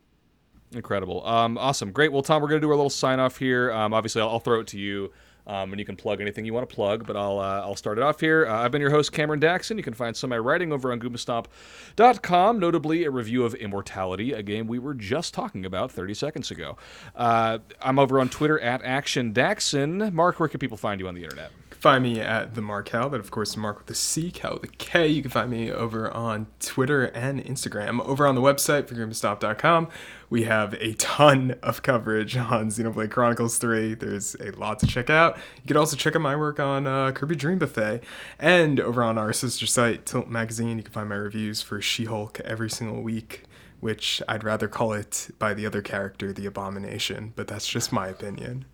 Incredible. 0.74 1.24
Um, 1.28 1.60
awesome. 1.60 1.92
Great. 1.92 2.12
Well, 2.12 2.24
Tomm, 2.24 2.42
we're 2.42 2.48
going 2.48 2.60
to 2.60 2.66
do 2.66 2.72
our 2.72 2.76
little 2.76 2.90
sign 2.90 3.20
off 3.20 3.38
here. 3.38 3.72
Um, 3.72 3.94
obviously, 3.94 4.20
I'll, 4.20 4.30
I'll 4.30 4.40
throw 4.40 4.62
it 4.62 4.68
to 4.68 4.80
you. 4.80 5.12
Um, 5.46 5.74
and 5.74 5.80
you 5.80 5.86
can 5.86 5.96
plug 5.96 6.22
anything 6.22 6.46
you 6.46 6.54
want 6.54 6.70
to 6.70 6.74
plug, 6.74 7.06
but 7.06 7.16
I'll 7.16 7.40
uh, 7.40 7.62
I'll 7.62 7.76
start 7.76 7.98
it 7.98 8.04
off 8.04 8.20
here. 8.20 8.48
Uh, 8.48 8.64
I've 8.64 8.72
been 8.72 8.82
your 8.82 8.92
host, 8.92 9.12
Cameron 9.12 9.40
Daxon. 9.40 9.78
You 9.78 9.84
can 9.84 9.94
find 9.94 10.16
some 10.16 10.32
of 10.32 10.38
my 10.38 10.40
writing 10.40 10.72
over 10.72 10.92
on 10.92 11.00
GoombaStomp.com, 11.00 12.60
notably 12.60 13.04
a 13.06 13.12
review 13.12 13.44
of 13.44 13.54
Immortality, 13.56 14.34
a 14.34 14.44
game 14.44 14.68
we 14.68 14.80
were 14.80 14.94
just 14.94 15.34
talking 15.34 15.66
about 15.66 15.92
30 15.92 16.14
seconds 16.14 16.52
ago. 16.52 16.78
Uh, 17.16 17.58
I'm 17.82 17.98
over 17.98 18.20
on 18.20 18.30
Twitter 18.30 18.60
at 18.60 18.84
Action 18.84 19.34
Daxon. 19.34 20.14
Marc, 20.14 20.40
where 20.40 20.48
can 20.50 20.60
people 20.60 20.78
find 20.78 21.00
you 21.00 21.08
on 21.08 21.16
the 21.16 21.24
internet? 21.24 21.52
Find 21.82 22.04
me 22.04 22.22
at 22.22 22.54
the 22.54 22.62
Mark 22.62 22.92
but 22.92 23.16
of 23.16 23.32
course, 23.32 23.58
Mark 23.58 23.80
with 23.80 23.88
the 23.88 23.96
C, 23.96 24.30
Cal 24.30 24.60
with 24.62 24.78
K. 24.78 25.08
You 25.08 25.24
can 25.24 25.32
find 25.32 25.50
me 25.50 25.72
over 25.72 26.12
on 26.12 26.46
Twitter 26.60 27.06
and 27.06 27.44
Instagram. 27.44 28.00
Over 28.06 28.28
on 28.28 28.36
the 28.36 28.42
website, 28.42 28.84
figuregamestop.com, 28.84 29.88
we 30.30 30.44
have 30.44 30.76
a 30.76 30.94
ton 30.94 31.56
of 31.64 31.82
coverage 31.82 32.38
on 32.38 32.70
Xenoblade 32.70 33.10
Chronicles 33.10 33.58
3. 33.58 33.96
There's 33.96 34.36
a 34.36 34.52
lot 34.52 34.78
to 34.82 34.86
check 34.86 35.10
out. 35.10 35.38
You 35.64 35.68
can 35.70 35.76
also 35.76 35.98
check 35.98 36.16
out 36.16 36.22
my 36.22 36.36
work 36.36 36.60
on 36.60 36.86
uh, 36.86 37.14
Kirby 37.14 37.36
Dream 37.36 37.58
Buffet. 37.58 38.02
And 38.38 38.80
over 38.80 39.02
on 39.02 39.18
our 39.18 39.34
sister 39.34 39.66
site, 39.66 40.06
Tilt 40.06 40.28
Magazine, 40.28 40.78
you 40.78 40.84
can 40.84 40.94
find 40.94 41.10
my 41.10 41.16
reviews 41.16 41.64
for 41.64 41.82
She 41.82 42.06
Hulk 42.06 42.40
every 42.42 42.70
single 42.70 43.02
week. 43.02 43.46
Which 43.80 44.22
I'd 44.28 44.44
rather 44.44 44.68
call 44.68 44.94
it 44.94 45.30
by 45.40 45.56
the 45.56 45.66
other 45.66 45.82
character, 45.82 46.32
the 46.32 46.46
Abomination, 46.46 47.34
but 47.36 47.48
that's 47.48 47.68
just 47.68 47.92
my 47.92 48.08
opinion. 48.08 48.66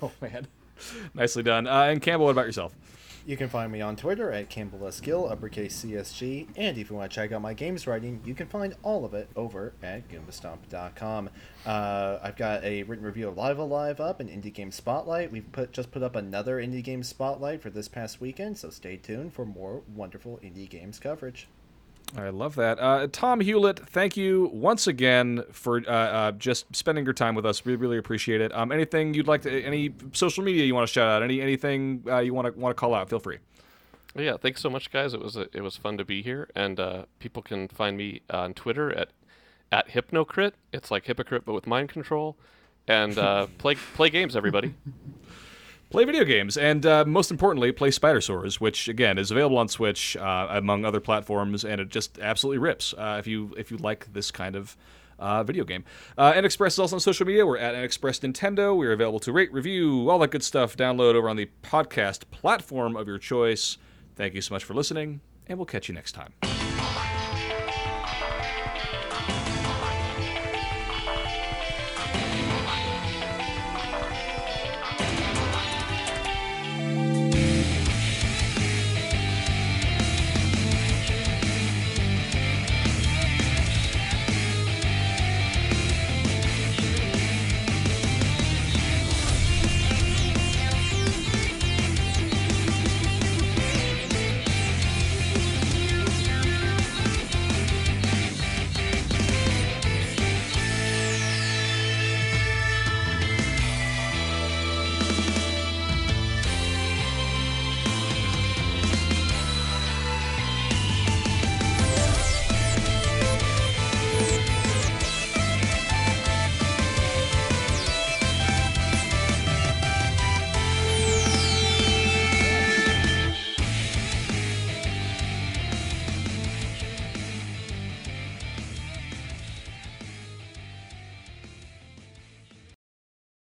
Oh, 0.00 0.12
man. 0.22 0.46
Nicely 1.14 1.42
done. 1.42 1.66
Uh, 1.66 1.84
and 1.84 2.00
Campbell, 2.02 2.26
what 2.26 2.32
about 2.32 2.46
yourself? 2.46 2.74
You 3.26 3.38
can 3.38 3.48
find 3.48 3.72
me 3.72 3.80
on 3.80 3.96
Twitter 3.96 4.30
at 4.30 4.50
Campbell 4.50 4.86
S. 4.86 5.00
Uppercase 5.00 5.82
CSG, 5.82 6.46
and 6.56 6.76
if 6.76 6.90
you 6.90 6.96
want 6.96 7.10
to 7.10 7.14
check 7.14 7.32
out 7.32 7.40
my 7.40 7.54
games 7.54 7.86
writing, 7.86 8.20
you 8.22 8.34
can 8.34 8.46
find 8.46 8.74
all 8.82 9.06
of 9.06 9.14
it 9.14 9.30
over 9.34 9.72
at 9.82 10.06
GoombaStomp.com. 10.10 11.30
Uh, 11.64 12.18
I've 12.22 12.36
got 12.36 12.62
a 12.62 12.82
written 12.82 13.06
review 13.06 13.28
of 13.28 13.38
Live 13.38 13.56
Alive 13.56 13.98
up 13.98 14.20
and 14.20 14.28
Indie 14.28 14.52
Game 14.52 14.70
Spotlight. 14.70 15.32
We've 15.32 15.50
put 15.52 15.72
just 15.72 15.90
put 15.90 16.02
up 16.02 16.16
another 16.16 16.58
Indie 16.58 16.84
Game 16.84 17.02
Spotlight 17.02 17.62
for 17.62 17.70
this 17.70 17.88
past 17.88 18.20
weekend, 18.20 18.58
so 18.58 18.68
stay 18.68 18.98
tuned 18.98 19.32
for 19.32 19.46
more 19.46 19.80
wonderful 19.94 20.38
indie 20.44 20.68
games 20.68 20.98
coverage. 20.98 21.48
I 22.16 22.28
love 22.28 22.54
that. 22.56 22.78
Uh, 22.78 23.08
Tomm 23.08 23.42
Hulett, 23.42 23.78
thank 23.78 24.16
you 24.16 24.50
once 24.52 24.86
again 24.86 25.42
for 25.50 25.78
uh, 25.88 25.90
uh, 25.90 26.32
just 26.32 26.74
spending 26.74 27.04
your 27.04 27.14
time 27.14 27.34
with 27.34 27.44
us. 27.44 27.64
We 27.64 27.74
really 27.74 27.98
appreciate 27.98 28.40
it. 28.40 28.54
Um, 28.54 28.70
anything 28.70 29.14
you'd 29.14 29.26
like 29.26 29.42
to, 29.42 29.62
any 29.62 29.92
social 30.12 30.44
media 30.44 30.64
you 30.64 30.74
want 30.74 30.86
to 30.86 30.92
shout 30.92 31.08
out, 31.08 31.22
any 31.22 31.40
anything 31.40 32.04
uh, 32.06 32.18
you 32.20 32.32
want 32.32 32.54
to 32.54 32.60
want 32.60 32.76
to 32.76 32.80
call 32.80 32.94
out, 32.94 33.10
feel 33.10 33.18
free. 33.18 33.38
Yeah, 34.16 34.36
thanks 34.36 34.60
so 34.60 34.70
much, 34.70 34.92
guys. 34.92 35.12
It 35.12 35.20
was 35.20 35.36
a, 35.36 35.48
it 35.52 35.62
was 35.62 35.76
fun 35.76 35.98
to 35.98 36.04
be 36.04 36.22
here, 36.22 36.48
and 36.54 36.78
uh, 36.78 37.04
people 37.18 37.42
can 37.42 37.66
find 37.66 37.96
me 37.96 38.22
on 38.30 38.54
Twitter 38.54 38.92
at 38.96 39.08
at 39.72 39.88
Hypnocrit. 39.88 40.52
It's 40.72 40.90
like 40.90 41.06
hypocrite 41.06 41.44
but 41.44 41.52
with 41.52 41.66
mind 41.66 41.88
control, 41.88 42.36
and 42.86 43.18
uh, 43.18 43.48
play 43.58 43.74
play 43.74 44.10
games, 44.10 44.36
everybody. 44.36 44.74
Play 45.90 46.04
video 46.04 46.24
games, 46.24 46.56
and 46.56 46.84
uh, 46.84 47.04
most 47.04 47.30
importantly, 47.30 47.70
play 47.70 47.90
Spidersaurs, 47.90 48.56
which 48.60 48.88
again 48.88 49.16
is 49.16 49.30
available 49.30 49.58
on 49.58 49.68
Switch 49.68 50.16
uh, 50.16 50.48
among 50.50 50.84
other 50.84 50.98
platforms, 50.98 51.64
and 51.64 51.80
it 51.80 51.88
just 51.88 52.18
absolutely 52.18 52.58
rips. 52.58 52.94
Uh, 52.94 53.16
if 53.20 53.26
you 53.26 53.54
if 53.56 53.70
you 53.70 53.76
like 53.76 54.12
this 54.12 54.30
kind 54.32 54.56
of 54.56 54.76
uh, 55.20 55.44
video 55.44 55.62
game, 55.62 55.84
uh, 56.18 56.32
NXpress 56.32 56.68
is 56.68 56.78
also 56.80 56.96
on 56.96 57.00
social 57.00 57.26
media. 57.26 57.46
We're 57.46 57.58
at 57.58 57.74
NXpress 57.74 58.28
Nintendo. 58.28 58.76
We're 58.76 58.92
available 58.92 59.20
to 59.20 59.32
rate, 59.32 59.52
review, 59.52 60.10
all 60.10 60.18
that 60.18 60.32
good 60.32 60.42
stuff. 60.42 60.76
Download 60.76 61.14
over 61.14 61.28
on 61.28 61.36
the 61.36 61.48
podcast 61.62 62.22
platform 62.32 62.96
of 62.96 63.06
your 63.06 63.18
choice. 63.18 63.78
Thank 64.16 64.34
you 64.34 64.40
so 64.40 64.54
much 64.54 64.64
for 64.64 64.74
listening, 64.74 65.20
and 65.46 65.58
we'll 65.58 65.66
catch 65.66 65.88
you 65.88 65.94
next 65.94 66.12
time. 66.12 66.32